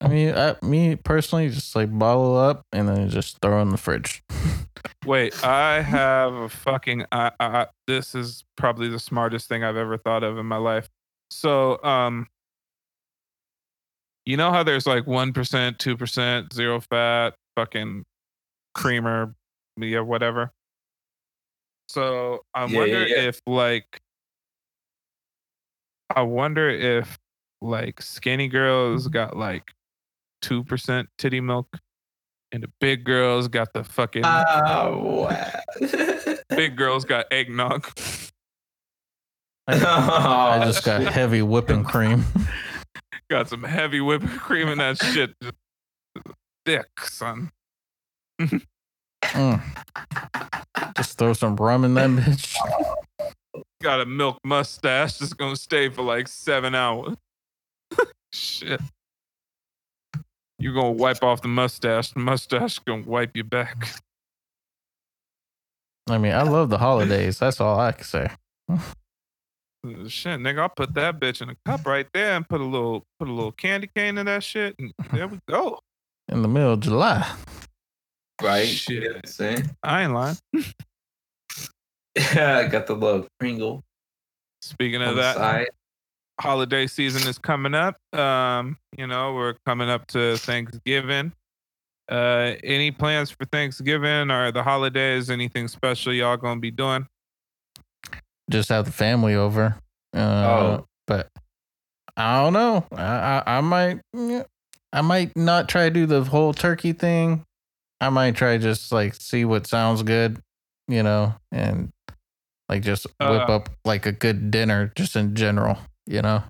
I 0.00 0.08
mean, 0.08 0.34
I, 0.34 0.56
me 0.62 0.96
personally, 0.96 1.50
just 1.50 1.76
like 1.76 1.96
bottle 1.96 2.36
up 2.36 2.64
and 2.72 2.88
then 2.88 3.10
just 3.10 3.38
throw 3.42 3.60
in 3.60 3.68
the 3.68 3.76
fridge. 3.76 4.22
Wait, 5.04 5.44
I 5.44 5.82
have 5.82 6.32
a 6.32 6.48
fucking. 6.48 7.04
I, 7.12 7.32
I, 7.38 7.66
this 7.86 8.14
is 8.14 8.44
probably 8.56 8.88
the 8.88 8.98
smartest 8.98 9.48
thing 9.48 9.62
I've 9.62 9.76
ever 9.76 9.98
thought 9.98 10.24
of 10.24 10.38
in 10.38 10.46
my 10.46 10.56
life. 10.56 10.88
So, 11.30 11.82
um, 11.84 12.28
you 14.26 14.36
know 14.36 14.50
how 14.52 14.62
there's 14.62 14.86
like 14.86 15.06
one 15.06 15.32
percent, 15.32 15.78
two 15.78 15.96
percent, 15.96 16.52
zero 16.52 16.80
fat, 16.80 17.34
fucking 17.56 18.04
creamer, 18.74 19.34
yeah, 19.76 20.00
whatever. 20.00 20.52
So 21.88 22.44
I 22.54 22.64
Yeah, 22.64 22.70
yeah, 22.70 22.78
wonder 22.78 23.06
yeah. 23.06 23.20
if 23.22 23.40
like, 23.46 24.00
I 26.14 26.22
wonder 26.22 26.68
if 26.68 27.18
like 27.60 28.00
skinny 28.00 28.48
girls 28.48 29.04
mm-hmm. 29.04 29.12
got 29.12 29.36
like 29.36 29.64
two 30.42 30.62
percent 30.64 31.08
titty 31.18 31.40
milk, 31.40 31.68
and 32.52 32.62
the 32.62 32.70
big 32.80 33.04
girls 33.04 33.48
got 33.48 33.72
the 33.72 33.84
fucking 33.84 34.22
ah, 34.24 34.84
Oh, 34.86 35.28
wow. 35.28 36.34
big 36.50 36.76
girls 36.76 37.04
got 37.04 37.26
eggnog. 37.32 37.88
I 39.66 40.62
just 40.64 40.84
got 40.84 41.00
oh, 41.02 41.04
heavy 41.04 41.42
whipping 41.42 41.84
cream. 41.84 42.24
got 43.30 43.48
some 43.48 43.62
heavy 43.62 44.00
whipping 44.00 44.28
cream 44.28 44.68
in 44.68 44.78
that 44.78 44.98
shit. 45.02 45.34
Just 45.40 45.54
thick, 46.66 46.88
son. 47.00 47.50
Mm. 49.22 49.62
Just 50.96 51.16
throw 51.16 51.32
some 51.32 51.56
rum 51.56 51.84
in 51.84 51.94
that 51.94 52.10
bitch. 52.10 52.56
Got 53.82 54.00
a 54.00 54.06
milk 54.06 54.38
mustache 54.44 55.18
that's 55.18 55.32
gonna 55.32 55.56
stay 55.56 55.88
for 55.88 56.02
like 56.02 56.28
seven 56.28 56.74
hours. 56.74 57.16
shit. 58.32 58.80
You're 60.58 60.74
gonna 60.74 60.92
wipe 60.92 61.22
off 61.22 61.40
the 61.40 61.48
mustache. 61.48 62.10
The 62.10 62.20
mustache 62.20 62.78
gonna 62.80 63.04
wipe 63.06 63.30
you 63.34 63.44
back. 63.44 63.88
I 66.08 66.18
mean, 66.18 66.32
I 66.32 66.42
love 66.42 66.68
the 66.68 66.78
holidays. 66.78 67.38
That's 67.38 67.60
all 67.60 67.78
I 67.78 67.92
can 67.92 68.04
say. 68.04 68.28
Shit, 70.08 70.40
nigga, 70.40 70.58
I'll 70.60 70.68
put 70.68 70.92
that 70.94 71.18
bitch 71.18 71.40
in 71.40 71.48
a 71.48 71.56
cup 71.64 71.86
right 71.86 72.06
there 72.12 72.36
and 72.36 72.46
put 72.46 72.60
a 72.60 72.64
little 72.64 73.04
put 73.18 73.28
a 73.28 73.32
little 73.32 73.52
candy 73.52 73.88
cane 73.94 74.18
in 74.18 74.26
that 74.26 74.44
shit, 74.44 74.74
and 74.78 74.92
there 75.12 75.26
we 75.26 75.38
go. 75.48 75.78
In 76.28 76.42
the 76.42 76.48
middle 76.48 76.74
of 76.74 76.80
July. 76.80 77.26
right? 78.42 78.66
Shit. 78.68 78.90
You 78.94 79.00
know 79.00 79.06
what 79.14 79.16
I'm 79.24 79.30
saying? 79.30 79.70
I 79.82 80.02
ain't 80.02 80.12
lying. 80.12 80.36
Yeah, 82.14 82.58
I 82.64 82.68
got 82.68 82.86
the 82.86 82.94
little 82.94 83.26
Pringle 83.38 83.82
Speaking 84.62 85.00
of 85.00 85.16
that, 85.16 85.36
side. 85.36 85.68
holiday 86.38 86.86
season 86.86 87.26
is 87.28 87.38
coming 87.38 87.74
up. 87.74 87.96
Um, 88.12 88.76
you 88.98 89.06
know, 89.06 89.32
we're 89.32 89.54
coming 89.64 89.88
up 89.88 90.06
to 90.08 90.36
Thanksgiving. 90.36 91.32
Uh, 92.10 92.54
any 92.64 92.90
plans 92.90 93.30
for 93.30 93.46
Thanksgiving 93.46 94.30
or 94.30 94.52
the 94.52 94.62
holidays? 94.62 95.30
Anything 95.30 95.68
special 95.68 96.12
y'all 96.12 96.36
gonna 96.36 96.60
be 96.60 96.70
doing? 96.70 97.06
Just 98.50 98.68
have 98.68 98.84
the 98.84 98.92
family 98.92 99.34
over. 99.34 99.76
Uh, 100.14 100.18
Oh. 100.20 100.86
But 101.06 101.28
I 102.16 102.42
don't 102.42 102.52
know. 102.52 102.86
I, 102.92 103.02
I, 103.04 103.42
I 103.58 103.60
might. 103.60 104.00
I 104.92 105.00
might 105.02 105.36
not 105.36 105.68
try 105.68 105.84
to 105.84 105.90
do 105.90 106.06
the 106.06 106.22
whole 106.24 106.52
turkey 106.52 106.92
thing. 106.92 107.44
I 108.00 108.08
might 108.10 108.34
try 108.36 108.58
just 108.58 108.92
like 108.92 109.14
see 109.14 109.44
what 109.44 109.66
sounds 109.66 110.02
good, 110.02 110.40
you 110.88 111.02
know, 111.02 111.34
and 111.52 111.90
like 112.68 112.82
just 112.82 113.06
whip 113.20 113.48
Uh, 113.48 113.56
up 113.56 113.68
like 113.84 114.06
a 114.06 114.12
good 114.12 114.50
dinner 114.50 114.92
just 114.96 115.16
in 115.16 115.34
general, 115.34 115.78
you 116.06 116.22
know. 116.22 116.42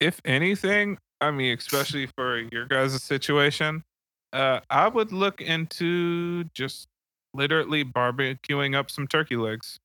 If 0.00 0.20
anything, 0.24 0.98
I 1.20 1.30
mean, 1.30 1.56
especially 1.56 2.06
for 2.16 2.38
your 2.52 2.66
guys' 2.66 3.02
situation, 3.02 3.84
Uh, 4.32 4.60
I 4.68 4.88
would 4.88 5.12
look 5.12 5.40
into 5.40 6.44
just 6.54 6.88
literally 7.34 7.84
barbecuing 7.84 8.74
up 8.74 8.90
some 8.90 9.06
turkey 9.06 9.36
legs. 9.36 9.78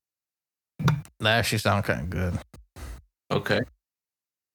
That 1.20 1.38
actually 1.38 1.58
sounds 1.58 1.86
kind 1.86 2.00
of 2.00 2.10
good. 2.10 2.38
Okay. 3.30 3.60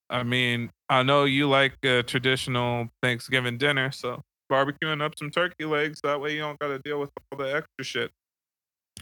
I 0.09 0.23
mean, 0.23 0.71
I 0.89 1.03
know 1.03 1.26
you 1.26 1.47
like 1.49 1.73
a 1.84 2.03
traditional 2.03 2.89
Thanksgiving 3.01 3.57
dinner, 3.57 3.91
so 3.91 4.21
barbecuing 4.51 5.01
up 5.01 5.17
some 5.17 5.32
turkey 5.32 5.65
legs. 5.65 5.99
That 6.03 6.21
way 6.21 6.34
you 6.34 6.39
don't 6.39 6.59
got 6.59 6.67
to 6.67 6.80
deal 6.80 6.99
with 6.99 7.09
all 7.32 7.38
the 7.38 7.55
extra 7.55 7.84
shit. 7.84 8.11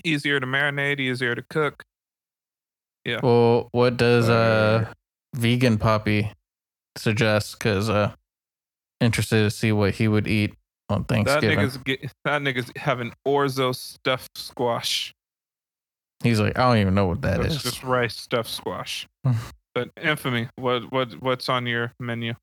Easier 0.04 0.40
to 0.40 0.46
marinate, 0.48 1.00
easier 1.00 1.36
to 1.36 1.42
cook. 1.50 1.84
Yeah. 3.06 3.20
Well, 3.22 3.68
what 3.72 3.98
does 3.98 4.30
uh 4.30 4.86
Uh, 4.88 4.94
vegan 5.36 5.78
Poppy 5.78 6.32
suggest? 6.98 7.60
Because 7.60 7.90
uh, 7.90 8.14
interested 9.02 9.44
to 9.44 9.52
see 9.52 9.72
what 9.72 9.96
he 9.96 10.08
would 10.08 10.28
eat 10.28 10.54
on 10.90 11.04
That 11.04 11.08
Thanksgiving. 11.10 11.60
nigga's 11.60 11.78
get, 11.78 12.12
that 12.24 12.42
nigga's 12.42 12.72
having 12.78 13.14
orzo 13.28 13.76
stuffed 13.76 14.38
squash. 14.38 15.14
He's 16.24 16.40
like, 16.40 16.58
I 16.58 16.62
don't 16.64 16.78
even 16.78 16.96
know 16.96 17.08
what 17.08 17.22
that 17.22 17.42
That's 17.42 17.56
is. 17.56 17.64
just 17.64 17.84
rice 17.84 18.16
stuffed 18.16 18.50
squash. 18.50 19.08
But 19.76 19.90
infamy, 20.00 20.50
what 20.56 20.92
what 20.92 21.20
what's 21.20 21.50
on 21.50 21.66
your 21.66 21.94
menu? 22.00 22.36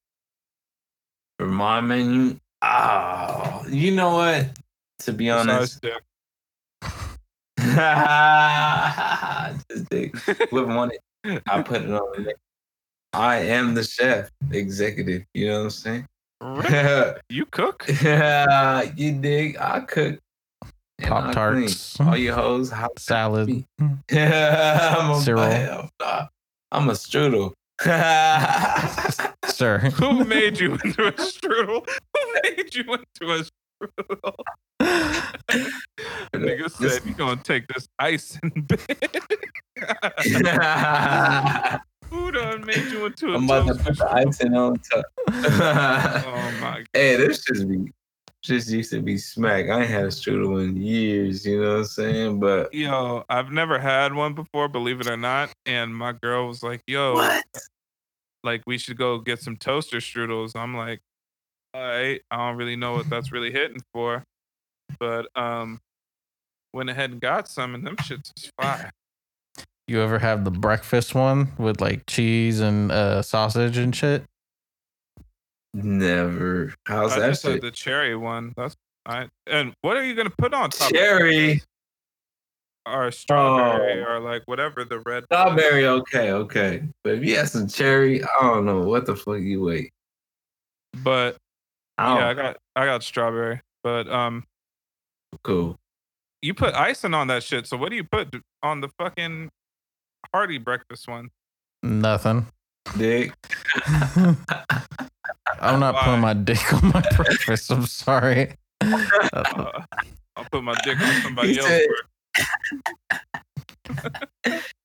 For 1.38 1.46
my 1.46 1.80
menu, 1.80 2.40
oh, 2.62 3.64
you 3.68 3.92
know 3.92 4.16
what? 4.16 4.58
To 5.00 5.12
be 5.12 5.26
Besides 5.26 5.48
honest, 5.48 5.80
dick? 5.80 6.02
just 9.70 9.88
dig. 9.90 10.18
Whoever 10.50 10.90
I 11.46 11.62
put 11.62 11.82
it 11.82 11.92
on. 11.92 12.24
there. 12.24 12.34
I 13.12 13.36
am 13.36 13.74
the 13.74 13.84
chef, 13.84 14.28
executive. 14.50 15.22
You 15.32 15.48
know 15.48 15.58
what 15.58 15.64
I'm 15.64 15.70
saying? 15.70 16.06
Really? 16.42 17.12
You 17.28 17.46
cook? 17.46 17.84
Yeah, 18.02 18.82
you 18.96 19.12
dig? 19.12 19.56
I 19.58 19.80
cook. 19.80 20.18
And 21.02 21.08
Pop 21.10 21.32
tarts. 21.32 21.98
All 22.00 22.16
you 22.16 22.32
hoes, 22.32 22.72
salad. 22.98 23.48
me. 23.48 23.66
Hmm. 23.78 23.94
I'm 24.12 25.10
a 25.12 25.20
Cereal. 25.20 25.90
I'm 26.72 26.88
a 26.88 26.92
strudel. 26.92 27.52
Sir, 29.50 29.78
Who 29.78 30.24
made 30.24 30.60
you 30.60 30.72
into 30.74 31.06
a 31.08 31.12
strudel? 31.12 31.86
Who 31.88 32.32
made 32.42 32.74
you 32.74 32.84
into 32.92 33.32
a 33.32 33.44
strudel? 33.82 34.34
Nigga 36.34 36.70
said 36.70 37.02
you 37.06 37.14
gonna 37.14 37.42
take 37.42 37.66
this 37.68 37.88
ice 37.98 38.38
in 38.42 38.50
bed. 38.62 38.80
Who 42.10 42.30
done 42.32 42.64
made 42.66 42.86
you 42.92 43.06
into 43.06 43.32
a 43.32 43.36
I'm 43.36 43.44
about 43.44 43.66
to 43.68 43.74
put 43.74 43.96
the 43.96 44.04
strudel? 44.04 44.26
icing 44.28 44.54
on 44.54 44.76
top. 44.78 45.04
Oh 45.28 46.52
my 46.60 46.78
god. 46.78 46.86
hey, 46.92 47.16
this 47.16 47.42
just 47.44 47.66
be 47.68 47.92
just 48.42 48.70
used 48.70 48.90
to 48.90 49.02
be 49.02 49.18
smack. 49.18 49.68
I 49.68 49.82
ain't 49.82 49.90
had 49.90 50.04
a 50.04 50.08
strudel 50.08 50.62
in 50.62 50.76
years, 50.76 51.44
you 51.44 51.60
know 51.60 51.72
what 51.72 51.78
I'm 51.78 51.84
saying? 51.84 52.40
But 52.40 52.72
Yo, 52.72 53.24
I've 53.28 53.50
never 53.50 53.78
had 53.78 54.14
one 54.14 54.34
before, 54.34 54.68
believe 54.68 55.00
it 55.00 55.08
or 55.08 55.16
not. 55.16 55.52
And 55.66 55.94
my 55.94 56.12
girl 56.12 56.46
was 56.46 56.62
like, 56.62 56.82
yo, 56.86 57.40
like 58.42 58.62
we 58.66 58.78
should 58.78 58.96
go 58.96 59.18
get 59.18 59.40
some 59.40 59.56
toaster 59.56 59.98
strudels. 59.98 60.56
I'm 60.56 60.76
like, 60.76 61.00
all 61.74 61.82
right, 61.82 62.20
I 62.30 62.36
don't 62.36 62.56
really 62.56 62.76
know 62.76 62.94
what 62.94 63.10
that's 63.10 63.30
really 63.30 63.52
hitting 63.52 63.82
for. 63.92 64.24
But 64.98 65.28
um 65.36 65.80
went 66.72 66.90
ahead 66.90 67.10
and 67.10 67.20
got 67.20 67.48
some 67.48 67.74
and 67.74 67.86
them 67.86 67.96
shits 67.96 68.32
is 68.36 68.50
fire. 68.60 68.90
you 69.86 70.00
ever 70.00 70.18
have 70.18 70.44
the 70.44 70.50
breakfast 70.50 71.14
one 71.14 71.52
with 71.58 71.80
like 71.80 72.06
cheese 72.06 72.60
and 72.60 72.92
uh, 72.92 73.22
sausage 73.22 73.76
and 73.76 73.94
shit? 73.94 74.24
Never. 75.74 76.74
How's 76.86 77.12
I 77.12 77.20
that 77.20 77.28
just 77.30 77.42
had 77.44 77.52
shit? 77.54 77.62
the 77.62 77.70
cherry 77.70 78.16
one. 78.16 78.52
That's 78.56 78.76
I 79.06 79.28
and 79.46 79.72
what 79.82 79.96
are 79.96 80.04
you 80.04 80.14
gonna 80.14 80.30
put 80.30 80.52
on 80.52 80.70
top 80.70 80.92
Cherry. 80.92 81.52
of? 81.52 81.60
Or 82.86 83.10
strawberry 83.12 84.02
Oh. 84.02 84.06
or 84.10 84.20
like 84.20 84.42
whatever 84.46 84.84
the 84.84 85.00
red 85.00 85.24
Strawberry, 85.24 85.86
okay, 85.86 86.32
okay. 86.32 86.82
But 87.04 87.14
if 87.14 87.24
you 87.24 87.36
had 87.36 87.48
some 87.48 87.68
cherry, 87.68 88.22
I 88.24 88.40
don't 88.40 88.64
know 88.66 88.80
what 88.80 89.06
the 89.06 89.14
fuck 89.14 89.38
you 89.40 89.62
wait. 89.62 89.92
But 91.04 91.36
I 91.98 92.18
yeah, 92.18 92.28
I 92.28 92.34
got 92.34 92.56
I 92.76 92.84
got 92.86 93.02
strawberry. 93.02 93.60
But 93.84 94.08
um 94.08 94.44
cool. 95.44 95.78
you 96.42 96.52
put 96.54 96.74
icing 96.74 97.14
on 97.14 97.28
that 97.28 97.42
shit. 97.44 97.66
So 97.66 97.76
what 97.76 97.90
do 97.90 97.96
you 97.96 98.04
put 98.04 98.34
on 98.62 98.80
the 98.80 98.88
fucking 98.98 99.50
hearty 100.34 100.58
breakfast 100.58 101.06
one? 101.06 101.30
Nothing. 101.82 102.46
Dick. 102.96 103.32
I'm 105.60 105.80
not 105.80 105.94
Why? 105.94 106.04
putting 106.04 106.20
my 106.20 106.34
dick 106.34 106.72
on 106.74 106.88
my 106.90 107.02
breakfast. 107.16 107.70
I'm 107.70 107.86
sorry. 107.86 108.54
I'll 108.82 109.84
put 110.50 110.62
my 110.64 110.74
dick 110.84 111.00
on 111.00 111.22
somebody 111.22 111.58
else. 111.58 111.68
said- 111.68 111.86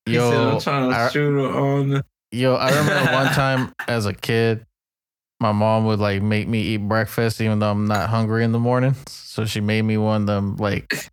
He 0.06 0.14
said, 0.14 0.34
yo, 0.34 0.52
I'm 0.52 0.60
trying 0.62 0.90
to 0.92 0.96
I- 0.98 1.10
shoot 1.10 1.32
her 1.34 1.48
on. 1.50 2.02
yo, 2.32 2.56
I 2.56 2.70
remember 2.78 3.12
one 3.14 3.28
time 3.34 3.74
as 3.88 4.06
a 4.06 4.14
kid, 4.14 4.66
my 5.40 5.52
mom 5.52 5.86
would 5.86 6.00
like 6.00 6.22
make 6.22 6.48
me 6.48 6.62
eat 6.62 6.78
breakfast 6.88 7.42
even 7.42 7.60
though 7.60 7.72
I'm 7.72 7.88
not 7.88 8.10
hungry 8.10 8.44
in 8.44 8.52
the 8.52 8.60
morning. 8.60 8.96
So 9.08 9.46
she 9.46 9.62
made 9.62 9.82
me 9.84 9.98
one 9.98 10.22
of 10.22 10.28
them 10.28 10.56
like 10.58 11.10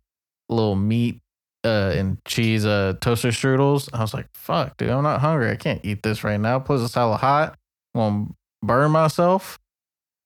little 0.49 0.75
meat 0.75 1.21
uh, 1.65 1.93
and 1.95 2.17
cheese 2.25 2.65
uh, 2.65 2.93
toaster 3.01 3.29
strudels. 3.29 3.89
I 3.93 4.01
was 4.01 4.13
like, 4.13 4.27
fuck, 4.33 4.77
dude, 4.77 4.89
I'm 4.91 5.03
not 5.03 5.21
hungry. 5.21 5.49
I 5.51 5.55
can't 5.55 5.81
eat 5.83 6.03
this 6.03 6.23
right 6.23 6.39
now. 6.39 6.59
Plus, 6.59 6.81
it's 6.83 6.93
hella 6.93 7.17
hot. 7.17 7.57
I'm 7.95 7.99
gonna 8.01 8.27
burn 8.63 8.91
myself. 8.91 9.59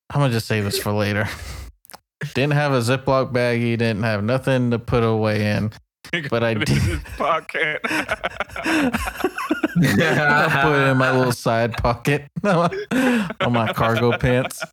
I'm 0.10 0.22
gonna 0.22 0.32
just 0.34 0.48
save 0.48 0.64
this 0.64 0.80
for 0.80 0.92
later. 0.94 1.28
didn't 2.34 2.54
have 2.54 2.72
a 2.72 2.80
Ziploc 2.80 3.32
baggie, 3.34 3.78
didn't 3.78 4.04
have 4.04 4.24
nothing 4.24 4.72
to 4.72 4.80
put 4.80 5.04
away 5.04 5.52
in. 5.52 5.72
But 6.30 6.42
I 6.42 6.54
Put 6.56 6.70
it 6.70 6.78
in 6.78 6.86
did- 6.88 7.04
pocket. 7.18 7.82
I 7.84 8.90
put 10.64 10.74
it 10.74 10.88
in 10.92 10.98
my 10.98 11.12
little 11.12 11.34
side 11.34 11.74
pocket 11.76 12.24
on 12.46 13.52
my 13.52 13.74
cargo 13.74 14.18
pants. 14.18 14.64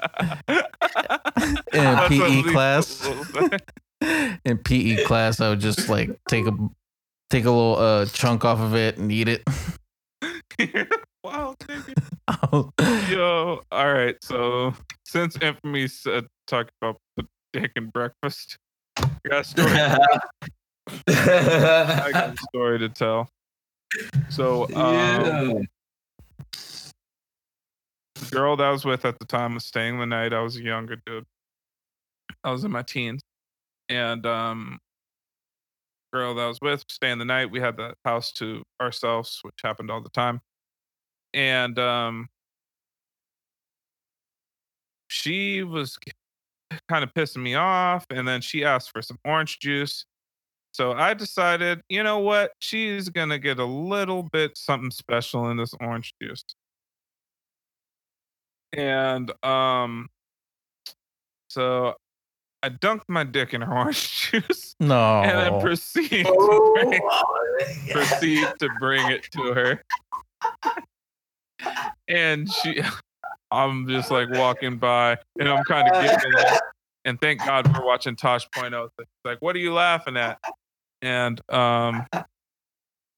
In 1.73 1.97
PE 2.09 2.43
class. 2.45 3.05
a 3.05 3.11
little 3.11 3.25
thing. 3.25 4.39
In 4.45 4.59
PE 4.59 5.05
class, 5.07 5.41
I 5.41 5.49
would 5.49 5.59
just 5.59 5.89
like 5.89 6.17
take 6.29 6.47
a 6.47 6.53
take 7.31 7.47
a 7.47 7.51
little 7.51 7.77
uh, 7.79 8.07
chunk 8.07 8.45
off 8.45 8.61
of 8.61 8.77
it 8.77 8.97
and 8.99 9.11
eat 9.11 9.27
it. 9.29 9.43
Wow, 11.25 11.57
nigga. 11.62 13.11
Yo, 13.11 13.62
all 13.72 13.93
right. 13.93 14.16
So 14.22 14.75
since 15.05 15.37
infamy 15.41 15.89
said 15.89 16.27
talk 16.47 16.70
about 16.81 16.99
the 17.16 17.27
dick 17.53 17.72
and 17.77 17.93
breakfast, 17.93 18.59
I 18.99 19.11
got 19.29 19.41
a 19.41 19.45
story. 19.45 19.72
I 21.09 22.11
got 22.12 22.35
a 22.35 22.37
story 22.51 22.79
to 22.79 22.89
tell. 22.89 23.29
So, 24.29 24.64
um, 24.75 24.75
yeah. 24.75 25.61
the 28.14 28.27
girl 28.31 28.57
that 28.57 28.64
I 28.64 28.70
was 28.70 28.85
with 28.85 29.05
at 29.05 29.18
the 29.18 29.25
time 29.25 29.55
was 29.55 29.64
staying 29.64 29.99
the 29.99 30.07
night. 30.07 30.33
I 30.33 30.41
was 30.41 30.57
a 30.57 30.62
younger 30.62 30.97
dude. 31.07 31.25
I 32.43 32.51
was 32.51 32.64
in 32.64 32.70
my 32.70 32.83
teens, 32.83 33.22
and 33.89 34.27
um, 34.27 34.79
girl 36.12 36.35
that 36.35 36.43
I 36.43 36.49
was 36.49 36.61
with 36.61 36.85
staying 36.89 37.18
the 37.18 37.25
night. 37.25 37.51
We 37.51 37.61
had 37.61 37.77
the 37.77 37.95
house 38.05 38.33
to 38.33 38.62
ourselves, 38.81 39.39
which 39.43 39.55
happened 39.62 39.91
all 39.91 40.03
the 40.03 40.11
time, 40.11 40.41
and 41.35 41.78
um, 41.78 42.28
she 45.09 45.62
was 45.62 45.99
kind 46.89 47.05
of 47.05 47.12
pissing 47.14 47.43
me 47.43 47.55
off, 47.55 48.07
and 48.11 48.26
then 48.26 48.41
she 48.41 48.64
asked 48.64 48.91
for 48.91 49.03
some 49.03 49.18
orange 49.24 49.59
juice. 49.59 50.07
So 50.72 50.93
I 50.93 51.14
decided, 51.14 51.82
you 51.89 52.03
know 52.03 52.18
what? 52.18 52.53
She's 52.59 53.09
gonna 53.09 53.39
get 53.39 53.59
a 53.61 53.64
little 53.64 54.24
bit 54.24 54.57
something 54.57 54.91
special 54.91 55.51
in 55.51 55.57
this 55.57 55.72
orange 55.80 56.14
juice. 56.20 56.45
And 58.72 59.30
um 59.45 60.09
so 61.49 61.95
I 62.61 62.70
dunked 62.70 63.05
my 63.09 63.22
dick 63.22 63.55
in 63.55 63.61
her 63.61 63.72
orange 63.76 64.30
juice 64.32 64.74
No. 64.80 65.22
and 65.22 65.39
then 65.39 65.61
proceed 65.61 66.24
to 66.26 66.32
Oh, 66.37 66.74
bring, 66.74 67.01
proceed 67.93 68.47
to 68.59 68.68
bring 68.80 69.09
it 69.12 69.28
to 69.32 69.53
her. 69.55 69.85
And 72.09 72.51
she 72.51 72.83
I'm 73.51 73.89
just 73.89 74.11
like 74.11 74.31
walking 74.31 74.79
by 74.79 75.19
and 75.39 75.49
I'm 75.49 75.62
kind 75.65 75.89
of 75.89 76.03
giggling. 76.03 76.59
And 77.05 77.21
thank 77.21 77.45
God 77.45 77.73
we're 77.73 77.85
watching 77.85 78.17
Tosh 78.17 78.51
Point 78.51 78.75
out. 78.75 78.93
Like, 79.25 79.39
what 79.41 79.55
are 79.55 79.61
you 79.61 79.73
laughing 79.73 80.17
at? 80.17 80.39
And 81.03 81.41
um 81.51 82.07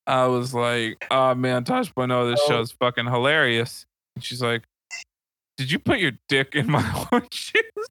I 0.06 0.26
was 0.26 0.54
like, 0.54 1.04
oh 1.10 1.34
man, 1.34 1.64
Tosh 1.64 1.94
Point 1.94 2.12
oh, 2.12 2.28
this 2.28 2.42
show's 2.46 2.72
fucking 2.72 3.06
hilarious. 3.06 3.86
And 4.14 4.24
she's 4.24 4.42
like, 4.42 4.64
Did 5.56 5.70
you 5.70 5.78
put 5.78 5.98
your 5.98 6.12
dick 6.28 6.54
in 6.54 6.70
my 6.70 7.06
orange 7.12 7.52
juice? 7.52 7.86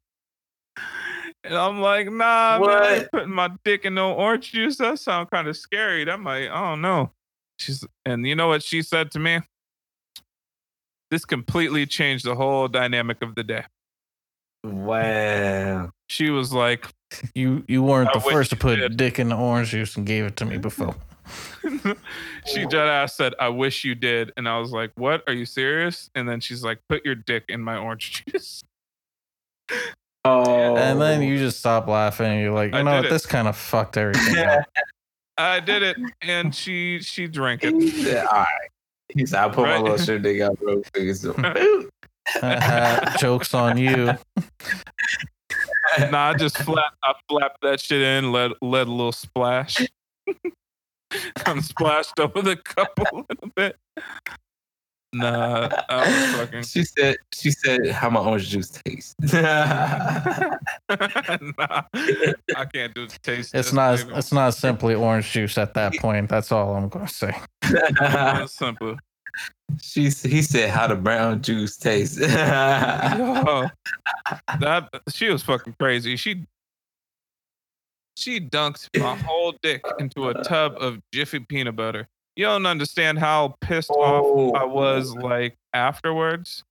And 1.44 1.54
I'm 1.54 1.80
like, 1.80 2.12
nah, 2.12 2.60
man, 2.60 2.70
I 2.70 2.96
ain't 2.96 3.12
putting 3.12 3.34
my 3.34 3.52
dick 3.64 3.86
in 3.86 3.94
no 3.94 4.14
orange 4.14 4.52
juice. 4.52 4.78
That 4.78 4.98
sounds 4.98 5.30
kind 5.32 5.48
of 5.48 5.56
scary. 5.56 6.04
That 6.04 6.20
might, 6.20 6.50
I 6.50 6.70
don't 6.70 6.82
know. 6.82 7.12
She's 7.60 7.86
and 8.06 8.26
you 8.26 8.36
know 8.36 8.48
what 8.48 8.64
she 8.64 8.82
said 8.82 9.12
to 9.12 9.20
me? 9.20 9.40
This 11.12 11.26
completely 11.26 11.86
changed 11.86 12.26
the 12.26 12.36
whole 12.36 12.68
dynamic 12.68 13.22
of 13.22 13.36
the 13.36 13.44
day. 13.44 13.64
Wow. 14.64 15.92
She 16.08 16.30
was 16.30 16.52
like, 16.52 16.88
You 17.34 17.64
you 17.68 17.84
weren't 17.84 18.10
I 18.10 18.14
the 18.14 18.20
first 18.22 18.50
to 18.52 18.56
put 18.56 18.78
did. 18.78 18.98
dick 18.98 19.20
in 19.20 19.30
the 19.30 19.36
orange 19.36 19.70
juice 19.70 19.96
and 19.96 20.06
gave 20.06 20.26
it 20.26 20.36
to 20.38 20.46
me 20.46 20.58
before. 20.58 20.96
she 22.46 22.66
dead 22.66 22.88
ass 22.88 23.16
said, 23.16 23.34
I 23.40 23.50
wish 23.50 23.84
you 23.84 23.96
did. 23.96 24.32
And 24.38 24.48
I 24.50 24.60
was 24.60 24.72
like, 24.72 24.92
What? 24.96 25.24
Are 25.28 25.34
you 25.34 25.46
serious? 25.46 26.10
And 26.16 26.28
then 26.28 26.40
she's 26.40 26.64
like, 26.64 26.80
Put 26.90 27.06
your 27.06 27.16
dick 27.16 27.46
in 27.50 27.62
my 27.62 27.78
orange 27.78 28.26
juice. 28.32 28.64
Oh. 30.24 30.76
And 30.76 31.00
then 31.00 31.22
you 31.22 31.38
just 31.38 31.60
stop 31.60 31.88
laughing 31.88 32.26
and 32.26 32.42
you're 32.42 32.52
like, 32.54 32.72
you 32.74 32.80
I 32.80 32.82
know 32.82 32.96
what, 32.96 33.06
it. 33.06 33.10
this 33.10 33.28
kind 33.28 33.48
of 33.48 33.56
fucked 33.56 33.96
everything 33.98 34.38
up. 34.40 34.66
I 35.38 35.60
did 35.60 35.84
it. 35.84 35.98
And 36.22 36.54
she 36.56 37.00
she 37.02 37.28
drank 37.28 37.64
it. 37.64 37.74
He 37.76 37.90
said, 37.92 38.26
all 38.26 38.38
right. 38.38 38.70
He 39.16 39.26
said, 39.26 39.40
I 39.44 39.50
put 39.50 39.64
Right. 39.64 39.78
my 39.78 39.82
little 39.82 39.98
shirt 39.98 40.22
dick 40.24 40.42
out 40.42 40.58
real 40.62 40.82
quick. 40.94 41.16
So, 41.16 41.34
Haha, 41.38 41.54
uh-huh. 42.42 43.18
Joke's 43.20 43.54
on 43.54 43.78
you. 43.78 44.12
Nah, 46.12 46.30
I 46.30 46.34
just 46.34 46.58
flap 46.58 46.94
I 47.04 47.14
flapped 47.30 47.62
that 47.62 47.80
shit 47.80 48.02
in, 48.02 48.32
let 48.32 48.52
let 48.62 48.88
a 48.88 48.92
little 48.92 49.12
splash. 49.14 49.78
kind 51.36 51.60
of 51.60 51.64
splashed 51.64 52.20
over 52.20 52.42
the 52.42 52.58
cup 52.58 52.90
a 53.00 53.16
little 53.16 53.50
bit. 53.56 53.78
Nah, 55.16 55.70
I 55.88 55.98
was 55.98 56.36
fucking 56.36 56.64
she 56.64 56.84
said, 56.84 57.16
she 57.32 57.50
said, 57.50 57.88
how 57.88 58.10
my 58.10 58.20
orange 58.20 58.50
juice 58.50 58.70
tastes. 58.70 59.16
nah, 59.34 59.38
I 60.90 62.66
can't 62.74 62.94
do 62.94 63.08
the 63.08 63.18
taste. 63.24 63.56
It's 63.56 63.72
not 63.72 64.00
baby. 64.00 64.12
it's 64.14 64.34
not 64.34 64.54
simply 64.56 64.94
orange 64.94 65.32
juice 65.32 65.58
at 65.58 65.74
that 65.76 65.94
point. 65.96 66.28
That's 66.28 66.52
all 66.52 66.76
I'm 66.76 66.90
gonna 66.90 67.08
say. 67.08 67.34
It's 67.64 68.56
simple. 68.56 68.98
she, 69.82 70.10
he 70.10 70.42
said, 70.42 70.70
how 70.70 70.88
the 70.88 70.96
brown 70.96 71.42
juice 71.42 71.78
tastes. 71.78 72.20
Yo, 72.20 72.28
that 74.60 74.90
she 75.14 75.30
was 75.30 75.44
fucking 75.44 75.76
crazy. 75.80 76.18
She 76.18 76.46
she 78.18 78.42
dunked 78.42 78.90
my 79.00 79.16
whole 79.16 79.54
dick 79.62 79.82
into 80.00 80.28
a 80.28 80.44
tub 80.44 80.76
of 80.78 81.00
Jiffy 81.14 81.40
peanut 81.40 81.78
butter. 81.78 82.10
You 82.36 82.46
don't 82.46 82.66
understand 82.66 83.20
how 83.20 83.56
pissed 83.62 83.90
off 83.90 84.56
I 84.56 84.66
was 84.66 85.16
like 85.16 85.56
afterwards. 85.74 86.64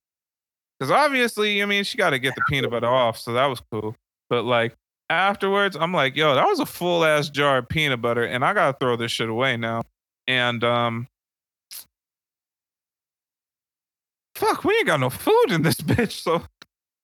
Because 0.79 0.91
obviously, 0.91 1.63
I 1.63 1.67
mean, 1.67 1.85
she 1.85 1.97
got 1.97 2.11
to 2.11 2.19
get 2.19 2.35
the 2.35 2.43
peanut 2.49 2.71
butter 2.71 2.87
off, 2.89 3.17
so 3.19 3.33
that 3.33 3.47
was 3.47 3.63
cool. 3.73 3.95
But 4.29 4.45
like 4.45 4.75
afterwards, 5.09 5.77
I'm 5.77 5.93
like, 5.93 6.17
yo, 6.17 6.35
that 6.35 6.47
was 6.47 6.61
a 6.61 6.67
full 6.67 7.05
ass 7.05 7.29
jar 7.31 7.59
of 7.59 7.69
peanut 7.69 8.03
butter, 8.03 8.25
and 8.25 8.45
I 8.45 8.53
gotta 8.53 8.77
throw 8.79 8.97
this 8.97 9.13
shit 9.13 9.29
away 9.29 9.57
now. 9.57 9.83
And 10.27 10.63
um, 10.65 11.07
fuck, 14.35 14.65
we 14.65 14.75
ain't 14.77 14.87
got 14.87 15.01
no 15.01 15.11
food 15.11 15.47
in 15.51 15.63
this 15.63 15.77
bitch, 15.81 16.13
so 16.23 16.43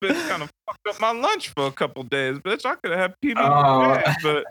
bitch 0.02 0.28
kind 0.28 0.42
of 0.42 0.50
fucked 0.66 0.86
up 0.88 1.00
my 1.00 1.12
lunch 1.12 1.50
for 1.50 1.66
a 1.66 1.72
couple 1.72 2.02
days, 2.02 2.38
bitch. 2.38 2.64
I 2.66 2.74
could 2.76 2.90
have 2.90 3.00
had 3.00 3.14
peanut 3.20 3.36
butter, 3.44 4.02
Oh. 4.06 4.14
but 4.22 4.44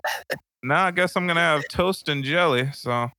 now 0.62 0.84
I 0.86 0.90
guess 0.90 1.16
I'm 1.16 1.26
gonna 1.26 1.40
have 1.40 1.62
toast 1.68 2.08
and 2.08 2.24
jelly. 2.24 2.70
So 2.72 3.10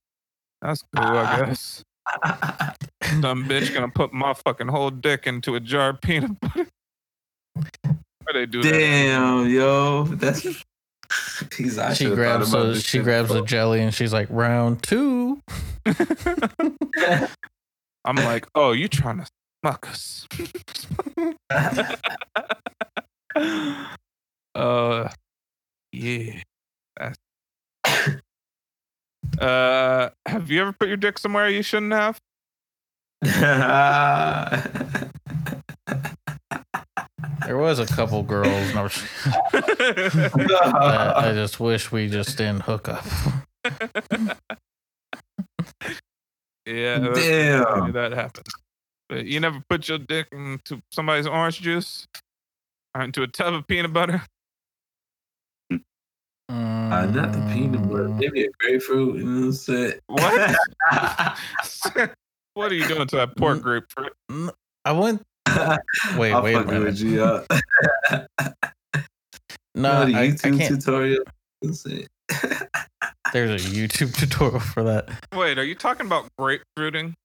that's 0.62 0.84
cool, 0.96 1.04
I 1.04 1.46
guess. 1.46 1.84
Dumb 3.22 3.46
bitch 3.46 3.74
gonna 3.74 3.90
put 3.90 4.14
my 4.14 4.34
fucking 4.34 4.68
whole 4.68 4.90
dick 4.90 5.28
into 5.28 5.56
a 5.56 5.60
jar 5.60 5.90
of 5.90 6.02
peanut 6.02 6.40
butter. 6.40 6.68
Why 7.54 8.34
they 8.34 8.46
do 8.46 8.62
that? 8.64 8.72
Damn, 8.72 9.50
yo. 9.50 10.04
That's 10.06 10.46
He's, 11.58 11.78
I 11.78 11.94
she 11.94 12.06
should've 12.06 12.18
grabs 12.18 12.54
a 12.54 12.76
she 12.76 12.82
shit 12.82 13.04
grabs 13.04 13.32
a 13.32 13.42
jelly 13.44 13.82
and 13.82 13.94
she's 13.94 14.14
like 14.14 14.28
round 14.30 14.82
two. 14.82 15.42
I'm 18.06 18.16
like, 18.16 18.48
oh, 18.56 18.72
you 18.72 18.88
trying 18.88 19.20
to 19.20 19.28
fuck 19.64 19.88
us? 19.90 20.28
uh, 24.56 25.10
yeah. 25.92 26.42
That's- 26.98 27.18
Uh, 29.40 30.10
have 30.28 30.50
you 30.52 30.62
ever 30.62 30.74
put 30.74 30.88
your 30.88 30.98
dick 30.98 31.18
somewhere 31.18 31.50
you 31.50 31.62
shouldn't 31.64 31.94
have? 31.94 32.20
There 37.46 37.58
was 37.58 37.80
a 37.80 37.86
couple 37.86 38.24
girls. 38.24 38.74
No, 38.74 38.88
I, 39.54 41.14
I 41.28 41.32
just 41.34 41.60
wish 41.60 41.92
we 41.92 42.08
just 42.08 42.38
didn't 42.38 42.62
hook 42.62 42.88
up. 42.88 43.04
yeah, 46.66 47.00
that- 47.00 47.16
Damn. 47.16 47.92
that 47.94 48.12
happened. 48.14 48.46
But 49.10 49.26
you 49.26 49.40
never 49.42 49.62
put 49.70 49.90
your 49.90 49.98
dick 49.98 50.28
into 50.32 50.82
somebody's 50.92 51.28
orange 51.28 51.60
juice 51.62 52.08
or 52.96 53.02
into 53.02 53.24
a 53.24 53.28
tub 53.28 53.54
of 53.54 53.68
peanut 53.68 53.92
butter. 53.92 54.24
Uh, 56.52 57.06
not 57.06 57.32
the 57.32 57.40
peanut 57.54 57.88
butter, 57.90 58.10
Mm, 58.10 58.20
maybe 58.20 58.44
a 58.44 58.50
grapefruit. 58.60 59.20
You 59.20 59.24
know 59.26 59.52
what 60.08 60.40
I'm? 60.90 61.36
What? 61.94 62.14
what 62.56 62.72
are 62.72 62.76
you 62.76 62.86
doing 62.88 63.08
to 63.08 63.16
that 63.16 63.38
pork 63.38 63.62
grapefruit? 63.62 64.12
I 64.84 64.92
went. 64.92 65.22
Wait, 66.18 66.32
I'll 66.34 66.42
wait 66.44 66.54
a 66.56 66.58
fuck 66.60 66.68
minute. 66.68 66.96
you 67.00 67.24
up. 67.24 67.46
No, 69.74 70.06
the 70.06 70.14
I, 70.16 70.22
I 70.24 70.28
YouTube 70.28 70.58
can't. 70.60 70.82
tutorial. 70.82 71.24
That's 71.62 71.86
it. 71.86 72.08
There's 73.32 73.66
a 73.66 73.70
YouTube 73.70 74.14
tutorial 74.14 74.60
for 74.60 74.84
that. 74.84 75.10
Wait, 75.34 75.58
are 75.58 75.64
you 75.64 75.76
talking 75.76 76.06
about 76.06 76.28
grapefruiting? 76.38 77.16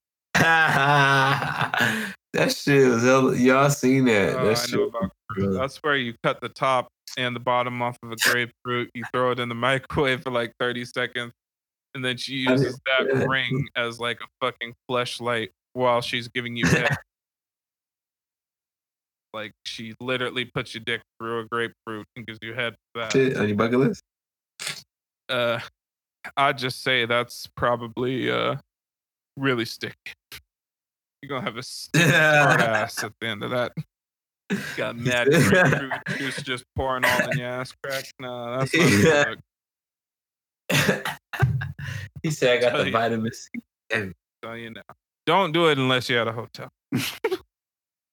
That 2.37 2.53
shit 2.55 2.87
was 2.87 3.03
hell. 3.03 3.35
Y'all 3.35 3.69
seen 3.69 4.05
that? 4.05 4.35
Oh, 4.39 4.45
that 4.45 4.57
I 4.57 4.65
shit. 4.65 4.75
know 4.79 4.83
about 4.83 5.79
where 5.81 5.95
you 5.95 6.13
cut 6.23 6.39
the 6.41 6.49
top 6.49 6.87
and 7.17 7.35
the 7.35 7.39
bottom 7.39 7.81
off 7.81 7.97
of 8.03 8.11
a 8.11 8.15
grapefruit. 8.29 8.89
You 8.93 9.03
throw 9.11 9.31
it 9.31 9.39
in 9.39 9.49
the 9.49 9.55
microwave 9.55 10.23
for 10.23 10.31
like 10.31 10.53
30 10.59 10.85
seconds, 10.85 11.33
and 11.95 12.03
then 12.05 12.17
she 12.17 12.33
uses 12.35 12.79
that 12.85 13.27
ring 13.27 13.67
as 13.75 13.99
like 13.99 14.19
a 14.21 14.27
fucking 14.45 14.73
fleshlight 14.89 15.49
while 15.73 16.01
she's 16.01 16.27
giving 16.27 16.55
you 16.55 16.65
head. 16.67 16.95
like 19.33 19.51
she 19.65 19.93
literally 19.99 20.45
puts 20.45 20.73
your 20.73 20.83
dick 20.85 21.01
through 21.19 21.41
a 21.41 21.45
grapefruit 21.45 22.05
and 22.15 22.25
gives 22.25 22.39
you 22.41 22.53
head 22.53 22.75
for 22.93 23.01
that. 23.01 23.11
shit 23.13 23.37
on 23.37 23.47
your 23.47 23.57
bucket 23.57 23.79
list. 23.79 24.03
Uh, 25.29 25.59
I'd 26.35 26.57
just 26.57 26.83
say 26.83 27.05
that's 27.05 27.47
probably 27.55 28.31
uh 28.31 28.55
really 29.37 29.65
sticky. 29.65 29.95
You're 31.27 31.41
gonna 31.41 31.51
have 31.51 31.57
a 31.57 32.43
hard 32.47 32.61
ass 32.61 33.03
at 33.03 33.11
the 33.19 33.27
end 33.27 33.43
of 33.43 33.51
that. 33.51 33.73
Got 34.77 34.95
mad 34.97 35.27
grapefruit 35.27 35.91
juice 36.17 36.41
just 36.41 36.63
pouring 36.73 37.03
all 37.03 37.29
in 37.31 37.37
your 37.39 37.49
ass 37.49 37.73
crack. 37.83 38.05
No, 38.17 38.57
that's 38.59 38.73
not 38.73 38.91
Yeah. 38.91 39.33
good. 40.69 41.03
he 42.23 42.31
said, 42.31 42.57
"I 42.57 42.61
got 42.61 42.69
Tell 42.69 42.79
the 42.79 42.85
you. 42.85 42.91
vitamin 42.93 43.31
C." 43.33 43.49
So 44.43 44.53
you 44.53 44.69
know. 44.69 44.81
Don't 45.25 45.51
do 45.51 45.67
it 45.67 45.77
unless 45.77 46.07
you're 46.09 46.21
at 46.21 46.29
a 46.29 46.31
hotel. 46.31 46.69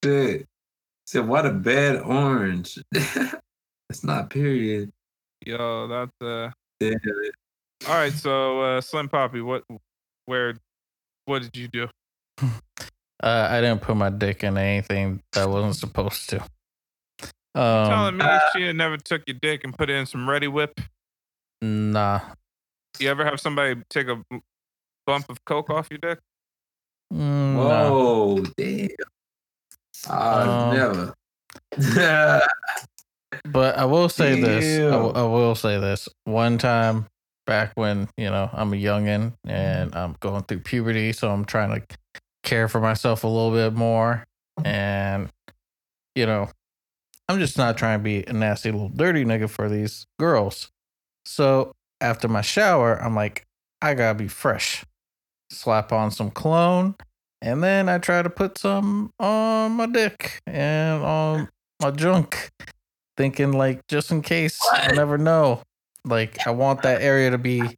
Shit. 0.04 0.46
Said, 1.06 1.28
"What 1.28 1.46
a 1.46 1.52
bad 1.52 2.00
orange." 2.00 2.78
It's 2.92 4.02
not 4.02 4.28
period. 4.30 4.90
Yo, 5.46 5.86
that's 5.86 6.20
uh 6.20 6.50
Yeah. 6.80 6.94
all 7.86 7.94
right, 7.94 8.12
so 8.12 8.60
uh 8.60 8.80
Slim 8.80 9.08
Poppy, 9.08 9.40
what 9.40 9.62
where 10.24 10.54
what 11.26 11.42
did 11.42 11.56
you 11.56 11.68
do? 11.68 11.88
Uh, 13.24 13.48
I 13.50 13.62
didn't 13.62 13.80
put 13.80 13.96
my 13.96 14.10
dick 14.10 14.44
in 14.44 14.58
anything 14.58 15.22
that 15.32 15.48
wasn't 15.48 15.76
supposed 15.76 16.28
to. 16.28 16.44
Telling 17.54 18.08
Um, 18.14 18.18
me 18.18 18.38
she 18.52 18.62
had 18.66 18.76
never 18.76 18.98
took 18.98 19.22
your 19.26 19.38
dick 19.40 19.64
and 19.64 19.72
put 19.76 19.88
it 19.88 19.94
in 19.94 20.04
some 20.04 20.26
Reddi-wip. 20.28 20.78
nah. 21.62 22.20
You 22.98 23.08
ever 23.08 23.24
have 23.24 23.40
somebody 23.40 23.80
take 23.88 24.08
a 24.08 24.22
bump 25.06 25.30
of 25.30 25.42
coke 25.46 25.70
off 25.70 25.88
your 25.90 25.98
dick? 25.98 26.18
Mm, 27.12 27.54
no. 27.54 27.94
Whoa, 27.94 28.44
damn. 28.58 28.88
Uh, 30.06 30.44
Um, 30.46 31.14
never. 31.78 32.40
But 33.46 33.78
I 33.78 33.84
will 33.86 34.08
say 34.10 34.40
this. 34.40 34.64
I, 34.64 34.96
Ew. 34.96 35.12
will 35.28 35.54
say 35.54 35.78
this. 35.80 36.08
One 36.24 36.58
time 36.58 37.06
back 37.46 37.72
when, 37.74 38.08
you 38.16 38.30
know, 38.30 38.48
I'm 38.52 38.72
a 38.72 38.76
youngin 38.76 39.32
and 39.46 39.94
I'm 39.94 40.14
going 40.20 40.42
through 40.44 40.60
puberty, 40.60 41.12
so 41.12 41.30
I'm 41.30 41.44
trying 41.44 41.80
to 41.80 41.86
care 42.44 42.68
for 42.68 42.80
myself 42.80 43.24
a 43.24 43.26
little 43.26 43.50
bit 43.50 43.72
more. 43.72 44.24
And, 44.64 45.30
you 46.14 46.26
know, 46.26 46.48
I'm 47.28 47.38
just 47.38 47.58
not 47.58 47.76
trying 47.76 47.98
to 47.98 48.04
be 48.04 48.24
a 48.26 48.32
nasty 48.32 48.70
little 48.70 48.90
dirty 48.90 49.24
nigga 49.24 49.50
for 49.50 49.68
these 49.68 50.06
girls. 50.18 50.70
So 51.26 51.72
after 52.00 52.28
my 52.28 52.42
shower, 52.42 53.02
I'm 53.02 53.14
like, 53.14 53.46
I 53.82 53.94
gotta 53.94 54.16
be 54.16 54.28
fresh. 54.28 54.84
Slap 55.50 55.92
on 55.92 56.10
some 56.10 56.30
cologne, 56.30 56.94
and 57.42 57.62
then 57.62 57.88
I 57.88 57.98
try 57.98 58.22
to 58.22 58.30
put 58.30 58.58
some 58.58 59.12
on 59.20 59.72
my 59.72 59.86
dick 59.86 60.40
and 60.46 61.02
on 61.02 61.48
my 61.80 61.90
junk 61.90 62.50
thinking 63.16 63.52
like 63.52 63.86
just 63.86 64.10
in 64.10 64.22
case 64.22 64.58
I 64.72 64.92
never 64.92 65.18
know. 65.18 65.62
Like 66.04 66.46
I 66.46 66.50
want 66.50 66.82
that 66.82 67.02
area 67.02 67.30
to 67.30 67.38
be 67.38 67.76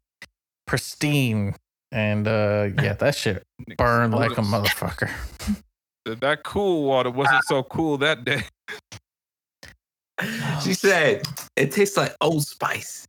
pristine. 0.67 1.55
And 1.93 2.26
uh 2.26 2.68
yeah, 2.82 2.95
that 2.95 3.14
shit 3.14 3.43
burned 3.78 4.14
like 4.14 4.32
a 4.32 4.43
motherfucker. 4.43 5.11
that 6.05 6.20
That 6.20 6.45
cool 6.45 6.84
water 6.84 7.11
wasn't 7.11 7.45
so 7.45 7.62
cool 7.62 7.99
that 7.99 8.24
day. 8.24 8.43
she 10.62 10.74
said 10.74 11.22
it 11.57 11.72
tastes 11.72 11.97
like 11.97 12.14
Old 12.20 12.47
Spice. 12.47 13.07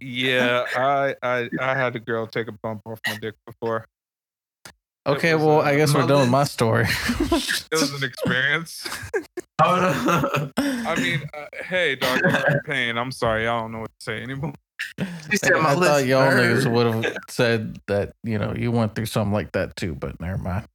Yeah, 0.00 0.64
I, 0.74 1.14
I 1.22 1.48
I 1.60 1.74
had 1.74 1.96
a 1.96 2.00
girl 2.00 2.26
take 2.26 2.48
a 2.48 2.52
bump 2.52 2.82
off 2.86 3.00
my 3.06 3.16
dick 3.20 3.34
before. 3.46 3.86
Okay, 5.06 5.34
was, 5.34 5.44
well, 5.44 5.60
uh, 5.60 5.64
I 5.64 5.76
guess 5.76 5.94
we're 5.94 6.06
done 6.06 6.22
with 6.22 6.30
my 6.30 6.44
story. 6.44 6.86
It 6.88 7.68
was 7.72 7.92
an 7.92 8.04
experience. 8.04 8.88
I 9.60 10.50
I 10.58 11.00
mean, 11.00 11.22
uh, 11.32 11.46
hey, 11.64 11.96
dog, 11.96 12.20
you're 12.20 12.50
in 12.50 12.60
pain. 12.64 12.98
I'm 12.98 13.12
sorry, 13.12 13.46
I 13.46 13.60
don't 13.60 13.72
know 13.72 13.80
what 13.80 13.90
to 13.98 14.04
say 14.04 14.22
anymore. 14.22 14.52
She 15.30 15.36
said 15.36 15.52
my 15.54 15.70
I 15.70 15.74
thought 15.74 16.06
y'all 16.06 16.30
niggas 16.32 16.70
would 16.70 16.86
have 16.86 17.16
said 17.28 17.80
that 17.86 18.12
you 18.22 18.38
know 18.38 18.54
you 18.56 18.70
went 18.70 18.94
through 18.94 19.06
something 19.06 19.32
like 19.32 19.52
that 19.52 19.76
too, 19.76 19.94
but 19.94 20.20
never 20.20 20.38
mind. 20.38 20.66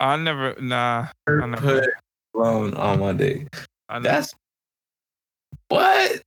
I 0.00 0.16
never, 0.16 0.56
nah, 0.60 1.06
I 1.28 1.46
never, 1.46 1.80
put 1.80 1.90
blown 2.34 2.74
on 2.74 2.98
my 2.98 3.12
dick. 3.12 3.54
I 3.88 4.00
never, 4.00 4.08
That's 4.08 4.34
what? 5.68 6.22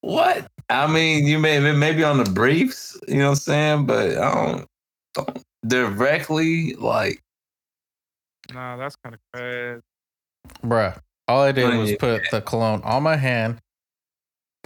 What? 0.00 0.46
I 0.68 0.86
mean, 0.88 1.26
you 1.26 1.38
may 1.38 1.60
maybe 1.72 2.02
on 2.02 2.18
the 2.18 2.30
briefs, 2.30 2.98
you 3.06 3.18
know 3.18 3.26
what 3.26 3.30
I'm 3.30 3.36
saying, 3.36 3.86
but 3.86 4.18
I 4.18 4.34
don't, 4.34 4.66
don't 5.14 5.42
directly 5.66 6.74
like. 6.74 7.22
nah, 8.52 8.76
that's 8.76 8.96
kind 8.96 9.14
of 9.14 9.20
crazy. 9.32 9.80
Bruh, 10.64 10.98
all 11.28 11.42
I 11.42 11.52
did 11.52 11.76
was 11.76 11.94
put 11.96 12.22
the 12.30 12.40
cologne 12.40 12.82
on 12.82 13.04
my 13.04 13.16
hand, 13.16 13.60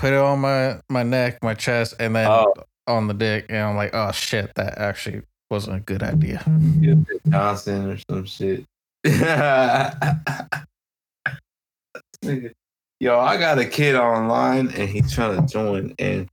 put 0.01 0.13
it 0.13 0.19
on 0.19 0.41
my 0.41 0.81
my 0.89 1.03
neck, 1.03 1.43
my 1.43 1.55
chest, 1.55 1.95
and 2.01 2.17
then 2.17 2.27
Oh. 2.27 2.53
on 2.87 3.07
the 3.07 3.15
dick, 3.15 3.47
and 3.51 3.59
I'm 3.59 3.77
like, 3.77 3.95
oh 3.95 4.11
shit, 4.13 4.53
that 4.57 4.79
actually 4.79 5.23
wasn't 5.51 5.77
a 5.77 5.81
good 5.81 6.03
idea. 6.03 6.43
Johnson 7.29 7.91
or 7.93 7.99
some 8.11 8.25
shit. 8.25 8.65
Yo, 13.03 13.19
I 13.19 13.39
got 13.39 13.59
a 13.59 13.65
kid 13.65 13.95
online 13.97 14.69
and 14.69 14.89
he's 14.89 15.13
trying 15.13 15.41
to 15.41 15.47
join 15.53 15.95
and 15.99 16.29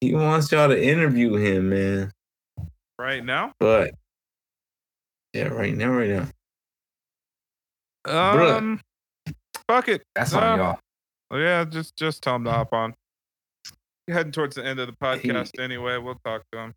he 0.00 0.14
wants 0.14 0.52
y'all 0.52 0.68
to 0.68 0.80
interview 0.80 1.34
him, 1.34 1.70
man. 1.70 2.12
Right 2.98 3.24
now, 3.24 3.52
But 3.58 3.92
yeah, 5.32 5.48
right 5.48 5.74
now, 5.76 5.90
right 5.90 6.10
now. 6.10 6.26
Bruh. 8.06 8.56
um, 8.56 8.80
fuck 9.68 9.88
it. 9.88 10.02
That's 10.14 10.32
Uh, 10.32 10.38
on 10.38 10.58
y'all. 10.58 10.78
Well, 11.30 11.40
yeah, 11.40 11.64
just 11.64 11.96
just 11.96 12.22
tell 12.22 12.36
him 12.36 12.44
to 12.44 12.50
hop 12.50 12.72
on. 12.72 12.94
Heading 14.08 14.32
towards 14.32 14.56
the 14.56 14.64
end 14.64 14.80
of 14.80 14.86
the 14.86 14.94
podcast 14.94 15.60
anyway. 15.62 15.98
We'll 15.98 16.20
talk 16.24 16.44
to 16.52 16.58
him. 16.58 16.74